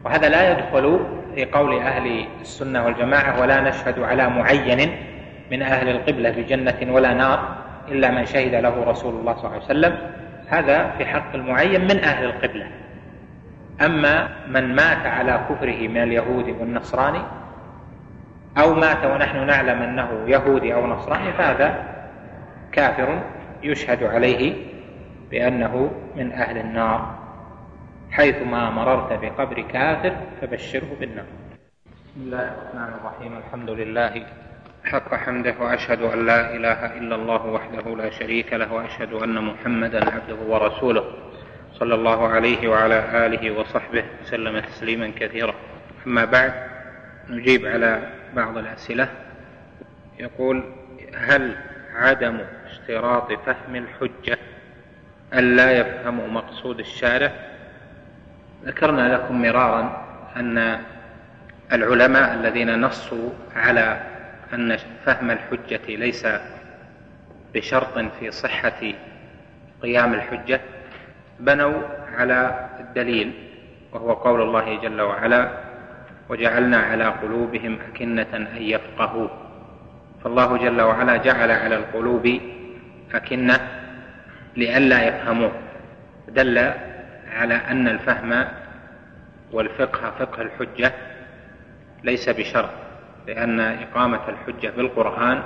وهذا 0.04 0.28
لا 0.28 0.52
يدخل 0.52 1.00
في 1.34 1.44
قول 1.44 1.78
أهل 1.78 2.26
السنة 2.40 2.84
والجماعة 2.84 3.40
ولا 3.40 3.60
نشهد 3.60 3.98
على 3.98 4.28
معين 4.28 4.90
من 5.50 5.62
أهل 5.62 5.88
القبلة 5.88 6.30
بجنة 6.30 6.94
ولا 6.94 7.14
نار. 7.14 7.65
إلا 7.88 8.10
من 8.10 8.26
شهد 8.26 8.54
له 8.54 8.84
رسول 8.84 9.14
الله 9.14 9.34
صلى 9.36 9.44
الله 9.44 9.54
عليه 9.54 9.64
وسلم. 9.64 9.94
هذا 10.48 10.90
في 10.98 11.06
حق 11.06 11.34
المعين 11.34 11.80
من 11.80 11.98
أهل 11.98 12.24
القبلة. 12.24 12.66
أما 13.80 14.28
من 14.48 14.74
مات 14.74 15.06
على 15.06 15.46
كفره 15.50 15.88
من 15.88 16.02
اليهود 16.02 16.48
والنصراني 16.48 17.22
أو 18.58 18.74
مات 18.74 19.04
ونحن 19.04 19.46
نعلم 19.46 19.82
أنه 19.82 20.08
يهودي 20.26 20.74
أو 20.74 20.86
نصراني 20.86 21.32
فهذا 21.32 21.84
كافر 22.72 23.22
يشهد 23.62 24.02
عليه 24.02 24.54
بأنه 25.30 25.90
من 26.16 26.32
أهل 26.32 26.58
النار. 26.58 27.14
حيثما 28.10 28.70
مررت 28.70 29.12
بقبر 29.12 29.60
كافر 29.60 30.12
فبشره 30.40 30.88
بالنار. 31.00 31.26
بسم 31.84 32.20
الله 32.20 32.42
الرحمن 32.42 32.94
الرحيم. 33.00 33.32
الحمد 33.36 33.70
لله. 33.70 34.26
حق 34.86 35.14
حمده 35.14 35.54
وأشهد 35.60 36.02
أن 36.02 36.26
لا 36.26 36.54
إله 36.56 36.98
إلا 36.98 37.14
الله 37.14 37.46
وحده 37.46 37.96
لا 37.96 38.10
شريك 38.10 38.52
له 38.52 38.72
وأشهد 38.72 39.12
أن 39.12 39.44
محمدا 39.44 40.10
عبده 40.10 40.36
ورسوله. 40.46 41.04
صلى 41.74 41.94
الله 41.94 42.28
عليه 42.28 42.68
وعلى 42.68 43.26
آله 43.26 43.50
وصحبه 43.50 44.04
وسلم 44.22 44.60
تسليما 44.60 45.12
كثيرا. 45.20 45.54
أما 46.06 46.24
بعد 46.24 46.52
نجيب 47.28 47.66
على 47.66 48.02
بعض 48.34 48.58
الأسئلة. 48.58 49.08
يقول 50.18 50.64
هل 51.14 51.56
عدم 51.94 52.38
اشتراط 52.66 53.32
فهم 53.32 53.76
الحجة 53.76 54.38
ألا 55.34 55.72
يفهم 55.72 56.34
مقصود 56.34 56.78
الشارع؟ 56.78 57.32
ذكرنا 58.64 59.14
لكم 59.14 59.42
مرارا 59.42 60.06
أن 60.36 60.78
العلماء 61.72 62.34
الذين 62.34 62.80
نصوا 62.80 63.30
على 63.56 64.15
أن 64.54 64.76
فهم 65.04 65.30
الحجة 65.30 65.96
ليس 65.96 66.26
بشرط 67.54 67.98
في 67.98 68.30
صحة 68.30 68.80
قيام 69.82 70.14
الحجة 70.14 70.60
بنوا 71.40 71.82
على 72.16 72.68
الدليل 72.80 73.32
وهو 73.92 74.12
قول 74.12 74.42
الله 74.42 74.80
جل 74.80 75.00
وعلا 75.00 75.50
وجعلنا 76.28 76.76
على 76.76 77.04
قلوبهم 77.04 77.78
أكنة 77.88 78.26
أن 78.34 78.48
يفقهوا 78.56 79.28
فالله 80.24 80.56
جل 80.56 80.80
وعلا 80.80 81.16
جعل 81.16 81.50
على 81.50 81.76
القلوب 81.76 82.40
أكنة 83.14 83.60
لئلا 84.56 85.08
يفهموه. 85.08 85.52
دل 86.28 86.58
على 87.32 87.54
أن 87.54 87.88
الفهم 87.88 88.48
والفقه 89.52 90.10
فقه 90.10 90.42
الحجة 90.42 90.92
ليس 92.04 92.28
بشرط. 92.28 92.85
لأن 93.26 93.60
إقامة 93.60 94.20
الحجة 94.28 94.72
بالقرآن 94.76 95.42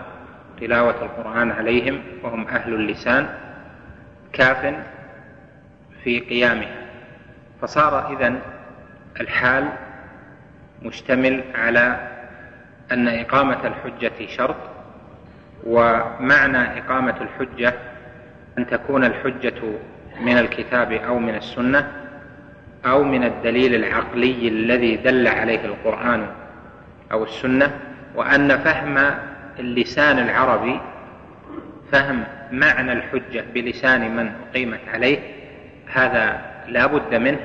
تلاوة 0.61 1.03
القرآن 1.03 1.51
عليهم 1.51 2.01
وهم 2.23 2.49
أهل 2.49 2.75
اللسان 2.75 3.29
كاف 4.33 4.75
في 6.05 6.21
قيامها 6.21 6.77
فصار 7.63 8.13
إذن 8.13 8.41
الحال 9.21 9.69
مشتمل 10.83 11.45
على 11.55 12.09
أن 12.93 13.09
إقامة 13.09 13.67
الحجة 13.67 14.27
شرط 14.37 14.57
ومعنى 15.67 16.79
إقامة 16.79 17.15
الحجة 17.21 17.75
أن 18.59 18.67
تكون 18.67 19.05
الحجة 19.05 19.63
من 20.21 20.39
الكتاب 20.39 20.93
أو 20.93 21.19
من 21.19 21.35
السنة 21.35 21.93
أو 22.87 23.05
من 23.05 23.25
الدليل 23.25 23.75
العقلي 23.75 24.49
الذي 24.49 24.97
دل 24.97 25.29
عليه 25.29 25.65
القرآن 25.65 26.27
أو 27.13 27.25
السنة 27.25 27.71
وأن 28.15 28.59
فهم 28.59 29.15
اللسان 29.59 30.19
العربي 30.19 30.81
فهم 31.93 32.25
معنى 32.53 32.93
الحجة 32.93 33.45
بلسان 33.55 34.17
من 34.17 34.33
أقيمت 34.51 34.81
عليه 34.95 35.19
هذا 35.93 36.41
لا 36.69 36.87
بد 36.87 37.15
منه 37.15 37.41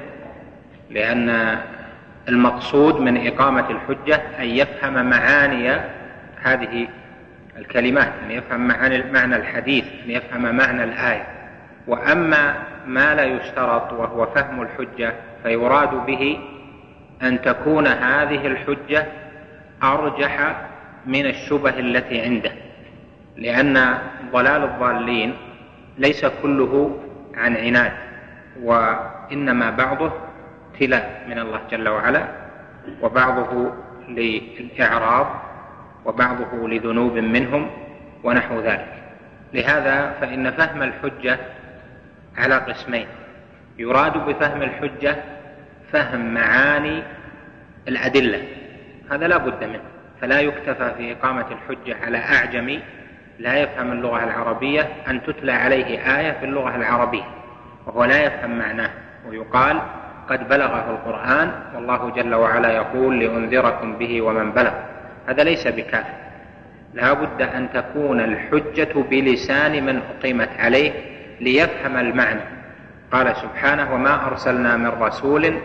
لأن 0.89 1.57
المقصود 2.29 2.99
من 2.99 3.27
إقامة 3.27 3.69
الحجة 3.69 4.21
أن 4.39 4.45
يفهم 4.45 5.09
معاني 5.09 5.79
هذه 6.41 6.87
الكلمات 7.57 8.11
أن 8.25 8.31
يفهم 8.31 8.67
معنى 9.13 9.35
الحديث 9.35 9.85
أن 10.05 10.11
يفهم 10.11 10.55
معنى 10.55 10.83
الآية. 10.83 11.27
وأما 11.87 12.55
ما 12.87 13.15
لا 13.15 13.23
يشترط 13.23 13.93
وهو 13.93 14.25
فهم 14.25 14.61
الحجة 14.61 15.13
فيراد 15.43 16.05
به 16.05 16.39
أن 17.21 17.41
تكون 17.41 17.87
هذه 17.87 18.47
الحجة 18.47 19.05
أرجح 19.83 20.65
من 21.05 21.25
الشبه 21.25 21.79
التي 21.79 22.21
عنده 22.21 22.51
لأن 23.37 23.97
ضلال 24.31 24.63
الضالين 24.63 25.33
ليس 25.97 26.25
كله 26.25 26.99
عن 27.35 27.57
عناد 27.57 27.91
وإنما 28.63 29.69
بعضه 29.69 30.11
ابتلاء 30.71 31.25
من 31.29 31.39
الله 31.39 31.61
جل 31.71 31.89
وعلا 31.89 32.27
وبعضه 33.01 33.71
للإعراض 34.07 35.41
وبعضه 36.05 36.67
لذنوب 36.67 37.13
منهم 37.13 37.69
ونحو 38.23 38.59
ذلك. 38.59 38.93
لهذا 39.53 40.11
فإن 40.21 40.51
فهم 40.51 40.81
الحجة 40.81 41.39
على 42.37 42.55
قسمين. 42.55 43.07
يراد 43.77 44.17
بفهم 44.25 44.61
الحجة 44.61 45.15
فهم 45.91 46.33
معاني 46.33 47.03
الأدلة. 47.87 48.41
هذا 49.11 49.27
لا 49.27 49.37
بد 49.37 49.63
منه. 49.63 49.81
فلا 50.21 50.39
يكتفى 50.39 50.91
في 50.97 51.11
إقامة 51.11 51.45
الحجة 51.51 51.97
على 52.05 52.17
أعجمي. 52.17 52.81
لا 53.39 53.57
يفهم 53.57 53.91
اللغة 53.91 54.23
العربية 54.23 54.87
أن 55.07 55.23
تتلى 55.23 55.51
عليه 55.51 56.17
آية 56.19 56.31
في 56.31 56.45
اللغة 56.45 56.75
العربية 56.75 57.23
وهو 57.85 58.03
لا 58.03 58.23
يفهم 58.23 58.59
معناه. 58.59 58.89
ويقال 59.29 59.81
قد 60.29 60.49
بلغه 60.49 60.91
القرآن 60.91 61.51
والله 61.75 62.09
جل 62.09 62.35
وعلا 62.35 62.71
يقول 62.71 63.19
لأنذركم 63.19 63.95
به 63.97 64.21
ومن 64.21 64.51
بلغ. 64.51 64.73
هذا 65.27 65.43
ليس 65.43 65.67
بكاف. 65.67 66.05
لا 66.93 67.13
بد 67.13 67.41
أن 67.41 67.69
تكون 67.73 68.19
الحجة 68.19 68.93
بلسان 69.09 69.85
من 69.85 70.01
أقيمت 70.17 70.49
عليه 70.59 70.91
ليفهم 71.41 71.97
المعنى. 71.97 72.41
قال 73.11 73.35
سبحانه 73.35 73.93
وما 73.93 74.27
أرسلنا 74.27 74.77
من 74.77 74.87
رسول 74.87 75.55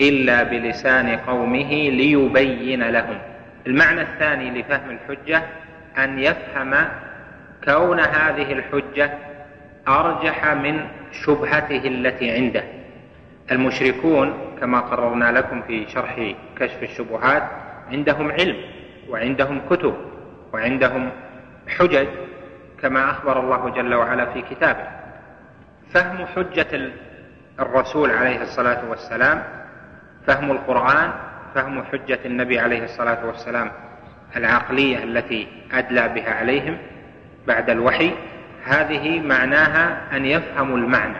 إلا 0.00 0.42
بلسان 0.42 1.16
قومه 1.16 1.70
ليبين 1.90 2.82
لهم. 2.82 3.18
المعنى 3.66 4.00
الثاني 4.00 4.60
لفهم 4.60 4.90
الحجة 4.90 5.42
أن 5.98 6.18
يفهم 6.18 6.74
كون 7.64 8.00
هذه 8.00 8.52
الحجة 8.52 9.10
أرجح 9.88 10.46
من 10.46 10.80
شبهته 11.12 11.88
التي 11.88 12.30
عنده. 12.30 12.64
المشركون 13.52 14.34
كما 14.60 14.80
قررنا 14.80 15.32
لكم 15.32 15.62
في 15.62 15.86
شرح 15.88 16.32
كشف 16.58 16.82
الشبهات 16.82 17.42
عندهم 17.90 18.32
علم 18.32 18.56
وعندهم 19.08 19.60
كتب 19.70 19.94
وعندهم 20.52 21.10
حجج 21.78 22.06
كما 22.82 23.10
أخبر 23.10 23.40
الله 23.40 23.68
جل 23.70 23.94
وعلا 23.94 24.26
في 24.26 24.42
كتابه. 24.42 24.88
فهم 25.94 26.26
حجة 26.26 26.90
الرسول 27.60 28.10
عليه 28.10 28.42
الصلاة 28.42 28.90
والسلام 28.90 29.42
فهم 30.26 30.50
القرآن 30.50 31.10
فهم 31.54 31.84
حجة 31.84 32.18
النبي 32.24 32.58
عليه 32.58 32.84
الصلاة 32.84 33.26
والسلام 33.26 33.70
العقلية 34.36 35.04
التي 35.04 35.48
أدلى 35.72 36.08
بها 36.08 36.34
عليهم 36.34 36.78
بعد 37.46 37.70
الوحي. 37.70 38.12
هذه 38.64 39.20
معناها 39.20 40.16
أن 40.16 40.24
يفهموا 40.24 40.76
المعنى. 40.78 41.16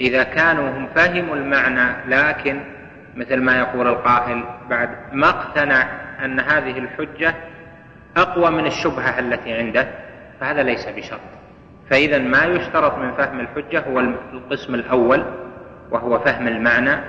إذا 0.00 0.22
كانوا 0.22 0.70
هم 0.70 0.88
فهموا 0.94 1.36
المعنى 1.36 2.08
لكن 2.08 2.60
مثل 3.16 3.40
ما 3.40 3.58
يقول 3.58 3.86
القائل 3.86 4.44
بعد 4.70 4.88
ما 5.12 5.28
اقتنع 5.28 5.86
أن 6.24 6.40
هذه 6.40 6.78
الحجة 6.78 7.34
أقوى 8.16 8.50
من 8.50 8.66
الشبهة 8.66 9.18
التي 9.18 9.52
عنده 9.52 9.88
فهذا 10.40 10.62
ليس 10.62 10.88
بشرط. 10.88 11.20
فإذا 11.90 12.18
ما 12.18 12.44
يشترط 12.44 12.98
من 12.98 13.12
فهم 13.12 13.40
الحجة 13.40 13.80
هو 13.80 14.00
القسم 14.32 14.74
الأول 14.74 15.24
وهو 15.90 16.18
فهم 16.18 16.48
المعنى. 16.48 17.00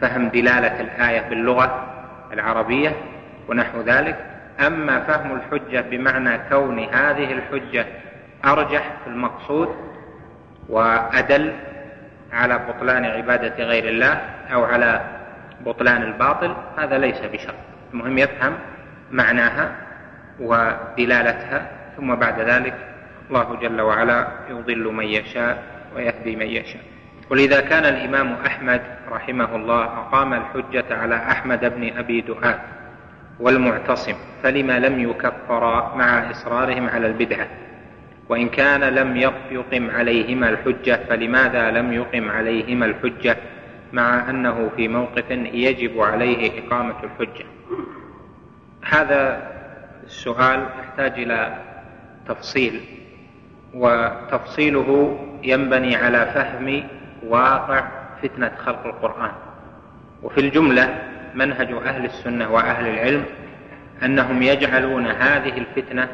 فهم 0.00 0.28
دلالة 0.28 0.80
الآية 0.80 1.20
باللغة 1.20 1.86
العربية 2.32 2.96
ونحو 3.48 3.80
ذلك. 3.80 4.16
أما 4.66 5.00
فهم 5.00 5.36
الحجة 5.36 5.80
بمعنى 5.80 6.38
كون 6.48 6.78
هذه 6.78 7.32
الحجة 7.32 7.86
أرجح 8.44 8.92
في 9.04 9.10
المقصود 9.10 9.76
وأدل 10.68 11.52
على 12.32 12.60
بطلان 12.68 13.04
عبادة 13.04 13.64
غير 13.64 13.88
الله 13.88 14.20
أو 14.52 14.64
على 14.64 15.00
بطلان 15.60 16.02
الباطل 16.02 16.54
هذا 16.78 16.98
ليس 16.98 17.20
بشرط. 17.32 17.54
المهم 17.92 18.18
يفهم 18.18 18.52
معناها 19.10 19.72
ودلالتها 20.40 21.70
ثم 21.96 22.14
بعد 22.14 22.40
ذلك 22.40 22.74
الله 23.30 23.56
جل 23.62 23.80
وعلا 23.80 24.28
يضل 24.50 24.92
من 24.92 25.04
يشاء 25.04 25.62
ويهدي 25.96 26.36
من 26.36 26.46
يشاء. 26.46 26.82
ولذا 27.30 27.60
كان 27.60 27.84
الإمام 27.84 28.36
أحمد 28.46 28.82
رحمه 29.10 29.56
الله 29.56 29.84
أقام 29.84 30.34
الحجة 30.34 30.84
على 30.90 31.16
أحمد 31.16 31.60
بن 31.60 31.98
أبي 31.98 32.20
دؤاد 32.20 32.58
والمعتصم 33.40 34.14
فلما 34.42 34.78
لم 34.78 35.10
يكفرا 35.10 35.94
مع 35.96 36.30
إصرارهم 36.30 36.88
على 36.88 37.06
البدعة؟ 37.06 37.46
وإن 38.28 38.48
كان 38.48 38.80
لم 38.80 39.16
يقم 39.50 39.90
عليهما 39.90 40.48
الحجة 40.48 41.00
فلماذا 41.08 41.70
لم 41.70 41.92
يقم 41.92 42.30
عليهما 42.30 42.86
الحجة 42.86 43.36
مع 43.92 44.30
أنه 44.30 44.70
في 44.76 44.88
موقف 44.88 45.30
يجب 45.30 46.00
عليه 46.00 46.50
إقامة 46.60 46.94
الحجة؟ 47.04 47.44
هذا 48.84 49.52
السؤال 50.04 50.66
يحتاج 50.80 51.12
إلى 51.12 51.56
تفصيل 52.28 52.80
وتفصيله 53.74 55.18
ينبني 55.42 55.96
على 55.96 56.26
فهم 56.34 56.82
واقع 57.28 57.88
فتنة 58.22 58.50
خلق 58.58 58.86
القرآن. 58.86 59.32
وفي 60.22 60.40
الجملة 60.40 60.98
منهج 61.34 61.72
أهل 61.72 62.04
السنة 62.04 62.52
وأهل 62.52 62.86
العلم 62.88 63.24
أنهم 64.02 64.42
يجعلون 64.42 65.06
هذه 65.06 65.58
الفتنة 65.58 66.08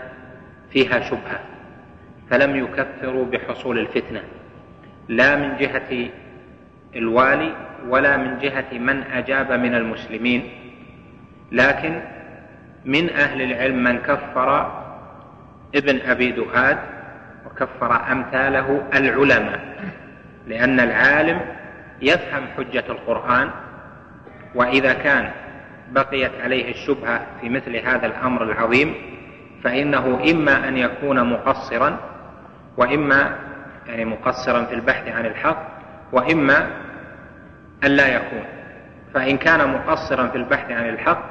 فيها 0.71 1.01
شبهة 1.01 1.41
فلم 2.31 2.57
يكفروا 2.57 3.27
بحصول 3.27 3.79
الفتنة 3.79 4.23
لا 5.09 5.37
من 5.37 5.57
جهة 5.57 6.11
الوالي 6.97 7.53
ولا 7.89 8.17
من 8.17 8.39
جهة 8.39 8.79
من 8.79 9.03
أجاب 9.03 9.53
من 9.53 9.75
المسلمين 9.75 10.51
لكن 11.53 12.01
من 12.85 13.11
أهل 13.11 13.43
العلم 13.43 13.85
من 13.85 13.99
كفر 13.99 14.83
ابن 15.75 16.01
أبي 16.01 16.31
دؤاد 16.33 16.79
وكفر 17.47 18.13
أمثاله 18.13 18.83
العلماء. 18.95 19.72
لأن 20.47 20.81
العالم 20.81 21.41
يفهم 22.03 22.45
حجة 22.57 22.85
القرآن 22.89 23.51
وإذا 24.55 24.93
كان 24.93 25.31
بقيت 25.91 26.33
عليه 26.43 26.71
الشبهة 26.71 27.27
في 27.41 27.49
مثل 27.49 27.77
هذا 27.77 28.07
الأمر 28.07 28.43
العظيم 28.43 28.95
فإنه 29.65 30.21
إما 30.31 30.69
أن 30.69 30.77
يكون 30.77 31.31
مقصرا 31.31 31.99
وإما 32.77 33.39
يعني 33.87 34.05
مقصرا 34.05 34.65
في 34.65 34.75
البحث 34.75 35.09
عن 35.09 35.27
الحق 35.27 35.69
وإما 36.13 36.67
أن 37.85 37.91
لا 37.91 38.09
يكون. 38.09 38.45
فإن 39.15 39.37
كان 39.37 39.69
مقصرا 39.73 40.29
في 40.29 40.37
البحث 40.37 40.71
عن 40.71 40.89
الحق 40.89 41.23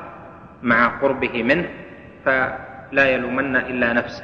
مع 0.64 0.88
قربه 0.88 1.44
منه 1.44 1.70
فلا 2.26 3.06
يلومن 3.06 3.56
إلا 3.56 3.94
نفسه 3.94 4.24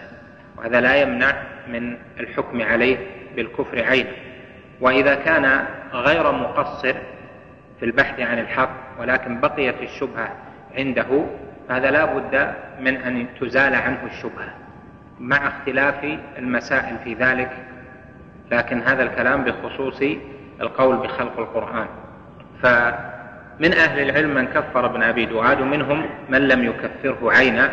وهذا 0.58 0.82
لا 0.82 0.96
يمنع 0.96 1.34
من 1.68 1.98
الحكم 2.20 2.62
عليه 2.62 2.98
بالكفر 3.36 3.84
عينه 3.84 4.27
وإذا 4.82 5.16
كان 5.16 5.66
غير 5.94 6.32
مقصر 6.32 6.94
في 7.80 7.86
البحث 7.86 8.20
عن 8.20 8.40
الحق 8.40 8.70
ولكن 9.00 9.40
بقيت 9.40 9.82
الشبهة 9.82 10.30
عنده 10.78 11.26
فهذا 11.70 11.92
لا 11.92 12.06
بد 12.06 12.54
من 12.80 12.96
أن 12.96 13.28
تزال 13.42 13.76
عنه 13.76 14.00
الشبهة 14.06 14.54
مع 15.20 15.48
اختلاف 15.48 16.20
المسائل 16.38 16.98
في 17.04 17.14
ذلك. 17.14 17.52
لكن 18.52 18.82
هذا 18.82 19.04
الكلام 19.04 19.44
بخصوص 19.44 20.02
القول 20.62 20.98
بخلق 20.98 21.40
القرآن. 21.40 21.88
فمن 22.64 23.74
أهل 23.74 24.10
العلم 24.10 24.36
من 24.36 24.46
كفر 24.46 24.86
ابن 24.86 25.04
أبي 25.04 25.26
دعاد 25.26 25.62
ومنهم 25.62 26.06
من 26.30 26.48
لم 26.48 26.64
يكفره 26.64 27.32
عينا 27.32 27.72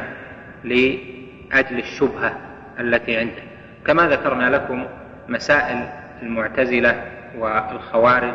لأجل 0.65 1.79
الشبهة 1.79 2.37
التي 2.81 3.17
عنده. 3.17 3.43
كما 3.87 4.07
ذكرنا 4.07 4.51
لكم 4.51 4.85
مسائل 5.29 5.89
المعتزلة 6.23 7.05
والخوارج 7.39 8.35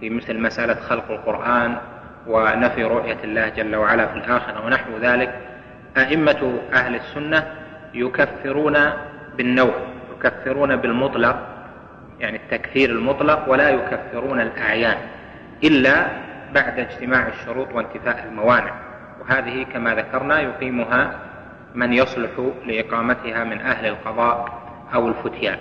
في 0.00 0.10
مثل 0.10 0.40
مسألة 0.40 0.74
خلق 0.74 1.10
القرآن 1.10 1.76
ونفي 2.26 2.84
رؤية 2.84 3.18
الله 3.24 3.48
جل 3.48 3.76
وعلا 3.76 4.06
في 4.06 4.16
الآخرة 4.16 4.66
ونحو 4.66 4.90
ذلك 5.00 5.38
أئمة 5.96 6.58
أهل 6.72 6.94
السنة 6.94 7.46
يكفرون 7.94 8.76
بالنوع 9.36 9.74
يكفرون 10.14 10.76
بالمطلق 10.76 11.54
يعني 12.20 12.36
التكفير 12.36 12.90
المطلق 12.90 13.48
ولا 13.48 13.70
يكفرون 13.70 14.40
الأعيان 14.40 14.96
إلا 15.64 16.06
بعد 16.54 16.78
اجتماع 16.78 17.28
الشروط 17.28 17.72
وانتفاء 17.72 18.24
الموانع. 18.28 18.74
وهذه 19.20 19.62
كما 19.62 19.94
ذكرنا 19.94 20.40
يقيمها 20.40 21.18
من 21.74 21.92
يصلح 21.92 22.30
لإقامتها 22.66 23.44
من 23.44 23.60
أهل 23.60 23.86
القضاء 23.86 24.62
أو 24.94 25.08
الفتيان. 25.08 25.58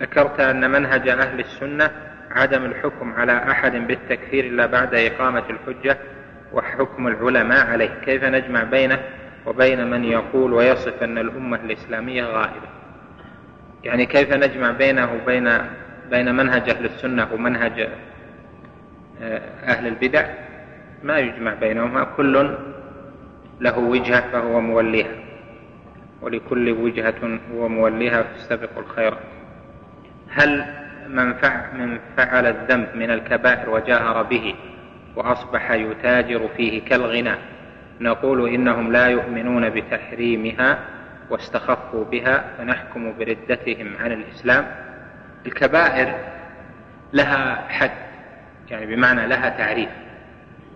ذكرت 0.00 0.40
أن 0.40 0.70
منهج 0.70 1.08
أهل 1.08 1.40
السنة 1.40 1.90
عدم 2.30 2.64
الحكم 2.64 3.12
على 3.12 3.50
أحد 3.50 3.76
بالتكفير 3.76 4.44
إلا 4.44 4.66
بعد 4.66 4.94
إقامة 4.94 5.42
الحجة 5.50 5.98
وحكم 6.52 7.06
العلماء 7.08 7.66
عليه. 7.66 8.00
كيف 8.04 8.24
نجمع 8.24 8.62
بينه 8.62 8.98
وبين 9.46 9.90
من 9.90 10.04
يقول 10.04 10.52
ويصف 10.52 11.02
أن 11.02 11.18
الأمة 11.18 11.56
الإسلامية 11.64 12.24
غائبة؟ 12.24 12.68
يعني 13.84 14.06
كيف 14.06 14.32
نجمع 14.32 14.70
بينه 14.70 15.12
وبين 15.14 15.58
بين 16.10 16.34
منهج 16.34 16.70
أهل 16.70 16.84
السنة 16.84 17.28
ومنهج 17.32 17.88
آه، 19.22 19.40
أهل 19.64 19.86
البدع؟ 19.86 20.26
ما 21.02 21.18
يجمع 21.18 21.54
بينهما. 21.54 22.04
كل 22.04 22.56
له 23.60 23.78
وجهة 23.78 24.30
فهو 24.32 24.60
موليها 24.60 25.14
ولكل 26.22 26.70
وجهة 26.70 27.38
هو 27.54 27.68
موليها. 27.68 28.22
فاستبقوا 28.22 28.82
الخيرات. 28.82 29.18
هل 30.34 30.64
من 31.08 31.34
فعل, 31.34 31.62
من 31.78 31.98
فعل 32.16 32.46
الذنب 32.46 32.88
من 32.94 33.10
الكبائر 33.10 33.70
وجاهر 33.70 34.22
به 34.22 34.54
وأصبح 35.16 35.70
يتاجر 35.70 36.48
فيه 36.56 36.84
كالغنى 36.84 37.34
نقول 38.00 38.48
إنهم 38.48 38.92
لا 38.92 39.06
يؤمنون 39.06 39.70
بتحريمها 39.70 40.78
واستخفوا 41.30 42.04
بها 42.04 42.44
فنحكم 42.58 43.12
بردتهم 43.18 43.96
عن 44.00 44.12
الإسلام. 44.12 44.66
الكبائر 45.46 46.14
لها 47.12 47.64
حد 47.68 47.90
يعني 48.70 48.86
بمعنى 48.96 49.26
لها 49.26 49.48
تعريف. 49.48 49.88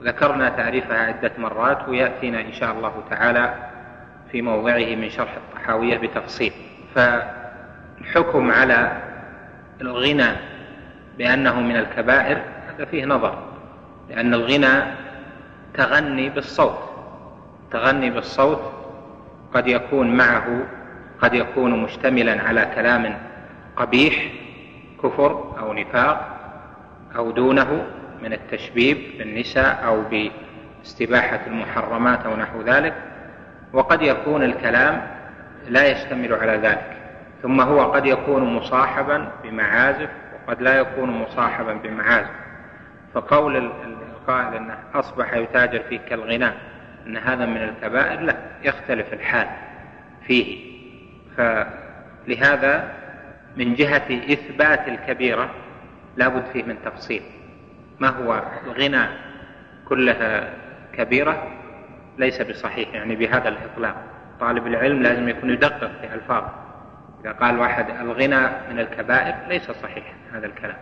وذكرنا 0.00 0.48
تعريفها 0.48 0.98
عدة 0.98 1.30
مرات 1.38 1.88
ويأتينا 1.88 2.40
إن 2.40 2.52
شاء 2.52 2.72
الله 2.72 3.02
تعالى 3.10 3.54
في 4.32 4.42
موضعه 4.42 4.94
من 4.94 5.10
شرح 5.10 5.34
الطحاوية 5.36 5.98
بتفصيل. 5.98 6.52
فالحكم 6.94 8.50
على 8.50 8.92
الغنى 9.80 10.36
بأنه 11.18 11.60
من 11.60 11.76
الكبائر 11.76 12.42
هذا 12.68 12.84
فيه 12.84 13.04
نظر 13.04 13.38
لأن 14.10 14.34
الغنى 14.34 14.82
تغني 15.74 16.28
بالصوت 16.28 16.78
تغني 17.70 18.10
بالصوت 18.10 18.72
قد 19.54 19.66
يكون 19.66 20.16
معه 20.16 20.66
قد 21.20 21.34
يكون 21.34 21.82
مشتملا 21.82 22.42
على 22.42 22.68
كلام 22.74 23.18
قبيح 23.76 24.32
كفر 25.02 25.54
أو 25.58 25.72
نفاق 25.72 26.38
أو 27.16 27.30
دونه 27.30 27.86
من 28.22 28.32
التشبيب 28.32 29.18
بالنساء 29.18 29.84
أو 29.84 30.02
باستباحة 30.10 31.40
المحرمات 31.46 32.26
أو 32.26 32.36
نحو 32.36 32.62
ذلك 32.62 32.94
وقد 33.72 34.02
يكون 34.02 34.42
الكلام 34.42 35.02
لا 35.68 35.86
يشتمل 35.86 36.32
على 36.32 36.52
ذلك. 36.52 36.97
ثم 37.42 37.60
هو 37.60 37.92
قد 37.92 38.06
يكون 38.06 38.44
مصاحبا 38.44 39.32
بمعازف 39.42 40.10
وقد 40.46 40.62
لا 40.62 40.78
يكون 40.78 41.10
مصاحبا 41.10 41.72
بمعازف. 41.72 42.30
فقول 43.14 43.56
القائل 43.56 44.54
إنه 44.54 44.78
أصبح 44.94 45.34
يتاجر 45.34 45.82
فيه 45.88 45.98
كالغناء 45.98 46.56
إن 47.06 47.16
هذا 47.16 47.46
من 47.46 47.56
الكبائر 47.56 48.20
لا 48.20 48.36
يختلف 48.62 49.12
الحال 49.12 49.46
فيه. 50.26 50.78
فلهذا 51.36 52.94
من 53.56 53.74
جهة 53.74 54.32
إثبات 54.32 54.88
الكبيرة 54.88 55.50
لا 56.16 56.28
بد 56.28 56.44
فيه 56.52 56.62
من 56.62 56.76
تفصيل. 56.84 57.22
ما 58.00 58.08
هو 58.08 58.42
الغنى 58.66 59.06
كلها 59.88 60.50
كبيرة؟ 60.92 61.52
ليس 62.18 62.42
بصحيح 62.42 62.94
يعني 62.94 63.16
بهذا 63.16 63.48
الإطلاق. 63.48 63.96
طالب 64.40 64.66
العلم 64.66 65.02
لازم 65.02 65.28
يكون 65.28 65.50
يدقق 65.50 65.90
في 66.00 66.14
ألفاظه. 66.14 66.67
إذا 67.20 67.32
قال 67.32 67.58
واحد 67.58 67.90
الغنى 67.90 68.48
من 68.70 68.78
الكبائر 68.80 69.34
ليس 69.48 69.70
صحيح 69.70 70.14
هذا 70.32 70.46
الكلام 70.46 70.76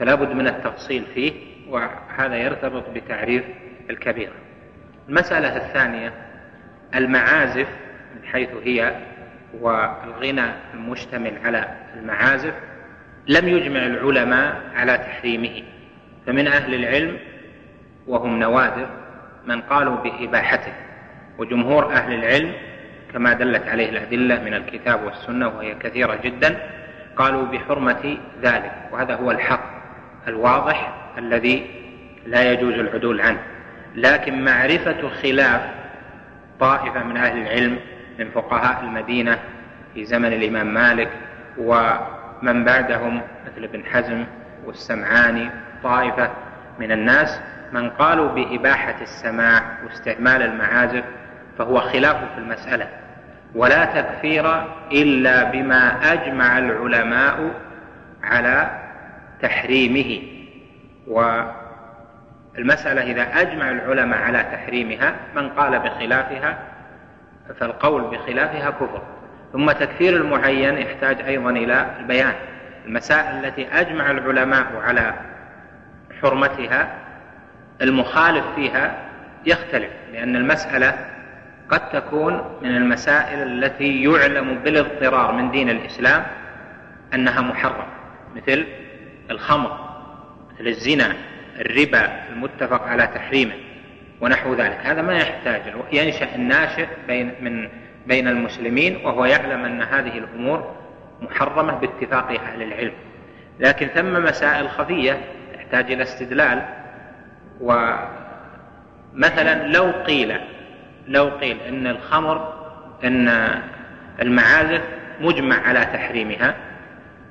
فلا 0.00 0.14
بد 0.14 0.32
من 0.32 0.46
التفصيل 0.46 1.04
فيه 1.14 1.32
وهذا 1.68 2.36
يرتبط 2.36 2.90
بتعريف 2.90 3.44
الكبيرة. 3.90 4.32
المسألة 5.08 5.56
الثانية 5.56 6.12
المعازف 6.94 7.68
من 8.14 8.24
حيث 8.24 8.48
هي 8.64 8.96
والغنى 9.60 10.44
المشتمل 10.74 11.38
على 11.44 11.76
المعازف 11.94 12.54
لم 13.28 13.48
يجمع 13.48 13.86
العلماء 13.86 14.62
على 14.74 14.98
تحريمه 14.98 15.62
فمن 16.26 16.46
أهل 16.46 16.74
العلم 16.74 17.18
وهم 18.06 18.38
نوادر 18.38 18.88
من 19.46 19.60
قالوا 19.60 19.96
بإباحته 19.96 20.72
وجمهور 21.38 21.92
أهل 21.92 22.14
العلم 22.14 22.52
كما 23.16 23.32
دلت 23.32 23.68
عليه 23.68 23.90
الأدلة 23.90 24.42
من 24.42 24.54
الكتاب 24.54 25.04
والسنة 25.04 25.48
وهي 25.48 25.74
كثيرة 25.74 26.14
جدا 26.14 26.56
قالوا 27.16 27.46
بحرمة 27.46 28.18
ذلك 28.42 28.72
وهذا 28.92 29.14
هو 29.14 29.30
الحق 29.30 29.64
الواضح 30.28 30.94
الذي 31.18 31.66
لا 32.26 32.52
يجوز 32.52 32.74
العدول 32.74 33.20
عنه. 33.20 33.38
لكن 33.94 34.44
معرفة 34.44 35.08
خلاف 35.08 35.60
طائفة 36.60 37.02
من 37.04 37.16
أهل 37.16 37.42
العلم 37.42 37.78
من 38.18 38.30
فقهاء 38.30 38.84
المدينة 38.84 39.38
في 39.94 40.04
زمن 40.04 40.32
الإمام 40.32 40.74
مالك 40.74 41.10
ومن 41.58 42.64
بعدهم 42.64 43.22
مثل 43.46 43.64
ابن 43.64 43.84
حزم 43.84 44.24
والسمعاني 44.64 45.50
طائفة 45.82 46.30
من 46.78 46.92
الناس 46.92 47.40
من 47.72 47.90
قالوا 47.90 48.28
بإباحة 48.28 49.02
السماع 49.02 49.62
واستعمال 49.84 50.42
المعازف 50.42 51.04
فهو 51.58 51.80
خلاف 51.80 52.16
في 52.16 52.38
المسألة. 52.38 53.05
ولا 53.56 53.84
تكفير 53.84 54.62
إلا 54.92 55.44
بما 55.44 56.12
أجمع 56.12 56.58
العلماء 56.58 57.50
على 58.22 58.70
تحريمه. 59.42 60.22
والمسألة 61.06 63.02
إذا 63.02 63.40
أجمع 63.40 63.70
العلماء 63.70 64.22
على 64.22 64.42
تحريمها 64.52 65.14
من 65.34 65.48
قال 65.48 65.78
بخلافها 65.78 66.58
فالقول 67.60 68.02
بخلافها 68.02 68.70
كفر. 68.70 69.02
ثم 69.52 69.70
تكفير 69.70 70.16
المعين 70.16 70.78
يحتاج 70.78 71.20
أيضا 71.20 71.50
إلى 71.50 71.86
البيان. 72.00 72.34
المسائل 72.86 73.44
التي 73.44 73.68
أجمع 73.72 74.10
العلماء 74.10 74.66
على 74.84 75.14
حرمتها 76.22 76.94
المخالف 77.82 78.44
فيها 78.56 78.94
يختلف 79.46 79.90
لأن 80.12 80.36
المسألة 80.36 81.15
قد 81.68 81.90
تكون 81.90 82.58
من 82.62 82.76
المسائل 82.76 83.42
التي 83.42 84.02
يعلم 84.02 84.54
بالاضطرار 84.54 85.32
من 85.32 85.50
دين 85.50 85.70
الإسلام 85.70 86.26
أنها 87.14 87.40
محرمة 87.40 87.86
مثل 88.36 88.66
الخمر 89.30 89.78
مثل 90.54 90.66
الزنا 90.68 91.16
الربا 91.60 92.28
المتفق 92.28 92.82
على 92.82 93.06
تحريمه 93.06 93.54
ونحو 94.20 94.54
ذلك. 94.54 94.78
هذا 94.82 95.02
ما 95.02 95.16
يحتاج 95.16 95.62
ينشأ 95.92 96.34
الناشئ 96.34 96.86
بين 97.06 97.34
من 97.40 97.68
بين 98.06 98.28
المسلمين 98.28 98.96
وهو 98.96 99.24
يعلم 99.24 99.64
أن 99.64 99.82
هذه 99.82 100.18
الأمور 100.18 100.76
محرمة 101.20 101.72
باتفاق 101.72 102.30
أهل 102.30 102.62
العلم. 102.62 102.92
لكن 103.60 103.86
ثم 103.86 104.24
مسائل 104.24 104.68
خفية 104.68 105.20
تحتاج 105.54 105.92
إلى 105.92 106.02
استدلال 106.02 106.62
ومثلا 107.60 108.08
لو 109.66 109.90
قيل 110.06 110.40
لو 111.08 111.28
قيل 111.28 111.60
إن 111.60 111.86
الخمر 111.86 112.52
إن 113.04 113.28
المعازف 114.22 114.82
مجمع 115.20 115.56
على 115.68 115.80
تحريمها 115.80 116.54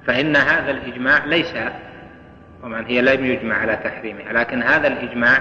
فإن 0.07 0.35
هذا 0.35 0.71
الإجماع 0.71 1.25
ليس 1.25 1.53
طبعا 2.63 2.85
هي 2.87 3.01
لم 3.01 3.25
يجمع 3.25 3.57
على 3.57 3.75
تحريمها 3.75 4.33
لكن 4.33 4.63
هذا 4.63 4.87
الإجماع 4.87 5.37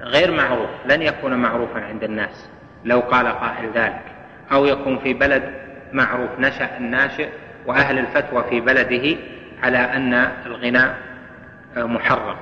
غير 0.00 0.30
معروف 0.30 0.70
لن 0.86 1.02
يكون 1.02 1.34
معروفا 1.34 1.80
عند 1.84 2.04
الناس 2.04 2.48
لو 2.84 3.00
قال 3.00 3.26
قائل 3.26 3.70
ذلك 3.74 4.02
أو 4.52 4.66
يكون 4.66 4.98
في 4.98 5.14
بلد 5.14 5.42
معروف 5.92 6.30
نشأ 6.38 6.76
الناشئ 6.78 7.28
وأهل 7.66 7.98
الفتوى 7.98 8.44
في 8.50 8.60
بلده 8.60 9.16
على 9.62 9.78
أن 9.78 10.14
الغناء 10.46 10.96
محرم. 11.76 12.36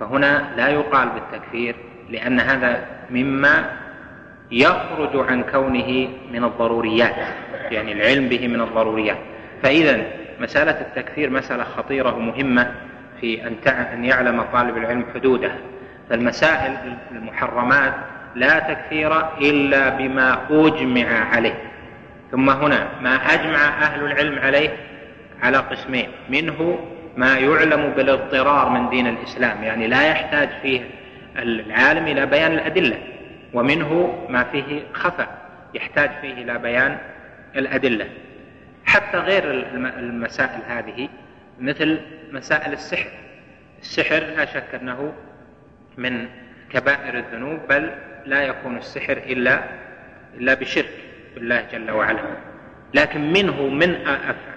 فهنا 0.00 0.44
لا 0.56 0.68
يقال 0.68 1.08
بالتكفير 1.08 1.76
لأن 2.10 2.40
هذا 2.40 2.86
مما 3.10 3.64
يخرج 4.50 5.30
عن 5.30 5.42
كونه 5.42 6.08
من 6.32 6.44
الضروريات 6.44 7.16
يعني 7.70 7.92
العلم 7.92 8.28
به 8.28 8.48
من 8.48 8.60
الضروريات. 8.60 9.18
فإذا 9.62 10.02
مسألة 10.40 10.80
التكفير 10.80 11.30
مسألة 11.30 11.64
خطيرة 11.64 12.16
ومهمة 12.16 12.70
في 13.20 13.46
أن 13.46 13.56
أن 13.68 14.04
يعلم 14.04 14.42
طالب 14.52 14.76
العلم 14.76 15.04
حدوده. 15.14 15.50
فالمسائل 16.10 16.76
المحرمات 17.12 17.94
لا 18.34 18.58
تكفير 18.58 19.12
إلا 19.40 19.88
بما 19.88 20.38
أجمع 20.50 21.06
عليه. 21.34 21.54
ثم 22.30 22.50
هنا 22.50 22.88
ما 23.02 23.14
أجمع 23.14 23.82
أهل 23.82 24.04
العلم 24.04 24.38
عليه؟ 24.38 24.70
على 25.42 25.58
قسمين. 25.58 26.08
منه 26.28 26.78
ما 27.16 27.38
يعلم 27.38 27.92
بالاضطرار 27.96 28.68
من 28.68 28.88
دين 28.88 29.06
الإسلام 29.06 29.64
يعني 29.64 29.86
لا 29.86 30.08
يحتاج 30.08 30.48
فيه 30.62 30.80
العالم 31.36 32.06
إلى 32.06 32.26
بيان 32.26 32.52
الأدلة. 32.52 32.96
ومنه 33.56 34.26
ما 34.28 34.44
فيه 34.44 34.82
خفى 34.92 35.26
يحتاج 35.74 36.10
فيه 36.20 36.32
إلى 36.32 36.58
بيان 36.58 36.98
الأدلة. 37.56 38.08
حتى 38.84 39.18
غير 39.18 39.50
المسائل 39.98 40.60
هذه 40.68 41.08
مثل 41.60 42.00
مسائل 42.32 42.72
السحر. 42.72 43.10
السحر 43.80 44.20
لا 44.36 44.44
شك 44.44 44.74
أنه 44.74 45.12
من 45.96 46.28
كبائر 46.70 47.18
الذنوب 47.18 47.58
بل 47.68 47.90
لا 48.26 48.42
يكون 48.42 48.76
السحر 48.76 49.16
إلا 49.16 49.60
إلا 50.34 50.54
بشرك 50.54 50.90
بالله 51.34 51.66
جل 51.72 51.90
وعلا. 51.90 52.20
لكن 52.94 53.32
منه 53.32 53.62
من 53.62 53.96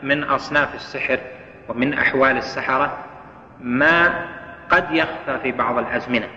من 0.04 0.24
أصناف 0.24 0.76
السحر 0.76 1.20
ومن 1.70 1.94
أحوال 1.94 2.38
السحرة 2.38 3.06
ما 3.60 4.26
قد 4.70 4.92
يخفى 4.92 5.40
في 5.44 5.52
بعض 5.52 5.78
الأزمنة. 5.78 6.28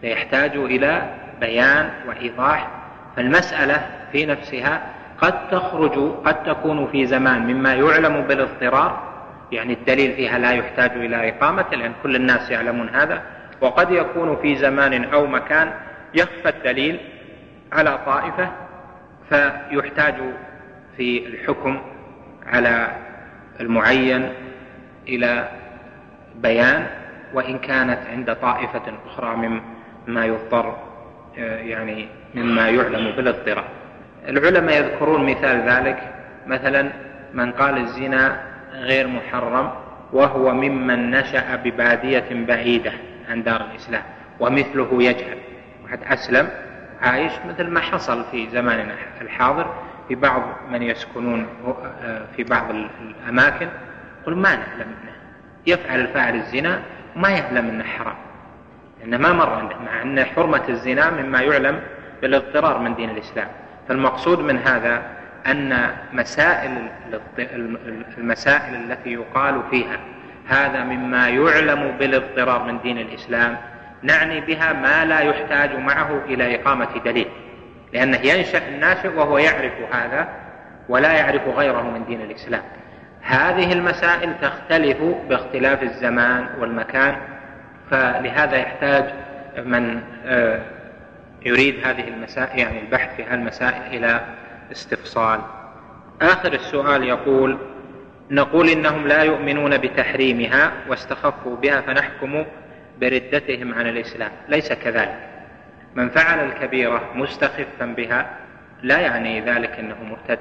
فيحتاج 0.00 0.56
إلى 0.56 1.25
بيان 1.40 1.90
وإيضاح 2.08 2.68
فالمسألة 3.16 3.86
في 4.12 4.26
نفسها 4.26 4.82
قد 5.18 5.48
تخرج 5.48 6.12
قد 6.24 6.42
تكون 6.42 6.86
في 6.86 7.06
زمان 7.06 7.54
مما 7.54 7.74
يعلم 7.74 8.20
بالاضطرار 8.20 9.16
يعني 9.52 9.72
الدليل 9.72 10.12
فيها 10.12 10.38
لا 10.38 10.52
يحتاج 10.52 10.90
إلى 10.90 11.28
إقامة 11.28 11.66
لأن 11.72 11.92
كل 12.02 12.16
الناس 12.16 12.50
يعلمون 12.50 12.88
هذا 12.88 13.22
وقد 13.60 13.90
يكون 13.90 14.36
في 14.36 14.56
زمان 14.56 15.04
أو 15.04 15.26
مكان 15.26 15.72
يخفى 16.14 16.48
الدليل 16.48 17.00
على 17.72 17.98
طائفة 18.06 18.50
فيحتاج 19.28 20.14
في 20.96 21.26
الحكم 21.26 21.80
على 22.46 22.88
المعين 23.60 24.32
إلى 25.08 25.48
بيان 26.34 26.86
وإن 27.34 27.58
كانت 27.58 27.98
عند 28.10 28.36
طائفة 28.36 28.82
أخرى 29.06 29.36
مما 30.06 30.26
يضطر 30.26 30.76
يعني 31.38 32.08
مما 32.34 32.68
يعلم 32.68 33.12
بالاضطرار 33.16 33.64
العلماء 34.28 34.76
يذكرون 34.76 35.30
مثال 35.30 35.68
ذلك. 35.68 36.12
مثلا 36.46 36.92
من 37.34 37.52
قال 37.52 37.78
الزنا 37.78 38.40
غير 38.72 39.06
محرم 39.06 39.72
وهو 40.12 40.54
ممن 40.54 41.10
نشأ 41.10 41.56
ببادية 41.56 42.24
بعيدة 42.30 42.92
عن 43.30 43.42
دار 43.42 43.60
الإسلام 43.70 44.02
ومثله 44.40 45.02
يجهل. 45.02 45.38
واحد 45.84 45.98
أسلم 46.04 46.48
عايش 47.02 47.32
مثل 47.48 47.66
ما 47.70 47.80
حصل 47.80 48.24
في 48.30 48.48
زماننا 48.50 48.94
الحاضر. 49.20 49.74
في 50.08 50.14
بعض 50.14 50.42
من 50.70 50.82
يسكنون 50.82 51.46
في 52.36 52.44
بعض 52.44 52.64
الأماكن 53.00 53.68
يقول 54.22 54.36
ما 54.36 54.50
نعلم 54.56 54.88
إنه 55.02 55.12
يفعل 55.66 56.00
الفاعل 56.00 56.34
الزنا 56.34 56.82
وما 57.16 57.28
يعلم 57.30 57.68
إنه 57.68 57.84
حرام. 57.84 58.16
لأنه 59.06 59.18
ما 59.18 59.32
مر 59.32 59.76
مع 59.84 60.02
أن 60.02 60.24
حرمة 60.24 60.62
الزنا 60.68 61.10
مما 61.10 61.40
يعلم 61.40 61.80
بالاضطرار 62.22 62.78
من 62.78 62.94
دين 62.94 63.10
الإسلام. 63.10 63.48
فالمقصود 63.88 64.40
من 64.40 64.58
هذا 64.58 65.02
أن 65.46 65.90
مسائل 66.12 66.88
المسائل 68.18 68.74
التي 68.74 69.12
يقال 69.12 69.62
فيها 69.70 69.98
هذا 70.48 70.84
مما 70.84 71.28
يعلم 71.28 71.96
بالاضطرار 71.98 72.62
من 72.62 72.80
دين 72.80 72.98
الإسلام 72.98 73.56
نعني 74.02 74.40
بها 74.40 74.72
ما 74.72 75.04
لا 75.04 75.20
يحتاج 75.20 75.76
معه 75.76 76.24
إلى 76.24 76.54
إقامة 76.54 76.88
دليل. 77.04 77.28
لأنه 77.92 78.16
ينشأ 78.16 78.68
الناشئ 78.68 79.08
وهو 79.08 79.38
يعرف 79.38 79.72
هذا 79.92 80.28
ولا 80.88 81.12
يعرف 81.12 81.48
غيره 81.48 81.82
من 81.82 82.04
دين 82.04 82.20
الإسلام. 82.20 82.62
هذه 83.22 83.72
المسائل 83.72 84.32
تختلف 84.42 84.98
باختلاف 85.28 85.82
الزمان 85.82 86.48
والمكان 86.60 87.16
فلهذا 87.90 88.56
يحتاج 88.56 89.04
من 89.64 90.02
آه، 90.26 90.62
يريد 91.46 91.86
هذه 91.86 92.08
المسائل 92.08 92.58
يعني 92.58 92.80
البحث 92.80 93.16
في 93.16 93.24
هذه 93.24 93.34
المسائل 93.34 93.82
إلى 93.96 94.20
استفصال. 94.72 95.40
آخر 96.22 96.52
السؤال 96.52 97.04
يقول 97.04 97.58
نقول 98.30 98.68
إنهم 98.68 99.06
لا 99.06 99.22
يؤمنون 99.22 99.76
بتحريمها 99.76 100.72
واستخفوا 100.88 101.56
بها 101.56 101.80
فنحكم 101.80 102.44
بردتهم 103.00 103.74
عن 103.74 103.86
الإسلام. 103.86 104.30
ليس 104.48 104.72
كذلك. 104.72 105.28
من 105.94 106.08
فعل 106.08 106.46
الكبيرة 106.46 107.10
مستخفا 107.14 107.86
بها 107.86 108.30
لا 108.82 108.98
يعني 108.98 109.40
ذلك 109.40 109.70
أنه 109.70 109.96
مرتد. 110.02 110.38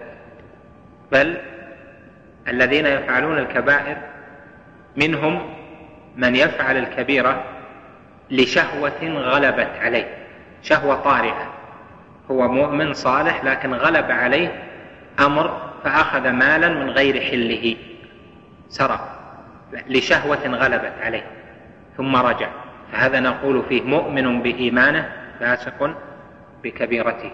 بل 1.12 1.38
الذين 2.48 2.86
يفعلون 2.86 3.38
الكبائر 3.38 3.98
منهم 4.96 5.65
من 6.16 6.36
يفعل 6.36 6.78
الكبيرة 6.78 7.44
لشهوة 8.32 9.04
غلبت 9.04 9.70
عليه. 9.82 10.18
شهوة 10.62 10.96
طارئة. 10.96 11.54
هو 12.32 12.48
مؤمن 12.48 12.94
صالح 12.94 13.44
لكن 13.44 13.74
غلب 13.74 14.12
عليه 14.12 14.64
أمر 15.20 15.62
فأخذ 15.84 16.30
مالا 16.30 16.70
من 16.70 16.90
غير 16.90 17.22
حله. 17.22 17.76
سرق 18.70 19.20
لشهوة 19.90 20.48
غلبت 20.48 20.94
عليه. 21.04 21.24
ثم 21.98 22.16
رجع. 22.16 22.48
فهذا 22.92 23.20
نقول 23.20 23.64
فيه 23.70 23.82
مؤمن 23.82 24.42
بإيمانه 24.42 25.12
فاسق 25.40 25.96
بكبيرته. 26.64 27.32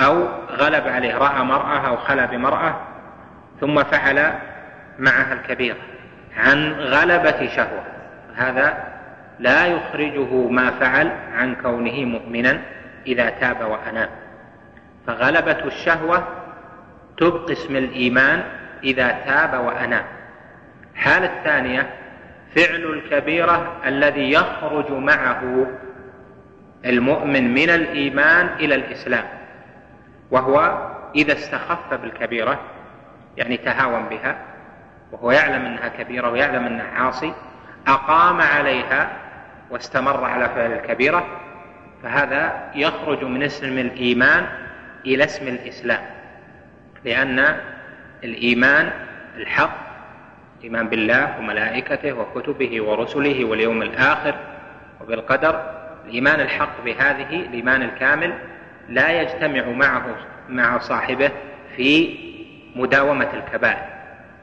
أو 0.00 0.28
غلب 0.50 0.88
عليه 0.88 1.16
رأى 1.16 1.44
مرأة 1.44 1.88
أو 1.88 1.96
خلا 1.96 2.26
بمرأة 2.26 2.80
ثم 3.60 3.82
فعل 3.82 4.32
معها 4.98 5.32
الكبيرة 5.32 5.76
عن 6.36 6.72
غلبة 6.72 7.48
شهوة. 7.56 7.95
هذا 8.36 8.96
لا 9.38 9.66
يخرجه 9.66 10.34
ما 10.34 10.70
فعل 10.70 11.12
عن 11.34 11.54
كونه 11.54 12.04
مؤمنا 12.04 12.60
إذا 13.06 13.30
تاب 13.30 13.70
وأناب 13.70 14.08
فغلبة 15.06 15.64
الشهوة 15.64 16.28
تبقي 17.16 17.52
اسم 17.52 17.76
الإيمان 17.76 18.42
إذا 18.84 19.08
تاب 19.26 19.64
وأناب 19.64 20.04
الحالة 20.94 21.38
الثانية 21.38 21.90
فعل 22.56 22.84
الكبيرة 22.84 23.72
الذي 23.86 24.32
يخرج 24.32 24.92
معه 24.92 25.66
المؤمن 26.84 27.54
من 27.54 27.70
الإيمان 27.70 28.46
إلى 28.60 28.74
الإسلام 28.74 29.24
وهو 30.30 30.88
إذا 31.14 31.32
استخف 31.32 31.94
بالكبيرة 31.94 32.60
يعني 33.36 33.56
تهاون 33.56 34.08
بها 34.08 34.38
وهو 35.12 35.30
يعلم 35.30 35.66
أنها 35.66 35.88
كبيرة 35.88 36.30
ويعلم 36.30 36.66
أنها 36.66 36.90
عاصي 36.90 37.32
أقام 37.86 38.40
عليها 38.40 39.12
واستمر 39.70 40.24
على 40.24 40.48
فعل 40.48 40.72
الكبيرة 40.72 41.26
فهذا 42.02 42.70
يخرج 42.74 43.24
من 43.24 43.42
اسم 43.42 43.78
الإيمان 43.78 44.46
إلى 45.06 45.24
اسم 45.24 45.48
الإسلام 45.48 46.02
لأن 47.04 47.56
الإيمان 48.24 48.90
الحق 49.36 49.86
الإيمان 50.58 50.88
بالله 50.88 51.38
وملائكته 51.38 52.12
وكتبه 52.12 52.82
ورسله 52.82 53.44
واليوم 53.44 53.82
الآخر 53.82 54.34
وبالقدر 55.00 55.70
الإيمان 56.06 56.40
الحق 56.40 56.84
بهذه 56.84 57.30
الإيمان 57.36 57.82
الكامل 57.82 58.32
لا 58.88 59.20
يجتمع 59.22 59.68
معه 59.68 60.16
مع 60.48 60.78
صاحبه 60.78 61.30
في 61.76 62.18
مداومة 62.76 63.28
الكبائر. 63.34 63.95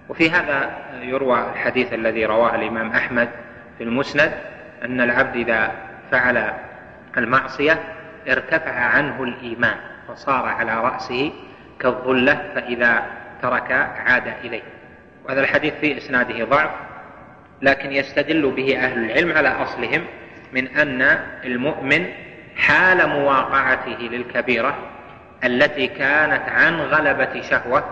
وفي 0.09 0.31
هذا 0.31 0.77
يروى 1.01 1.39
الحديث 1.53 1.93
الذي 1.93 2.25
رواه 2.25 2.55
الإمام 2.55 2.91
أحمد 2.91 3.29
في 3.77 3.83
المسند 3.83 4.31
أن 4.85 5.01
العبد 5.01 5.35
إذا 5.35 5.71
فعل 6.11 6.53
المعصية 7.17 7.79
ارتفع 8.29 8.71
عنه 8.71 9.23
الإيمان 9.23 9.75
فصار 10.07 10.45
على 10.45 10.81
رأسه 10.83 11.31
كالظلة 11.79 12.51
فإذا 12.55 13.03
ترك 13.41 13.71
عاد 14.05 14.33
إليه. 14.43 14.61
وهذا 15.25 15.41
الحديث 15.41 15.73
في 15.73 15.97
إسناده 15.97 16.45
ضعف 16.45 16.69
لكن 17.61 17.91
يستدل 17.91 18.51
به 18.51 18.77
أهل 18.77 19.05
العلم 19.05 19.37
على 19.37 19.49
أصلهم 19.49 20.05
من 20.53 20.67
أن 20.67 21.01
المؤمن 21.45 22.05
حال 22.55 23.09
مواقعته 23.09 23.97
للكبيرة 24.01 24.77
التي 25.43 25.87
كانت 25.87 26.49
عن 26.49 26.79
غلبة 26.79 27.41
شهوة 27.41 27.83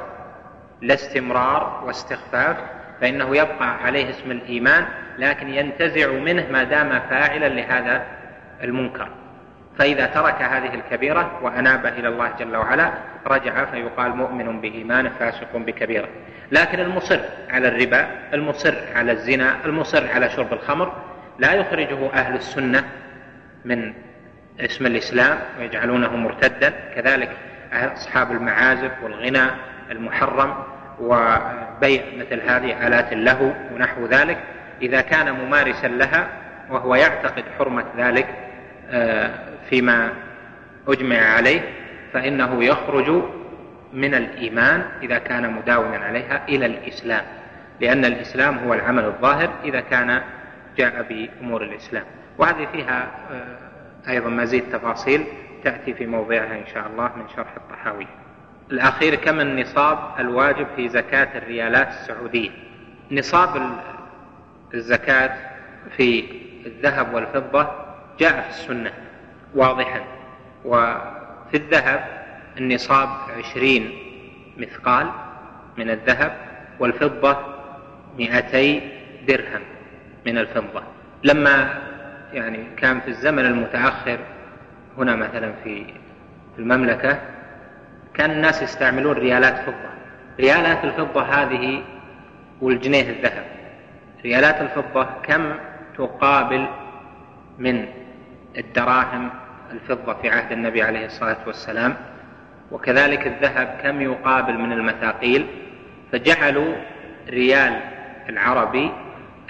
لا 0.82 0.94
استمرار 0.94 1.84
واستخفاف 1.86 2.58
فإنه 3.02 3.36
يبقى 3.38 3.84
عليه 3.84 4.10
اسم 4.10 4.32
الإيمان 4.32 4.86
لكن 5.18 5.50
ينتزع 5.50 6.12
منه 6.12 6.48
ما 6.52 6.64
دام 6.64 7.00
فاعلا 7.10 7.50
لهذا 7.50 8.04
المنكر. 8.64 9.08
فإذا 9.78 10.06
ترك 10.06 10.42
هذه 10.42 10.74
الكبيرة 10.74 11.40
وأناب 11.42 11.86
إلى 11.86 12.08
الله 12.08 12.32
جل 12.40 12.56
وعلا 12.56 12.92
رجع 13.28 13.66
فيقال 13.66 14.16
مؤمن 14.16 14.62
بإيمان 14.62 15.10
فاسق 15.10 15.58
بكبيرة. 15.58 16.08
لكن 16.52 16.80
المصر 16.80 17.20
على 17.50 17.68
الربا 17.68 18.08
المصر 18.34 18.74
على 18.96 19.12
الزنا 19.12 19.56
المصر 19.66 20.12
على 20.12 20.30
شرب 20.30 20.54
الخمر 20.54 20.94
لا 21.40 21.54
يخرجه 21.54 22.14
أهل 22.14 22.36
السنة 22.36 22.84
من 23.66 23.94
اسم 24.60 24.86
الإسلام 24.86 25.38
ويجعلونه 25.60 26.16
مرتدا. 26.16 26.74
كذلك 26.96 27.32
أصحاب 27.74 28.32
المعازف 28.32 28.92
والغنى 29.04 29.46
المحرم 29.92 30.56
وبيع 31.02 32.04
مثل 32.18 32.42
هذه 32.42 32.88
آلات 32.88 33.14
اللهو 33.14 33.52
ونحو 33.76 34.06
ذلك. 34.06 34.38
إذا 34.82 35.02
كان 35.02 35.32
ممارسا 35.32 35.88
لها 35.88 36.28
وهو 36.70 36.96
يعتقد 36.96 37.44
حرمة 37.58 37.86
ذلك 37.98 38.28
آه، 38.90 39.30
فيما 39.70 40.14
أجمع 40.88 41.18
عليه 41.18 41.62
فإنه 42.14 42.64
يخرج 42.64 43.24
من 43.94 44.16
الإيمان 44.16 44.86
إذا 45.02 45.18
كان 45.18 45.54
مداوما 45.54 45.98
عليها 45.98 46.46
إلى 46.50 46.66
الإسلام. 46.66 47.24
لأن 47.80 48.06
الإسلام 48.06 48.58
هو 48.58 48.74
العمل 48.74 49.06
الظاهر 49.06 49.50
إذا 49.64 49.80
كان 49.80 50.22
جاء 50.78 51.06
بأمور 51.10 51.64
الإسلام. 51.64 52.04
وهذه 52.38 52.68
فيها 52.74 53.12
آه، 53.32 54.12
أيضا 54.12 54.30
مزيد 54.30 54.64
تفاصيل 54.72 55.24
تأتي 55.64 55.94
في 55.94 56.06
موضعها 56.06 56.58
إن 56.58 56.66
شاء 56.74 56.88
الله 56.88 57.12
من 57.16 57.24
شرح 57.36 57.56
الطحاوي. 57.58 58.08
الأخير 58.72 59.16
كم 59.16 59.40
النصاب 59.40 60.00
الواجب 60.20 60.68
في 60.76 60.90
زكاة 60.90 61.38
الريالات 61.38 61.88
السعودية؟ 61.88 62.50
نصاب 63.12 63.80
الزكاة 64.74 65.38
في 65.98 66.24
الذهب 66.66 67.14
والفضة 67.14 67.68
جاء 68.20 68.42
في 68.42 68.50
السنة 68.50 68.92
واضحا 69.56 70.02
وفي 70.66 71.54
الذهب 71.58 72.06
النصاب 72.58 73.10
عشرين 73.38 73.92
مثقال 74.58 75.08
من 75.78 75.90
الذهب 75.90 76.38
والفضة 76.80 77.38
مئتي 78.18 78.82
درهم 79.28 79.62
من 80.26 80.38
الفضة. 80.38 80.84
لما 81.24 81.82
يعني 82.34 82.66
كان 82.78 83.00
في 83.00 83.08
الزمن 83.08 83.46
المتأخر 83.46 84.20
هنا 84.98 85.16
مثلا 85.16 85.54
في 85.64 85.86
المملكة 86.60 87.20
كان 88.22 88.32
الناس 88.32 88.62
يستعملون 88.62 89.14
ريالات 89.14 89.58
فضة 89.58 89.90
ريالات 90.40 90.84
الفضة 90.84 91.22
هذه 91.22 91.84
والجنيه 92.62 93.10
الذهب. 93.10 93.44
ريالات 94.24 94.62
الفضة 94.62 95.08
كم 95.24 95.54
تقابل 95.98 96.68
من 97.60 97.86
الدراهم 98.58 99.30
الفضة 99.72 100.14
في 100.14 100.30
عهد 100.30 100.52
النبي 100.52 100.84
عليه 100.84 101.06
الصلاة 101.06 101.38
والسلام؟ 101.48 101.96
وكذلك 102.72 103.28
الذهب 103.28 103.80
كم 103.84 104.02
يقابل 104.02 104.58
من 104.58 104.72
المثاقيل؟ 104.72 105.48
فجعلوا 106.12 106.76
ريال 107.30 107.80
العربي 108.30 108.92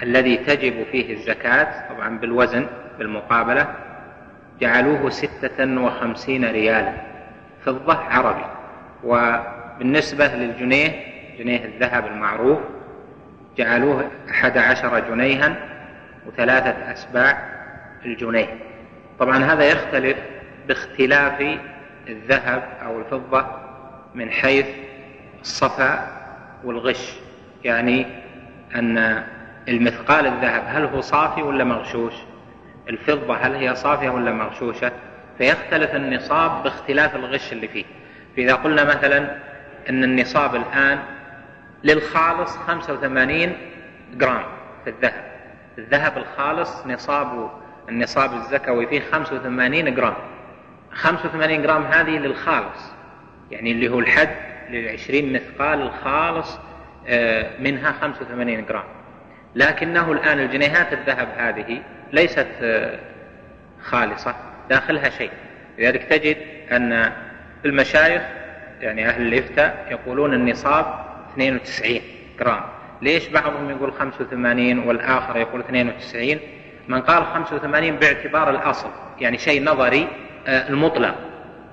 الذي 0.02 0.36
تجب 0.36 0.84
فيه 0.92 1.14
الزكاة 1.14 1.88
طبعا 1.94 2.18
بالوزن 2.18 2.66
بالمقابلة 2.98 3.74
جعلوه 4.60 5.10
ستة 5.10 5.82
وخمسين 5.82 6.44
ريالا. 6.44 6.92
فضة 7.64 7.94
عربي. 7.94 8.61
وبالنسبة 9.04 10.26
للجنيه 10.26 11.12
جنيه 11.38 11.64
الذهب 11.64 12.06
المعروف 12.06 12.58
جعلوه 13.56 14.10
أحد 14.30 14.58
عشر 14.58 14.98
جنيها 14.98 15.56
وثلاثة 16.26 16.92
أسباع 16.92 17.38
الجنيه. 18.04 18.58
طبعا 19.18 19.44
هذا 19.44 19.64
يختلف 19.64 20.16
باختلاف 20.68 21.58
الذهب 22.08 22.62
أو 22.84 22.98
الفضة 22.98 23.46
من 24.14 24.30
حيث 24.30 24.66
الصفا 25.40 26.08
والغش 26.64 27.12
يعني 27.64 28.06
أن 28.74 29.24
المثقال 29.68 30.26
الذهب 30.26 30.62
هل 30.66 30.84
هو 30.84 31.00
صافي 31.00 31.42
ولا 31.42 31.64
مغشوش؟ 31.64 32.14
الفضة 32.88 33.36
هل 33.36 33.54
هي 33.54 33.74
صافية 33.74 34.10
ولا 34.10 34.32
مغشوشة؟ 34.32 34.92
فيختلف 35.38 35.94
النصاب 35.94 36.62
باختلاف 36.62 37.16
الغش 37.16 37.52
اللي 37.52 37.68
فيه. 37.68 37.84
فإذا 38.36 38.54
قلنا 38.54 38.84
مثلا 38.84 39.36
أن 39.88 40.04
النصاب 40.04 40.54
الآن 40.54 40.98
للخالص 41.84 42.56
85 42.56 43.52
جرام 44.14 44.44
في 44.84 44.90
الذهب. 44.90 45.24
الذهب 45.78 46.18
الخالص 46.18 46.86
نصاب 46.86 47.50
النصاب 47.88 48.32
الزكوي 48.32 48.86
فيه 48.86 49.00
85 49.00 49.94
جرام. 49.94 50.14
85 50.92 51.62
جرام 51.62 51.82
هذه 51.82 52.18
للخالص 52.18 52.92
يعني 53.50 53.72
اللي 53.72 53.88
هو 53.88 54.00
الحد 54.00 54.36
للعشرين 54.70 55.32
مثقال 55.32 55.82
الخالص 55.82 56.58
آه، 57.08 57.50
منها 57.60 57.92
85 57.92 58.66
جرام. 58.66 58.84
لكنه 59.54 60.12
الآن 60.12 60.40
الجنيهات 60.40 60.92
الذهب 60.92 61.28
هذه 61.36 61.82
ليست 62.12 62.48
آه، 62.62 62.98
خالصة 63.82 64.34
داخلها 64.70 65.10
شيء. 65.10 65.30
لذلك 65.78 66.02
تجد 66.02 66.36
أن 66.72 67.12
المشايخ 67.64 68.22
يعني 68.80 69.08
أهل 69.08 69.22
الإفتاء 69.22 69.86
يقولون 69.90 70.34
النصاب 70.34 71.04
92 71.32 72.00
جرام. 72.40 72.60
ليش 73.02 73.28
بعضهم 73.28 73.70
يقول 73.70 73.92
85 73.92 74.78
والآخر 74.78 75.36
يقول 75.36 75.60
92 75.60 76.38
من 76.88 77.00
قال 77.00 77.26
85 77.26 77.90
باعتبار 77.90 78.50
الأصل 78.50 78.88
يعني 79.20 79.38
شيء 79.38 79.64
نظري 79.64 80.08
آه، 80.46 80.68
المطلق 80.68 81.14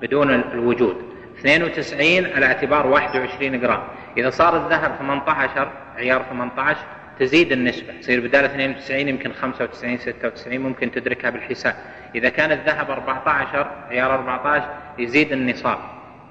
بدون 0.02 0.30
الوجود. 0.30 0.96
92 1.38 2.26
على 2.34 2.46
اعتبار 2.46 2.86
21 2.86 3.60
جرام. 3.60 3.82
إذا 4.16 4.30
صار 4.30 4.56
الذهب 4.56 4.96
18 4.98 5.70
عيار 5.96 6.22
18 6.30 6.78
تزيد 7.20 7.52
النسبة 7.52 7.92
تصير 8.00 8.20
بدال 8.20 8.44
92 8.44 9.08
يمكن 9.08 9.32
95 9.32 9.98
96 9.98 10.58
ممكن 10.58 10.90
تدركها 10.90 11.30
بالحساب. 11.30 11.74
إذا 12.14 12.28
كان 12.28 12.52
الذهب 12.52 12.90
14 12.90 13.70
عيار 13.90 14.14
14 14.14 14.68
يزيد 14.98 15.32
النصاب. 15.32 15.78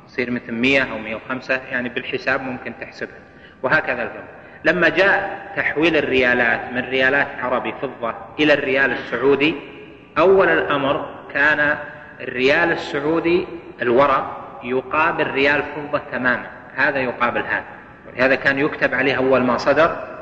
يصير 0.08 0.32
مثل 0.32 0.54
100 0.54 0.82
أو 0.82 0.98
105 0.98 1.62
يعني 1.72 1.90
بالحساب 1.90 2.42
ممكن 2.42 2.74
تحسبها. 2.82 3.20
وهكذا 3.64 4.04
الفضة 4.04 4.24
لما 4.64 4.90
جاء 4.90 5.40
تحويل 5.56 5.98
الريالات 5.98 6.74
من 6.74 6.90
ريالات 6.90 7.28
عربي 7.42 7.74
فضة 7.82 8.16
إلى 8.40 8.54
الريال 8.54 8.92
السعودي 8.92 9.56
أول 10.18 10.50
الأمر 10.50 11.10
كان 11.34 11.78
الريال 12.20 12.72
السعودي 12.72 13.48
الورق 13.82 14.60
يقابل 14.64 15.28
ريال 15.28 15.64
فضة 15.76 16.02
تماما. 16.12 16.48
هذا 16.76 17.00
يقابل 17.00 17.42
هذا. 17.42 17.66
ولهذا 18.08 18.36
كان 18.36 18.60
يكتب 18.60 18.94
عليه 18.94 19.18
أول 19.18 19.44
ما 19.44 19.58
صدر 19.58 20.19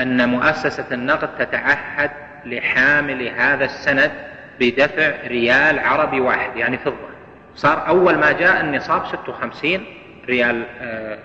أن 0.00 0.28
مؤسسة 0.28 0.86
النقد 0.92 1.36
تتعهد 1.38 2.10
لحامل 2.44 3.28
هذا 3.28 3.64
السند 3.64 4.12
بدفع 4.60 5.26
ريال 5.26 5.78
عربي 5.78 6.20
واحد 6.20 6.56
يعني 6.56 6.78
فضة. 6.78 7.14
صار 7.54 7.88
أول 7.88 8.18
ما 8.18 8.32
جاء 8.32 8.60
النصاب 8.60 9.06
56 9.06 9.86
ريال 10.28 10.64
آه، 10.80 11.18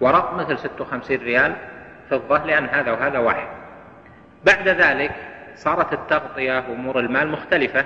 ورق 0.00 0.34
مثل 0.34 0.58
56 0.58 1.16
ريال 1.16 1.56
فضة 2.10 2.44
لأن 2.44 2.64
هذا 2.64 2.92
وهذا 2.92 3.18
واحد. 3.18 3.46
بعد 4.44 4.68
ذلك 4.68 5.12
صارت 5.56 5.92
التغطية 5.92 6.64
وأمور 6.68 7.00
المال 7.00 7.28
مختلفة 7.28 7.84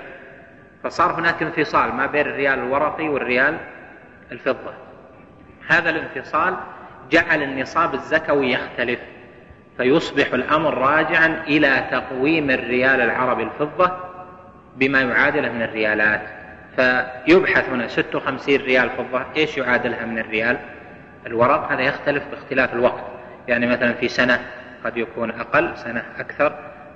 فصار 0.83 1.19
هناك 1.19 1.43
انفصال 1.43 1.93
ما 1.93 2.05
بين 2.05 2.27
الريال 2.27 2.59
الورقي 2.59 3.09
والريال 3.09 3.57
الفضة. 4.31 4.73
هذا 5.67 5.89
الانفصال 5.89 6.55
جعل 7.11 7.43
النصاب 7.43 7.93
الزكوي 7.93 8.51
يختلف. 8.51 8.99
فيصبح 9.77 10.33
الأمر 10.33 10.77
راجعا 10.77 11.43
إلى 11.47 11.87
تقويم 11.91 12.49
الريال 12.49 13.01
العربي 13.01 13.43
الفضة 13.43 13.91
بما 14.75 15.01
يعادله 15.01 15.51
من 15.51 15.61
الريالات. 15.61 16.21
فيبحث 16.75 17.69
هنا 17.69 17.87
56 17.87 18.55
ريال 18.55 18.89
فضة 18.89 19.25
إيش 19.35 19.57
يعادلها 19.57 20.05
من 20.05 20.19
الريال؟ 20.19 20.57
الورق 21.27 21.71
هذا 21.71 21.81
يختلف 21.81 22.23
باختلاف 22.31 22.73
الوقت. 22.73 23.03
يعني 23.47 23.67
مثلا 23.67 23.93
في 23.93 24.07
سنة 24.07 24.39
قد 24.85 24.97
يكون 24.97 25.31
أقل 25.31 25.77
سنة 25.77 26.03
أكثر 26.19 26.53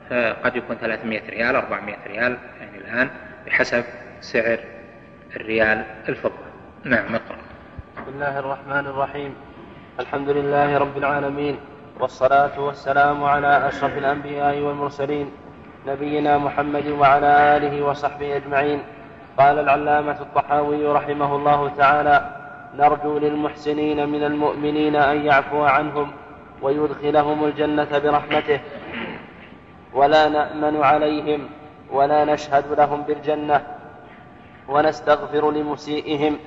فقد 0.09 0.55
يكون 0.55 0.75
300 0.75 1.21
ريال 1.29 1.55
400 1.55 1.95
ريال 2.07 2.37
يعني 2.59 2.77
الآن 2.77 3.09
بحسب 3.45 3.83
سعر 4.21 4.59
الريال 5.35 5.83
الفضة. 6.09 6.33
نعم 6.83 7.15
اقرأ. 7.15 7.37
بسم 7.97 8.13
الله 8.13 8.39
الرحمن 8.39 8.87
الرحيم. 8.87 9.35
الحمد 9.99 10.29
لله 10.29 10.77
رب 10.77 10.97
العالمين. 10.97 11.59
والصلاة 11.99 12.59
والسلام 12.59 13.23
على 13.23 13.67
أشرف 13.67 13.97
الأنبياء 13.97 14.59
والمرسلين 14.59 15.31
نبينا 15.87 16.37
محمد 16.37 16.87
وعلى 16.87 17.57
آله 17.57 17.85
وصحبه 17.85 18.35
أجمعين. 18.35 18.83
قال 19.37 19.59
العلامة 19.59 20.21
الطحاوي 20.21 20.85
رحمه 20.87 21.35
الله 21.35 21.71
تعالى 21.77 22.29
نرجو 22.77 23.17
للمحسنين 23.17 24.09
من 24.09 24.23
المؤمنين 24.23 24.95
أن 24.95 25.25
يعفو 25.25 25.63
عنهم 25.63 26.11
ويدخلهم 26.61 27.45
الجنة 27.45 27.99
برحمته. 27.99 28.59
ولا 29.93 30.29
نأمن 30.29 30.83
عليهم 30.83 31.49
ولا 31.91 32.25
نشهد 32.25 32.65
لهم 32.77 33.01
بالجنة 33.01 33.61
ونستغفر 34.67 35.51
لمسيئهم 35.51 36.37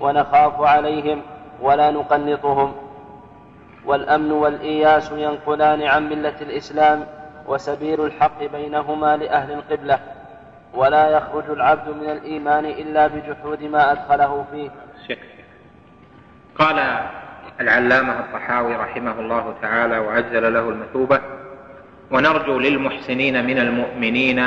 ونخاف 0.00 0.60
عليهم 0.60 1.22
ولا 1.62 1.90
نقنطهم. 1.90 2.72
والأمن 3.86 4.32
والإياس 4.32 5.10
ينقلان 5.12 5.82
عن 5.82 6.08
ملة 6.08 6.34
الإسلام 6.40 7.06
وسبيل 7.46 8.04
الحق 8.04 8.44
بينهما 8.44 9.16
لأهل 9.16 9.52
القبلة 9.52 9.98
ولا 10.74 11.08
يخرج 11.08 11.50
العبد 11.50 11.88
من 11.88 12.10
الإيمان 12.10 12.64
إلا 12.64 13.06
بجحود 13.06 13.62
ما 13.62 13.92
أدخله 13.92 14.44
فيه. 14.52 14.70
قال 16.58 16.98
العلامة 17.60 18.20
الطحاوي 18.20 18.76
رحمه 18.76 19.20
الله 19.20 19.54
تعالى 19.62 19.98
وعجل 19.98 20.54
له 20.54 20.68
المثوبة 20.68 21.20
ونرجو 22.10 22.58
للمحسنين 22.58 23.46
من 23.46 23.58
المؤمنين 23.58 24.38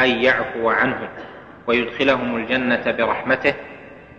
أن 0.00 0.08
يعفو 0.08 0.70
عنهم 0.70 1.08
ويدخلهم 1.66 2.36
الجنة 2.36 2.92
برحمته 2.98 3.54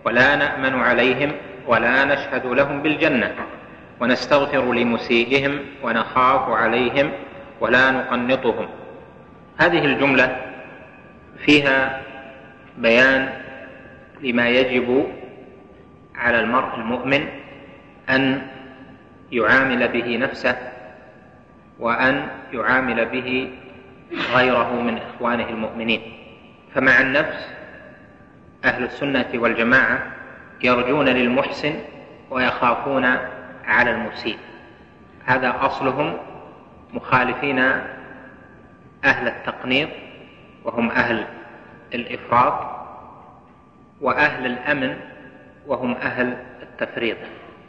ولا 0.04 0.36
نأمن 0.36 0.80
عليهم 0.80 1.32
ولا 1.66 2.04
نشهد 2.04 2.46
لهم 2.46 2.82
بالجنة. 2.82 3.34
ونستغفر 4.00 4.72
لمسيئهم 4.72 5.60
ونخاف 5.82 6.50
عليهم 6.50 7.12
ولا 7.60 7.90
نقنطهم. 7.90 8.68
هذه 9.58 9.84
الجملة 9.84 10.36
فيها 11.38 12.02
بيان 12.78 13.32
لما 14.20 14.48
يجب 14.48 15.06
على 16.14 16.40
المرء 16.40 16.74
المؤمن 16.74 17.28
أن 18.10 18.42
يعامل 19.32 19.88
به 19.88 20.16
نفسه 20.16 20.56
وأن 21.78 22.28
يعامل 22.52 23.04
به 23.04 23.50
غيره 24.34 24.80
من 24.80 24.98
إخوانه 24.98 25.48
المؤمنين. 25.48 26.00
فمع 26.74 27.00
النفس 27.00 27.48
أهل 28.64 28.84
السنة 28.84 29.26
والجماعة 29.34 30.06
يرجون 30.62 31.08
للمحسن 31.08 31.74
ويخافون 32.30 33.06
على 33.66 33.90
المسيء 33.90 34.38
هذا 35.24 35.54
أصلهم 35.60 36.16
مخالفين 36.92 37.58
أهل 39.04 39.28
التقنيط 39.28 39.88
وهم 40.64 40.90
أهل 40.90 41.24
الإفراط 41.94 42.76
وأهل 44.00 44.46
الأمن 44.46 44.96
وهم 45.66 45.92
أهل 45.92 46.36
التفريط. 46.62 47.16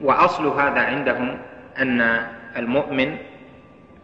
وأصل 0.01 0.47
هذا 0.47 0.81
عندهم 0.81 1.37
أن 1.79 2.27
المؤمن 2.57 3.17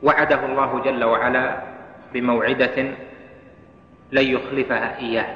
وعده 0.04 0.46
الله 0.46 0.82
جل 0.84 1.04
وعلا 1.04 1.58
بموعدة 2.14 2.82
لن 4.12 4.24
يخلفها 4.24 4.98
إياه 4.98 5.36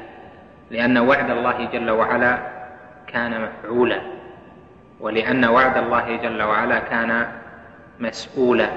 لأن 0.71 0.97
وعد 0.97 1.29
الله 1.31 1.65
جل 1.65 1.89
وعلا 1.89 2.39
كان 3.07 3.41
مفعولا. 3.41 4.16
ولأن 4.99 5.45
وعد 5.45 5.77
الله 5.77 6.15
جل 6.15 6.41
وعلا 6.43 6.79
كان 6.79 7.27
مسؤولا 7.99 8.69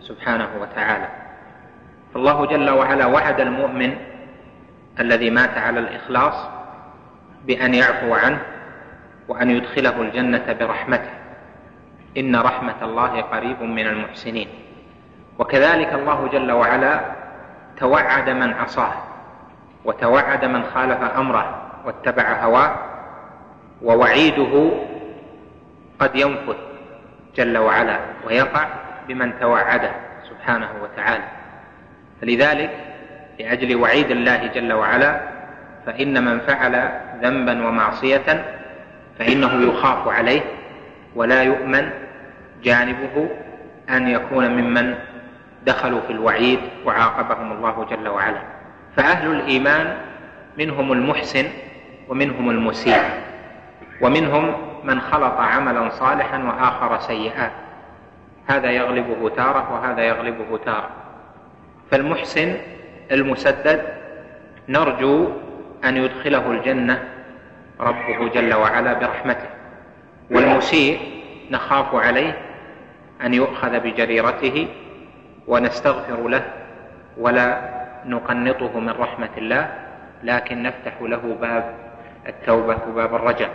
سبحانه 0.00 0.48
وتعالى. 0.60 1.08
فالله 2.14 2.46
جل 2.46 2.70
وعلا 2.70 3.06
وعد 3.06 3.40
المؤمن 3.40 3.96
الذي 5.00 5.30
مات 5.30 5.58
على 5.58 5.80
الإخلاص 5.80 6.48
بأن 7.44 7.74
يعفو 7.74 8.14
عنه 8.14 8.38
وأن 9.28 9.50
يدخله 9.50 10.00
الجنة 10.02 10.56
برحمته. 10.60 11.10
إن 12.16 12.36
رحمة 12.36 12.74
الله 12.82 13.20
قريب 13.20 13.62
من 13.62 13.86
المحسنين. 13.86 14.48
وكذلك 15.38 15.92
الله 15.92 16.28
جل 16.32 16.52
وعلا 16.52 17.00
توعد 17.76 18.30
من 18.30 18.52
عصاه 18.52 18.92
وتوعد 19.84 20.44
من 20.44 20.62
خالف 20.74 21.02
أمره 21.16 21.62
واتبع 21.84 22.44
هواه 22.44 22.74
ووعيده 23.82 24.70
قد 26.02 26.16
ينفذ 26.16 26.56
جل 27.36 27.58
وعلا 27.58 27.98
ويقع 28.26 28.66
بمن 29.08 29.40
توعده 29.40 29.90
سبحانه 30.30 30.68
وتعالى. 30.82 31.24
فلذلك 32.20 32.70
لأجل 33.38 33.76
وعيد 33.76 34.10
الله 34.10 34.46
جل 34.46 34.72
وعلا 34.72 35.20
فإن 35.86 36.24
من 36.24 36.40
فعل 36.40 36.88
ذنبا 37.22 37.66
ومعصية 37.68 38.44
فإنه 39.18 39.68
يخاف 39.68 40.08
عليه 40.08 40.40
ولا 41.14 41.42
يؤمن 41.42 41.90
جانبه 42.62 43.28
أن 43.90 44.08
يكون 44.08 44.50
ممن 44.50 44.94
دخلوا 45.66 46.00
في 46.00 46.12
الوعيد 46.12 46.58
وعاقبهم 46.84 47.52
الله 47.52 47.86
جل 47.90 48.08
وعلا. 48.08 48.42
فأهل 48.96 49.30
الإيمان 49.30 49.96
منهم 50.58 50.92
المحسن 50.92 51.44
ومنهم 52.08 52.50
المسيء 52.50 53.02
ومنهم 54.00 54.71
من 54.84 55.00
خلط 55.00 55.34
عملا 55.38 55.88
صالحا 55.90 56.38
وآخر 56.38 56.98
سيئا. 56.98 57.50
هذا 58.46 58.70
يغلبه 58.70 59.28
تارة 59.28 59.72
وهذا 59.72 60.02
يغلبه 60.02 60.58
تارة. 60.64 60.90
فالمحسن 61.90 62.56
المسدد 63.10 63.82
نرجو 64.68 65.28
أن 65.84 65.96
يدخله 65.96 66.50
الجنة 66.50 67.08
ربه 67.80 68.28
جل 68.28 68.54
وعلا 68.54 68.92
برحمته. 68.92 69.48
والمسيء 70.30 71.00
نخاف 71.50 71.94
عليه 71.94 72.38
أن 73.22 73.34
يؤخذ 73.34 73.80
بجريرته 73.80 74.68
ونستغفر 75.46 76.28
له 76.28 76.42
ولا 77.18 77.60
نقنطه 78.06 78.80
من 78.80 78.88
رحمة 78.88 79.30
الله 79.38 79.74
لكن 80.22 80.62
نفتح 80.62 80.92
له 81.02 81.36
باب 81.40 81.74
التوبة 82.26 82.78
وباب 82.88 83.14
الرجاء. 83.14 83.50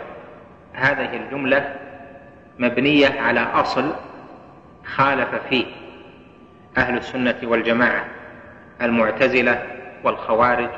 هذه 0.72 1.16
الجملة 1.16 1.74
مبنية 2.58 3.20
على 3.20 3.40
أصل 3.40 3.92
خالف 4.84 5.28
فيه 5.48 5.66
أهل 6.78 6.96
السنة 6.96 7.36
والجماعة 7.42 8.04
المعتزلة 8.82 9.62
والخوارج 10.04 10.68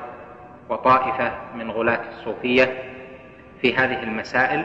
وطائفة 0.68 1.32
من 1.54 1.70
غلاة 1.70 2.00
الصوفية 2.08 2.82
في 3.62 3.76
هذه 3.76 4.02
المسائل 4.02 4.64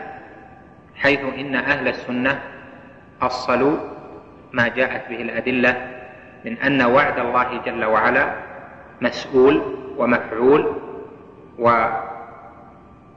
حيث 0.95 1.19
إن 1.19 1.55
أهل 1.55 1.87
السنة 1.87 2.39
أصلوا 3.21 3.77
ما 4.53 4.67
جاءت 4.67 5.09
به 5.09 5.21
الأدلة 5.21 5.87
من 6.45 6.57
أن 6.57 6.81
وعد 6.81 7.19
الله 7.19 7.61
جل 7.65 7.85
وعلا 7.85 8.33
مسؤول 9.01 9.61
ومفعول 9.97 10.75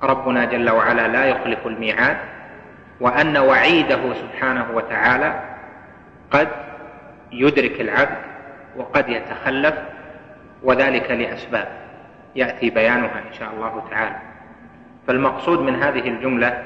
وربنا 0.03 0.45
جل 0.45 0.71
وعلا 0.71 1.09
لا 1.09 1.25
يخلف 1.25 1.67
الميعاد 1.67 2.17
وأن 3.01 3.37
وعيده 3.37 4.15
سبحانه 4.15 4.67
وتعالى 4.75 5.41
قد 6.31 6.49
يدرك 7.33 7.81
العبد 7.81 8.19
وقد 8.77 9.09
يتخلف 9.09 9.75
وذلك 10.63 11.11
لأسباب. 11.11 11.69
يأتي 12.37 12.71
بيانها 12.71 13.19
إن 13.29 13.33
شاء 13.39 13.51
الله 13.55 13.89
تعالى. 13.91 14.17
فالمقصود 15.07 15.61
من 15.61 15.83
هذه 15.83 16.09
الجملة 16.09 16.63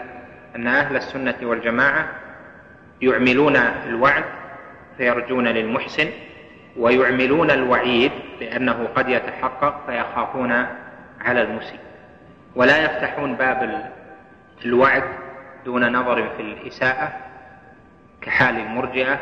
أن 0.56 0.66
أهل 0.66 0.96
السنة 0.96 1.34
والجماعة 1.42 2.09
يعملون 3.00 3.56
الوعد 3.56 4.24
فيرجون 4.96 5.48
للمحسن 5.48 6.09
ويعملون 6.76 7.50
الوعيد 7.50 8.12
لأنه 8.40 8.88
قد 8.94 9.09
يتحقق 9.09 9.86
فيخافون 9.86 10.52
على 11.20 11.42
المسيء. 11.42 11.80
ولا 12.54 12.84
يفتحون 12.84 13.34
باب 13.34 13.90
الوعد 14.64 15.04
دون 15.64 15.92
نظر 15.92 16.28
في 16.36 16.42
الإساءة 16.42 17.12
كحال 18.20 18.58
المرجئة 18.58 19.20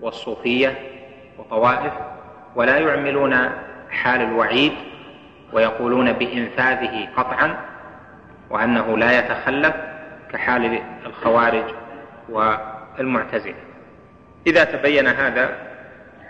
والصوفية 0.00 0.78
وطوائف 1.38 1.92
ولا 2.54 2.78
يعملون 2.78 3.50
حال 3.90 4.22
الوعيد 4.22 4.72
ويقولون 5.52 6.12
بإنفاذه 6.12 7.08
قطعا 7.16 7.56
وأنه 8.50 8.98
لا 8.98 9.18
يتخلف 9.18 9.74
كحال 10.32 10.82
الخوارج 11.06 11.64
والمعتزلة. 12.28 13.54
إذا 14.46 14.64
تبين 14.64 15.06
هذا 15.06 15.56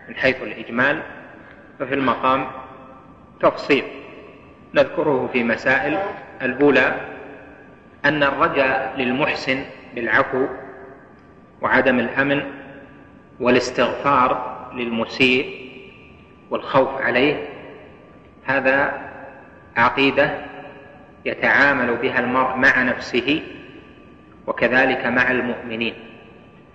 من 0.09 0.14
حيث 0.14 0.43
الإجمال 0.43 1.02
ففي 1.78 1.94
المقام 1.94 2.47
تفصيل. 3.40 3.85
نذكره 4.74 5.31
في 5.32 5.45
مسائل 5.45 5.99
الأولى 6.43 6.95
أن 8.05 8.23
الرجاء 8.23 8.95
للمحسن 8.99 9.65
بالعفو 9.95 10.47
وعدم 11.61 11.99
الأمن 11.99 12.43
والاستغفار 13.40 14.59
للمسيء 14.74 15.69
والخوف 16.51 17.03
عليه 17.03 17.49
هذا 18.45 18.93
عقيدة 19.77 20.31
يتعامل 21.24 21.97
بها 21.97 22.20
المرء 22.20 22.57
مع 22.57 22.82
نفسه 22.82 23.43
وكذلك 24.47 25.07
مع 25.07 25.31
المؤمنين 25.31 25.95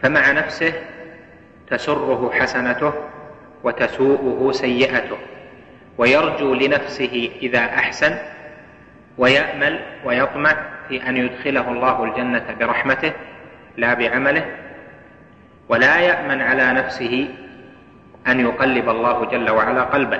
فمع 0.01 0.31
نفسه 0.31 0.73
تسره 1.67 2.31
حسنته 2.33 2.93
وتسوءه 3.63 4.51
سيئته. 4.51 5.17
ويرجو 5.97 6.53
لنفسه 6.53 7.29
إذا 7.41 7.59
أحسن 7.59 8.17
ويأمل 9.17 9.79
ويطمع 10.05 10.55
في 10.89 11.09
أن 11.09 11.17
يدخله 11.17 11.71
الله 11.71 12.03
الجنة 12.03 12.45
برحمته 12.59 13.11
لا 13.77 13.93
بعمله 13.93 14.45
ولا 15.69 15.99
يأمن 15.99 16.41
على 16.41 16.73
نفسه 16.73 17.27
أن 18.27 18.39
يقلب 18.39 18.89
الله 18.89 19.25
جل 19.25 19.49
وعلا 19.49 19.81
قلبه. 19.83 20.19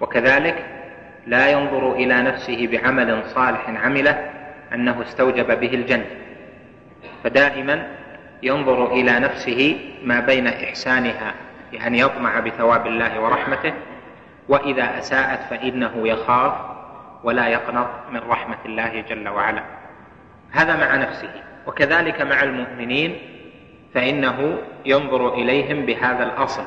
وكذلك 0.00 0.64
لا 1.26 1.48
ينظر 1.50 1.92
إلى 1.92 2.22
نفسه 2.22 2.68
بعمل 2.72 3.22
صالح 3.26 3.68
عمله 3.84 4.30
أنه 4.74 5.02
استوجب 5.02 5.60
به 5.60 5.74
الجنة. 5.74 6.06
فدائما 7.24 7.86
ينظر 8.42 8.92
إلى 8.92 9.20
نفسه 9.20 9.78
ما 10.04 10.20
بين 10.20 10.46
إحسانها 10.46 11.34
بأن 11.72 11.94
يطمع 11.94 12.40
بثواب 12.40 12.86
الله 12.86 13.20
ورحمته 13.20 13.72
وإذا 14.48 14.98
أساءت 14.98 15.40
فإنه 15.50 16.08
يخاف 16.08 16.52
ولا 17.24 17.48
يقنط 17.48 17.88
من 18.12 18.20
رحمة 18.28 18.58
الله 18.66 19.00
جل 19.00 19.28
وعلا. 19.28 19.62
هذا 20.50 20.76
مع 20.76 20.96
نفسه. 20.96 21.30
وكذلك 21.66 22.22
مع 22.22 22.42
المؤمنين 22.42 23.18
فإنه 23.94 24.58
ينظر 24.86 25.34
إليهم 25.34 25.86
بهذا 25.86 26.24
الأصل. 26.24 26.64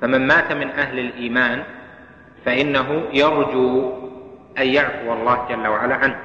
فمن 0.00 0.26
مات 0.26 0.52
من 0.52 0.70
أهل 0.70 0.98
الإيمان 0.98 1.62
فإنه 2.44 3.02
يرجو 3.12 3.92
أن 4.58 4.66
يعفو 4.66 5.12
الله 5.12 5.46
جل 5.48 5.66
وعلا 5.66 5.94
عنه 5.94 6.18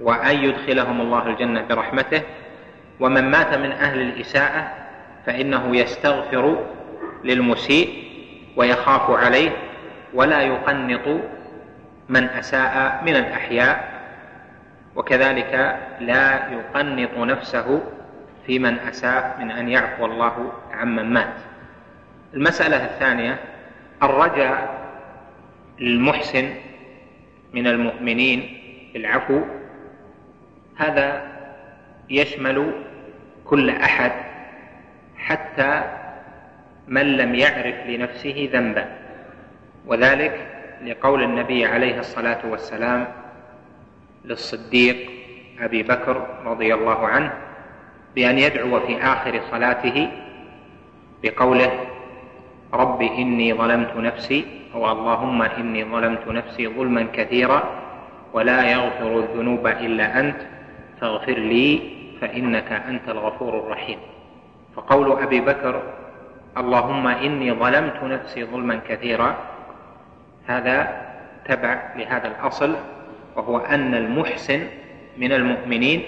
وأن 0.00 0.36
يدخلهم 0.44 1.00
الله 1.00 1.26
الجنة 1.26 1.62
برحمته. 1.62 2.22
ومن 3.00 3.30
مات 3.30 3.54
من 3.54 3.72
أهل 3.72 4.00
الإساءة 4.00 4.72
فإنه 5.26 5.76
يستغفر 5.76 6.66
للمسيء 7.24 8.04
ويخاف 8.56 9.10
عليه 9.10 9.50
ولا 10.14 10.40
يقنط 10.40 11.20
من 12.08 12.24
أساء 12.24 13.02
من 13.04 13.16
الأحياء 13.16 14.02
وكذلك 14.96 15.78
لا 16.00 16.52
يقنط 16.52 17.18
نفسه 17.18 17.82
في 18.46 18.58
من 18.58 18.78
أساء 18.78 19.36
من 19.40 19.50
أن 19.50 19.68
يعفو 19.68 20.06
الله 20.06 20.52
عمن 20.72 21.12
مات. 21.12 21.34
المسألة 22.34 22.84
الثانية 22.84 23.38
الرجاء 24.02 24.82
للمحسن 25.80 26.54
من 27.52 27.66
المؤمنين 27.66 28.58
بالعفو 28.94 29.40
هذا 30.76 31.22
يشمل 32.10 32.72
كل 33.44 33.70
أحد 33.70 34.12
حتى 35.16 35.82
من 36.88 37.16
لم 37.16 37.34
يعرف 37.34 37.86
لنفسه 37.86 38.50
ذنبا. 38.52 39.01
وذلك 39.86 40.46
لقول 40.86 41.22
النبي 41.22 41.66
عليه 41.66 41.98
الصلاة 41.98 42.38
والسلام 42.50 43.08
للصديق 44.24 44.96
أبي 45.60 45.82
بكر 45.82 46.26
رضي 46.44 46.74
الله 46.74 47.06
عنه 47.06 47.32
بأن 48.14 48.38
يدعو 48.38 48.80
في 48.80 49.02
آخر 49.02 49.40
صلاته 49.50 50.08
بقوله 51.22 51.72
رب 52.74 53.02
إني 53.02 53.54
ظلمت 53.54 53.96
نفسي 53.96 54.44
أو 54.74 54.92
اللهم 54.92 55.42
إني 55.42 55.84
ظلمت 55.84 56.28
نفسي 56.28 56.68
ظلما 56.68 57.06
كثيرا 57.12 57.62
ولا 58.32 58.70
يغفر 58.72 59.18
الذنوب 59.18 59.66
إلا 59.66 60.20
أنت 60.20 60.36
فاغفر 61.00 61.38
لي 61.38 61.80
فإنك 62.20 62.72
أنت 62.72 63.08
الغفور 63.08 63.58
الرحيم. 63.58 63.98
فقول 64.76 65.22
أبي 65.22 65.40
بكر 65.40 65.82
اللهم 66.56 67.06
إني 67.06 67.52
ظلمت 67.52 68.02
نفسي 68.02 68.44
ظلما 68.44 68.80
كثيرا 68.88 69.36
هذا 70.46 71.02
تبع 71.44 71.82
لهذا 71.96 72.28
الأصل 72.28 72.76
وهو 73.36 73.58
أن 73.58 73.94
المحسن 73.94 74.66
من 75.18 75.32
المؤمنين 75.32 76.02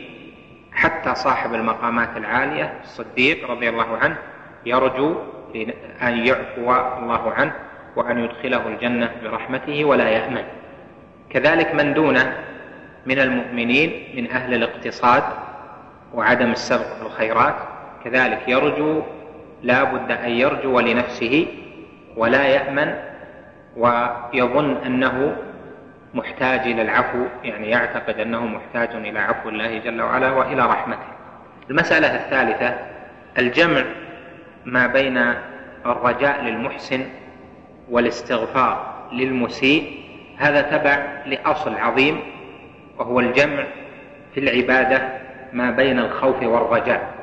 حتى 0.73 1.15
صاحب 1.15 1.55
المقامات 1.55 2.16
العالية 2.16 2.74
الصديق 2.82 3.51
رضي 3.51 3.69
الله 3.69 3.97
عنه 3.97 4.16
يرجو 4.66 5.15
أن 6.02 6.27
يعفو 6.27 6.73
الله 6.98 7.32
عنه 7.32 7.52
وأن 7.97 8.19
يدخله 8.19 8.69
الجنة 8.69 9.11
برحمته 9.23 9.85
ولا 9.85 10.09
يأمن. 10.09 10.44
كذلك 11.31 11.74
من 11.74 11.94
دونه 11.94 12.36
من 13.06 13.19
المؤمنين 13.19 14.05
من 14.16 14.31
أهل 14.31 14.55
الاقتصاد 14.55 15.23
وعدم 16.15 16.51
السبق 16.51 16.97
في 16.98 17.02
الخيرات 17.02 17.55
كذلك 18.05 18.48
يرجو 18.48 19.02
لا 19.62 19.85
بد 19.85 20.11
أن 20.11 20.31
يرجو 20.31 20.81
لنفسه 20.81 21.47
ولا 22.16 22.44
يأمن 22.47 22.94
ويظن 23.77 24.77
أنه 24.87 25.37
محتاج 26.15 26.61
إلى 26.61 26.83
العفو 26.83 27.27
يعني 27.45 27.71
يعتقد 27.71 28.21
أنه 28.21 28.47
محتاج 28.47 28.89
إلى 28.95 29.19
عفو 29.19 29.49
الله 29.49 29.79
جل 29.79 30.03
وعلا 30.03 30.31
وإلى 30.31 30.67
رحمته. 30.67 31.09
المسألة 31.71 32.15
الثالثة 32.15 32.75
الجمع 33.39 33.85
ما 34.65 34.87
بين 34.87 35.35
الرجاء 35.87 36.43
للمحسن 36.43 37.05
والاستغفار 37.91 38.95
للمسيء. 39.13 40.05
هذا 40.39 40.63
تبع 40.63 41.07
لأصل 41.27 41.75
عظيم 41.75 42.21
وهو 42.99 43.21
الجمع 43.21 43.65
في 44.35 44.41
العبادة 44.41 45.09
ما 45.53 45.71
بين 45.71 45.99
الخوف 45.99 46.43
والرجاء. 46.43 47.15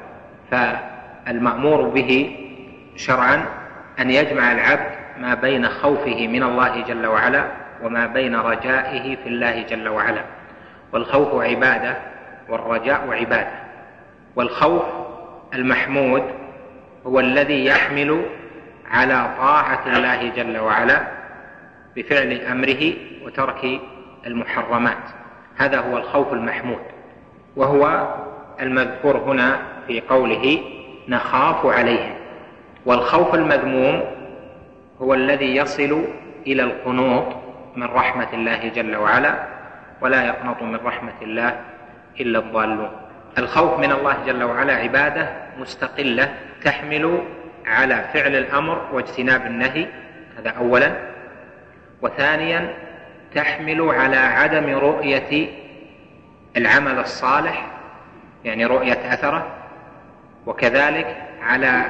فالمأمور 0.52 1.82
به 1.90 2.38
شرعا 2.96 3.46
أن 4.00 4.12
يجمع 4.12 4.52
العبد 4.52 5.01
ما 5.22 5.34
بين 5.34 5.70
خوفه 5.70 6.28
من 6.28 6.44
الله 6.44 6.84
جل 6.88 7.06
وعلا 7.06 7.46
وما 7.84 8.06
بين 8.06 8.36
رجائه 8.36 9.16
في 9.16 9.30
الله 9.30 9.62
جل 9.62 9.88
وعلا. 9.88 10.22
والخوف 10.94 11.42
عبادة 11.42 11.98
والرجاء 12.50 13.12
عبادة. 13.12 13.60
والخوف 14.36 14.84
المحمود 15.54 16.24
هو 17.08 17.20
الذي 17.20 17.66
يحمل 17.66 18.26
على 18.92 19.30
طاعة 19.38 19.98
الله 19.98 20.30
جل 20.30 20.58
وعلا 20.58 21.08
بفعل 21.96 22.42
أمره 22.42 22.94
وترك 23.26 23.80
المحرمات. 24.28 25.04
هذا 25.58 25.80
هو 25.80 25.98
الخوف 25.98 26.34
المحمود. 26.34 26.82
وهو 27.56 28.14
المذكور 28.62 29.18
هنا 29.18 29.60
في 29.88 30.02
قوله 30.02 30.62
نخاف 31.08 31.66
عليهم 31.66 32.14
والخوف 32.86 33.36
المذموم 33.36 34.21
هو 35.02 35.14
الذي 35.14 35.56
يصل 35.56 36.06
إلى 36.48 36.64
القنوط 36.64 37.36
من 37.76 37.84
رحمة 37.84 38.28
الله 38.34 38.70
جل 38.76 38.96
وعلا 38.96 39.48
ولا 40.02 40.26
يقنط 40.26 40.62
من 40.62 40.76
رحمة 40.76 41.14
الله 41.22 41.60
إلا 42.20 42.40
الضالون. 42.40 42.92
الخوف 43.38 43.80
من 43.80 43.92
الله 43.92 44.18
جل 44.26 44.44
وعلا 44.44 44.74
عبادة 44.74 45.30
مستقلة 45.60 46.34
تحمل 46.64 47.24
على 47.66 48.06
فعل 48.14 48.36
الأمر 48.36 48.82
واجتناب 48.94 49.46
النهي 49.46 49.88
هذا 50.38 50.50
اولا. 50.50 50.92
وثانيا 52.02 52.74
تحمل 53.36 53.82
على 53.82 54.18
عدم 54.18 54.76
رؤية 54.76 55.48
العمل 56.58 57.00
الصالح 57.00 57.68
يعني 58.46 58.66
رؤية 58.66 59.14
أثره. 59.14 59.48
وكذلك 60.46 61.18
على 61.42 61.86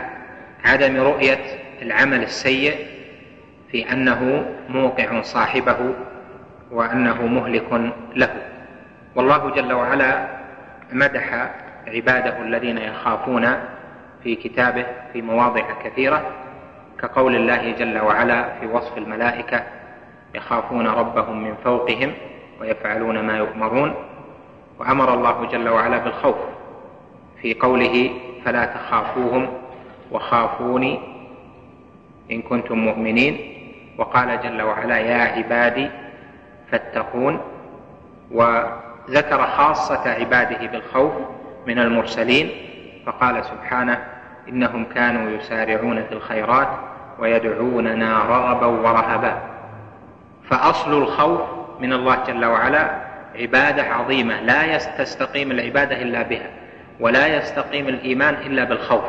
عدم 0.63 1.01
رؤية 1.01 1.39
العمل 1.81 2.23
السيء 2.23 2.87
في 3.71 3.91
أنه 3.93 4.45
موقع 4.69 5.21
صاحبه 5.21 5.93
وأنه 6.71 7.25
مهلك 7.27 7.91
له. 8.15 8.35
والله 9.15 9.49
جل 9.49 9.73
وعلا 9.73 10.27
مدح 10.91 11.51
عباده 11.87 12.41
الذين 12.41 12.77
يخافون 12.77 13.47
في 14.23 14.35
كتابه 14.35 14.85
في 15.13 15.21
مواضع 15.21 15.61
كثيرة 15.83 16.21
كقول 16.99 17.35
الله 17.35 17.71
جل 17.71 17.99
وعلا 17.99 18.59
في 18.59 18.67
وصف 18.67 18.97
الملائكة 18.97 19.63
يخافون 20.35 20.87
ربهم 20.87 21.43
من 21.43 21.55
فوقهم 21.63 22.13
ويفعلون 22.61 23.19
ما 23.19 23.37
يؤمرون. 23.37 23.95
وأمر 24.79 25.13
الله 25.13 25.45
جل 25.45 25.69
وعلا 25.69 25.97
بالخوف 25.97 26.35
في 27.41 27.53
قوله 27.53 28.11
فلا 28.45 28.65
تخافوهم 28.65 29.47
وخافوني 30.11 30.99
إن 32.31 32.41
كنتم 32.41 32.77
مؤمنين. 32.77 33.60
وقال 33.97 34.41
جل 34.41 34.61
وعلا 34.61 34.97
يا 34.97 35.21
عبادي 35.21 35.89
فاتقون 36.71 37.41
وذكر 38.31 39.47
خاصة 39.47 40.09
عباده 40.09 40.67
بالخوف 40.67 41.13
من 41.67 41.79
المرسلين 41.79 42.51
فقال 43.05 43.45
سبحانه 43.45 44.03
إنهم 44.49 44.85
كانوا 44.85 45.31
يسارعون 45.31 46.03
في 46.03 46.11
الخيرات 46.11 46.67
ويدعوننا 47.19 48.19
رغبا 48.19 48.65
ورهبا. 48.65 49.41
فأصل 50.49 50.93
الخوف 50.93 51.41
من 51.79 51.93
الله 51.93 52.23
جل 52.27 52.45
وعلا 52.45 52.91
عبادة 53.35 53.83
عظيمة 53.83 54.41
لا 54.41 54.77
تستقيم 54.77 55.51
العبادة 55.51 56.01
إلا 56.01 56.21
بها 56.21 56.49
ولا 56.99 57.27
يستقيم 57.27 57.87
الإيمان 57.87 58.33
إلا 58.33 58.63
بالخوف. 58.63 59.03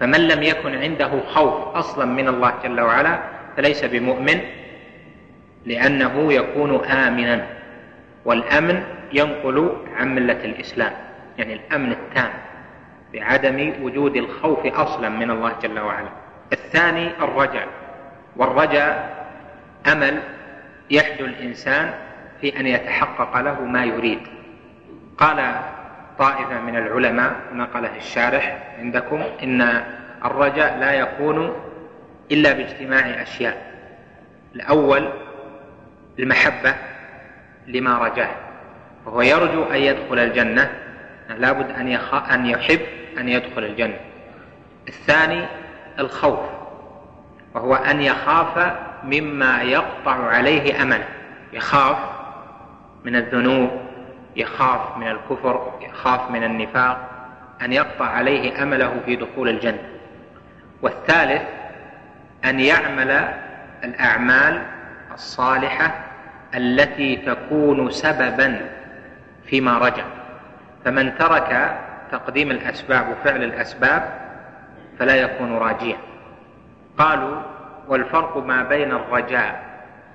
فمن 0.00 0.20
لم 0.28 0.42
يكن 0.42 0.74
عنده 0.74 1.10
خوف 1.34 1.76
أصلا 1.76 2.04
من 2.04 2.28
الله 2.28 2.52
جل 2.64 2.80
وعلا 2.80 3.18
فليس 3.56 3.84
بمؤمن 3.84 4.40
لأنه 5.66 6.32
يكون 6.32 6.84
آمنا 6.84 7.46
والأمن 8.24 8.82
ينقل 9.12 9.76
عن 9.96 10.14
ملة 10.14 10.44
الإسلام 10.44 10.92
يعني 11.38 11.54
الأمن 11.54 11.92
التام 11.92 12.30
بعدم 13.12 13.72
وجود 13.82 14.16
الخوف 14.16 14.66
أصلا 14.66 15.08
من 15.08 15.30
الله 15.30 15.52
جل 15.62 15.78
وعلا. 15.78 16.08
الثاني 16.52 17.10
الرجاء 17.20 17.68
والرجاء 18.36 19.16
أمل 19.92 20.20
يحدو 20.90 21.24
الإنسان 21.24 21.94
في 22.40 22.60
أن 22.60 22.66
يتحقق 22.66 23.40
له 23.40 23.60
ما 23.60 23.84
يريد. 23.84 24.20
قال 25.18 25.54
طائفة 26.18 26.60
من 26.60 26.76
العلماء 26.76 27.32
نقله 27.52 27.96
الشارح 27.96 28.74
عندكم 28.78 29.22
إن 29.42 29.82
الرجاء 30.24 30.78
لا 30.78 30.92
يكون 30.92 31.52
إلا 32.30 32.52
باجتماع 32.52 33.22
أشياء. 33.22 33.72
الأول 34.54 35.08
المحبة 36.18 36.74
لما 37.66 37.98
رجاه 37.98 38.30
فهو 39.04 39.22
يرجو 39.22 39.64
أن 39.64 39.76
يدخل 39.76 40.18
الجنة. 40.18 40.70
لابد 41.38 41.70
أن, 41.70 41.88
يخ... 41.88 42.14
أن 42.14 42.46
يحب 42.46 42.80
أن 43.18 43.28
يدخل 43.28 43.64
الجنة. 43.64 44.00
الثاني 44.88 45.46
الخوف 45.98 46.40
وهو 47.54 47.74
أن 47.74 48.02
يخاف 48.02 48.72
مما 49.04 49.62
يقطع 49.62 50.26
عليه 50.26 50.82
أمله 50.82 51.08
يخاف 51.52 51.98
من 53.04 53.16
الذنوب 53.16 53.70
يخاف 54.36 54.96
من 54.96 55.08
الكفر 55.08 55.78
يخاف 55.80 56.30
من 56.30 56.44
النفاق 56.44 57.10
أن 57.62 57.72
يقطع 57.72 58.04
عليه 58.04 58.62
أمله 58.62 59.00
في 59.06 59.16
دخول 59.16 59.48
الجنة. 59.48 59.88
والثالث 60.82 61.42
أن 62.46 62.60
يعمل 62.60 63.28
الأعمال 63.84 64.62
الصالحة 65.14 65.94
التي 66.54 67.16
تكون 67.16 67.90
سببا 67.90 68.60
فيما 69.46 69.78
رجع. 69.78 70.04
فمن 70.84 71.18
ترك 71.18 71.78
تقديم 72.12 72.50
الأسباب 72.50 73.08
وفعل 73.08 73.42
الأسباب 73.42 74.10
فلا 74.98 75.16
يكون 75.16 75.56
راجيا. 75.56 75.96
قالوا 76.98 77.42
والفرق 77.88 78.36
ما 78.36 78.62
بين 78.62 78.92
الرجاء 78.92 79.62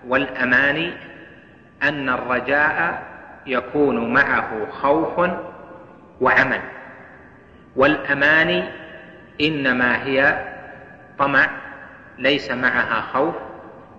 والأماني 0.08 0.94
أن 1.84 2.10
الرجاء 2.10 3.03
يكون 3.45 4.14
معه 4.14 4.68
خوف 4.72 5.30
وعمل 6.22 6.62
والأماني 7.76 8.64
إنما 9.41 10.03
هي 10.06 10.45
طمع 11.20 11.48
ليس 12.22 12.52
معها 12.52 13.02
خوف 13.02 13.35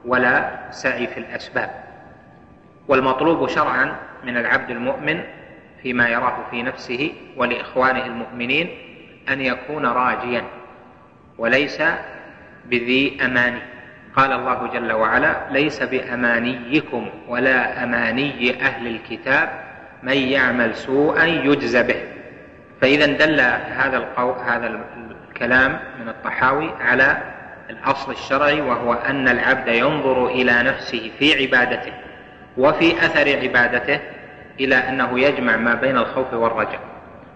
ولا 0.04 0.50
سعي 0.70 1.06
في 1.06 1.20
الأسباب. 1.20 1.70
والمطلوب 2.88 3.48
شرعا 3.48 3.96
من 4.24 4.36
العبد 4.36 4.70
المؤمن 4.70 5.22
فيما 5.82 6.08
يراه 6.08 6.36
في 6.50 6.62
نفسه 6.62 7.12
ولإخوانه 7.36 8.06
المؤمنين 8.06 8.68
أن 9.28 9.40
يكون 9.40 9.86
راجيا 9.86 10.44
وليس 11.38 11.82
بذي 12.64 13.18
أماني. 13.24 13.60
قال 14.16 14.32
الله 14.32 14.66
جل 14.66 14.92
وعلا 14.92 15.36
ليس 15.50 15.82
بأمانيكم 15.82 17.08
ولا 17.28 17.84
أماني 17.84 18.62
أهل 18.62 18.86
الكتاب 18.86 19.48
من 20.02 20.16
يعمل 20.16 20.76
سوءا 20.76 21.24
يجز 21.24 21.76
به. 21.76 22.02
فإذا 22.80 23.06
دل 23.06 23.40
هذا 23.70 23.96
القول 23.96 24.34
هذا 24.46 24.80
الكلام 25.28 25.78
من 26.00 26.08
الطحاوي 26.08 26.70
على 26.80 27.31
الأصل 27.72 28.12
الشرعي 28.12 28.60
وهو 28.60 28.92
أن 28.92 29.28
العبد 29.28 29.68
ينظر 29.68 30.26
إلى 30.26 30.62
نفسه 30.62 31.10
في 31.18 31.42
عبادته 31.42 31.92
وفي 32.56 33.06
أثر 33.06 33.38
عبادته 33.42 34.00
إلى 34.60 34.74
أنه 34.74 35.20
يجمع 35.20 35.56
ما 35.56 35.74
بين 35.74 35.96
الخوف 35.96 36.32
والرجاء 36.34 36.80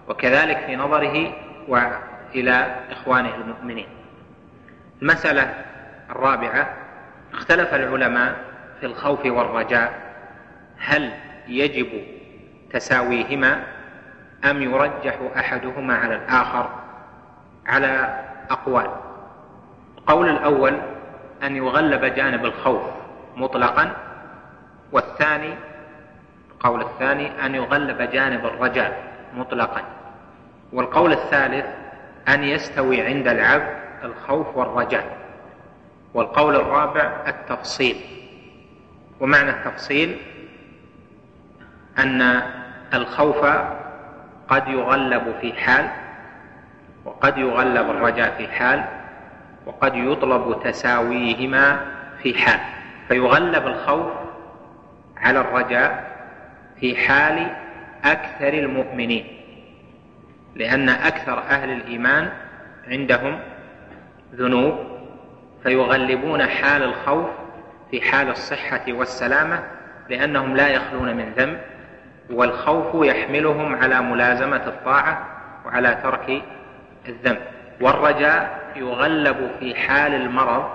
وكذلك 0.07 0.57
في 0.65 0.75
نظره 0.75 1.33
وإلى 1.67 2.75
إخوانه 2.91 3.35
المؤمنين. 3.35 3.87
المسألة 5.01 5.53
الرابعة 6.09 6.73
اختلف 7.33 7.73
العلماء 7.73 8.35
في 8.79 8.85
الخوف 8.85 9.25
والرجاء 9.25 9.93
هل 10.79 11.11
يجب 11.47 11.87
تساويهما 12.73 13.63
أم 14.45 14.61
يرجح 14.61 15.15
أحدهما 15.37 15.95
على 15.95 16.15
الآخر 16.15 16.69
على 17.67 18.23
أقوال؟ 18.49 19.06
القول 20.07 20.29
الأول 20.29 20.79
أن 21.43 21.55
يغلب 21.55 22.05
جانب 22.05 22.45
الخوف 22.45 22.81
مطلقا 23.35 23.91
والثاني 24.91 25.53
القول 26.51 26.81
الثاني 26.81 27.45
أن 27.45 27.55
يغلب 27.55 28.01
جانب 28.01 28.45
الرجاء 28.45 29.03
مطلقا 29.33 29.81
والقول 30.73 31.11
الثالث 31.13 31.65
أن 32.27 32.43
يستوي 32.43 33.01
عند 33.01 33.27
العبد 33.27 33.77
الخوف 34.03 34.57
والرجاء 34.57 35.17
والقول 36.13 36.55
الرابع 36.55 37.11
التفصيل. 37.27 37.95
ومعنى 39.19 39.49
التفصيل 39.49 40.17
أن 41.99 42.41
الخوف 42.93 43.45
قد 44.47 44.67
يغلب 44.67 45.35
في 45.41 45.53
حال 45.53 45.89
وقد 47.05 47.37
يغلب 47.37 47.89
الرجاء 47.89 48.37
في 48.37 48.47
حال 48.47 48.96
وقد 49.67 49.95
يطلب 49.95 50.59
تساويهما 50.63 51.79
في 52.23 52.33
حال 52.33 52.59
فيغلب 53.07 53.67
الخوف 53.67 54.11
على 55.17 55.39
الرجاء 55.39 56.17
في 56.79 56.95
حال 56.95 57.47
أكثر 58.05 58.53
المؤمنين 58.53 59.27
لأن 60.55 60.89
أكثر 60.89 61.39
أهل 61.39 61.69
الإيمان 61.69 62.29
عندهم 62.87 63.39
ذنوب 64.35 64.77
فيغلبون 65.63 66.43
حال 66.43 66.83
الخوف 66.83 67.27
في 67.91 68.01
حال 68.01 68.29
الصحة 68.29 68.83
والسلامة 68.89 69.63
لأنهم 70.09 70.55
لا 70.55 70.67
يخلون 70.67 71.15
من 71.15 71.33
ذنب 71.37 71.59
والخوف 72.29 73.05
يحملهم 73.05 73.75
على 73.75 74.01
ملازمة 74.01 74.67
الطاعة 74.67 75.27
وعلى 75.65 75.97
ترك 76.03 76.41
الذنب 77.07 77.39
والرجاء 77.81 78.66
يغلب 78.77 79.51
في 79.59 79.75
حال 79.75 80.13
المرض 80.13 80.65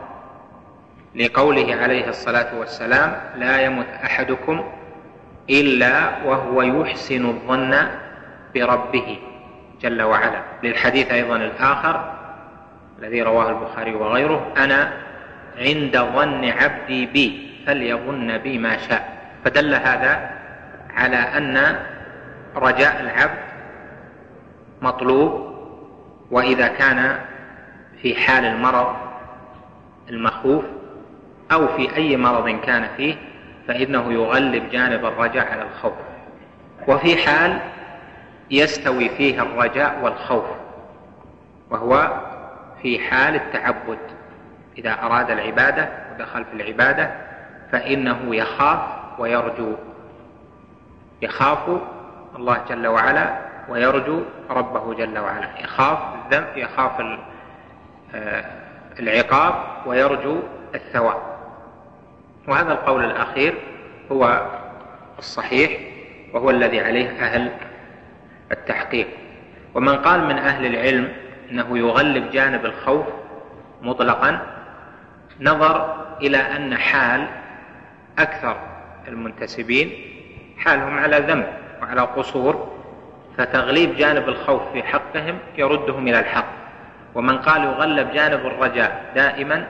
لقوله 1.14 1.76
عليه 1.82 2.08
الصلاة 2.08 2.58
والسلام 2.58 3.16
لا 3.36 3.60
يمت 3.60 3.86
أحدكم 4.04 4.64
إلا 5.50 6.24
وهو 6.24 6.62
يحسن 6.62 7.26
الظن 7.26 7.76
بربه 8.54 9.18
جل 9.80 10.02
وعلا. 10.02 10.42
للحديث 10.62 11.12
أيضا 11.12 11.36
الآخر 11.36 12.14
الذي 12.98 13.22
رواه 13.22 13.48
البخاري 13.50 13.94
وغيره 13.94 14.52
أنا 14.56 14.92
عند 15.58 15.98
ظن 15.98 16.44
عبدي 16.44 17.06
بي 17.06 17.48
فليظن 17.66 18.38
بي 18.38 18.58
ما 18.58 18.76
شاء. 18.76 19.18
فدل 19.44 19.74
هذا 19.74 20.30
على 20.94 21.16
أن 21.16 21.76
رجاء 22.56 23.00
العبد 23.00 23.38
مطلوب 24.82 25.52
وإذا 26.30 26.68
كان 26.68 27.18
في 28.02 28.14
حال 28.14 28.44
المرض 28.44 28.96
المخوف 30.08 30.64
أو 31.52 31.68
في 31.68 31.96
أي 31.96 32.16
مرض 32.16 32.48
كان 32.48 32.88
فيه 32.96 33.14
فإنه 33.68 34.12
يغلب 34.12 34.70
جانب 34.70 35.04
الرجاء 35.04 35.52
على 35.52 35.62
الخوف. 35.62 35.92
وفي 36.88 37.16
حال 37.16 37.58
يستوي 38.50 39.08
فيها 39.08 39.42
الرجاء 39.42 39.98
والخوف 40.02 40.44
وهو 41.70 42.20
في 42.82 42.98
حال 42.98 43.34
التعبد. 43.34 43.98
إذا 44.78 44.92
أراد 45.02 45.30
العبادة 45.30 45.88
ودخل 46.14 46.44
في 46.44 46.52
العبادة 46.62 47.10
فإنه 47.72 48.36
يخاف 48.36 48.80
ويرجو. 49.18 49.72
يخاف 51.22 51.80
الله 52.36 52.58
جل 52.68 52.86
وعلا 52.86 53.38
ويرجو 53.68 54.22
ربه 54.50 54.94
جل 54.94 55.18
وعلا. 55.18 55.48
يخاف 55.60 55.98
الذنب 56.14 56.56
يخاف 56.56 57.00
العقاب 59.00 59.54
ويرجو 59.86 60.38
الثواب. 60.74 61.22
وهذا 62.48 62.72
القول 62.72 63.04
الأخير 63.04 63.54
هو 64.12 64.46
الصحيح 65.18 65.80
وهو 66.32 66.50
الذي 66.50 66.80
عليه 66.80 67.10
أهل 67.10 67.52
التحقيق. 68.52 69.08
ومن 69.74 69.96
قال 69.96 70.24
من 70.24 70.38
أهل 70.38 70.66
العلم 70.66 71.12
أنه 71.50 71.78
يغلب 71.78 72.30
جانب 72.30 72.64
الخوف 72.64 73.06
مطلقا 73.82 74.40
نظر 75.40 76.06
إلى 76.20 76.36
أن 76.36 76.76
حال 76.76 77.26
أكثر 78.18 78.56
المنتسبين 79.08 79.92
حالهم 80.58 80.98
على 80.98 81.16
ذنب 81.16 81.46
وعلى 81.82 82.00
قصور 82.00 82.72
فتغليب 83.38 83.96
جانب 83.96 84.28
الخوف 84.28 84.62
في 84.72 84.82
حقهم 84.82 85.38
يردهم 85.58 86.08
إلى 86.08 86.18
الحق. 86.20 86.61
ومن 87.14 87.38
قال 87.38 87.64
يغلب 87.64 88.12
جانب 88.12 88.46
الرجاء 88.46 89.04
دائما 89.14 89.66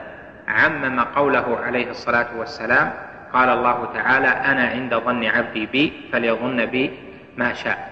عمم 0.47 0.99
قوله 0.99 1.57
عليه 1.63 1.89
الصلاة 1.89 2.27
والسلام 2.37 2.93
قال 3.33 3.49
الله 3.49 3.87
تعالى 3.93 4.27
أنا 4.27 4.67
عند 4.67 4.95
ظن 4.95 5.25
عبدي 5.25 5.65
بي 5.65 5.93
فليظن 6.11 6.65
بي 6.65 6.99
ما 7.37 7.53
شاء. 7.53 7.89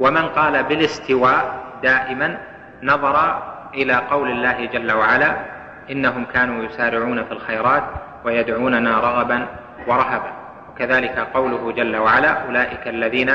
ومن 0.00 0.28
قال 0.28 0.62
بالاستواء 0.62 1.54
دائما 1.82 2.38
نظر 2.82 3.42
إلى 3.74 3.94
قول 3.94 4.30
الله 4.30 4.66
جل 4.66 4.92
وعلا 4.92 5.36
إنهم 5.90 6.24
كانوا 6.24 6.64
يسارعون 6.64 7.24
في 7.24 7.32
الخيرات 7.32 7.82
ويدعوننا 8.24 9.00
رغبا 9.00 9.46
ورهبا. 9.86 10.32
وكذلك 10.70 11.18
قوله 11.18 11.72
جل 11.72 11.96
وعلا 11.96 12.30
أولئك 12.30 12.88
الذين 12.88 13.32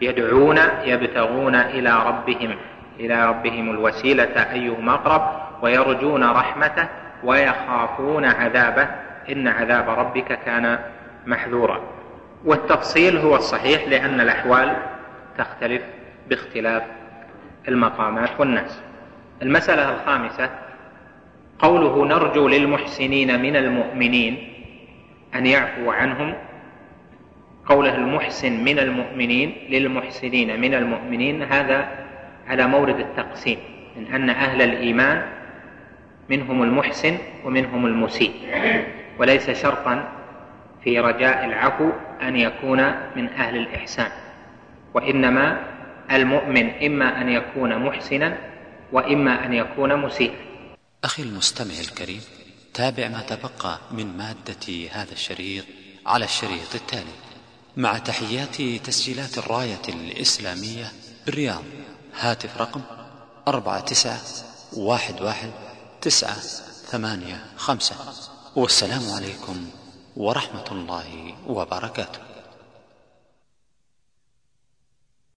يدعون 0.00 0.58
يبتغون 0.84 1.54
إلى 1.54 2.02
ربهم 2.06 2.56
إلى 3.02 3.26
ربهم 3.26 3.70
الوسيلة 3.70 4.52
أيهم 4.52 4.88
أقرب 4.88 5.22
ويرجون 5.62 6.24
رحمته 6.24 6.88
ويخافون 7.24 8.24
عذابه. 8.24 8.88
إن 9.30 9.48
عذاب 9.48 9.88
ربك 9.88 10.38
كان 10.44 10.78
محذورا. 11.26 11.80
والتفصيل 12.44 13.16
هو 13.16 13.36
الصحيح 13.36 13.88
لأن 13.88 14.20
الأحوال 14.20 14.76
تختلف 15.38 15.82
باختلاف 16.28 16.82
المقامات 17.68 18.30
والناس. 18.38 18.82
المسألة 19.42 19.94
الخامسة 19.94 20.50
قوله 21.58 22.06
نرجو 22.06 22.48
للمحسنين 22.48 23.42
من 23.42 23.56
المؤمنين 23.56 24.52
أن 25.34 25.46
يعفو 25.46 25.90
عنهم. 25.90 26.34
قوله 27.66 27.94
المحسن 27.94 28.64
من 28.64 28.78
المؤمنين 28.78 29.56
للمحسنين 29.68 30.60
من 30.60 30.74
المؤمنين 30.74 31.42
هذا 31.42 32.01
على 32.46 32.66
مورد 32.66 32.98
التقسيم 33.00 33.58
من 33.96 34.06
أن 34.14 34.30
أهل 34.30 34.62
الإيمان 34.62 35.28
منهم 36.28 36.62
المحسن 36.62 37.18
ومنهم 37.44 37.86
المسيء. 37.86 38.32
وليس 39.18 39.50
شرطا 39.50 40.08
في 40.84 40.98
رجاء 41.00 41.44
العفو 41.44 41.90
أن 42.22 42.36
يكون 42.36 42.78
من 43.16 43.28
أهل 43.28 43.56
الإحسان 43.56 44.10
وإنما 44.94 45.60
المؤمن 46.12 46.70
إما 46.70 47.20
أن 47.20 47.28
يكون 47.28 47.78
محسنا 47.78 48.38
وإما 48.92 49.46
أن 49.46 49.52
يكون 49.52 49.96
مسيئا. 49.96 50.34
أخي 51.04 51.22
المستمع 51.22 51.74
الكريم 51.80 52.20
تابع 52.74 53.08
ما 53.08 53.20
تبقى 53.20 53.78
من 53.90 54.16
مادة 54.16 54.88
هذا 54.92 55.12
الشريط 55.12 55.64
على 56.06 56.24
الشريط 56.24 56.74
التالي. 56.74 57.16
مع 57.76 57.98
تحيات 57.98 58.62
تسجيلات 58.86 59.38
الراية 59.38 59.84
الإسلامية 59.88 60.84
بالرياض 61.26 61.62
هاتف 62.20 62.56
رقم 62.58 62.80
أربعة 63.48 63.80
تسعة 63.80 64.20
واحد 64.76 65.20
واحد 65.22 65.50
تسعة 66.00 66.36
ثمانية 66.90 67.44
خمسة. 67.56 67.96
والسلام 68.56 69.10
عليكم 69.10 69.66
ورحمة 70.16 70.64
الله 70.72 71.34
وبركاته. 71.46 72.31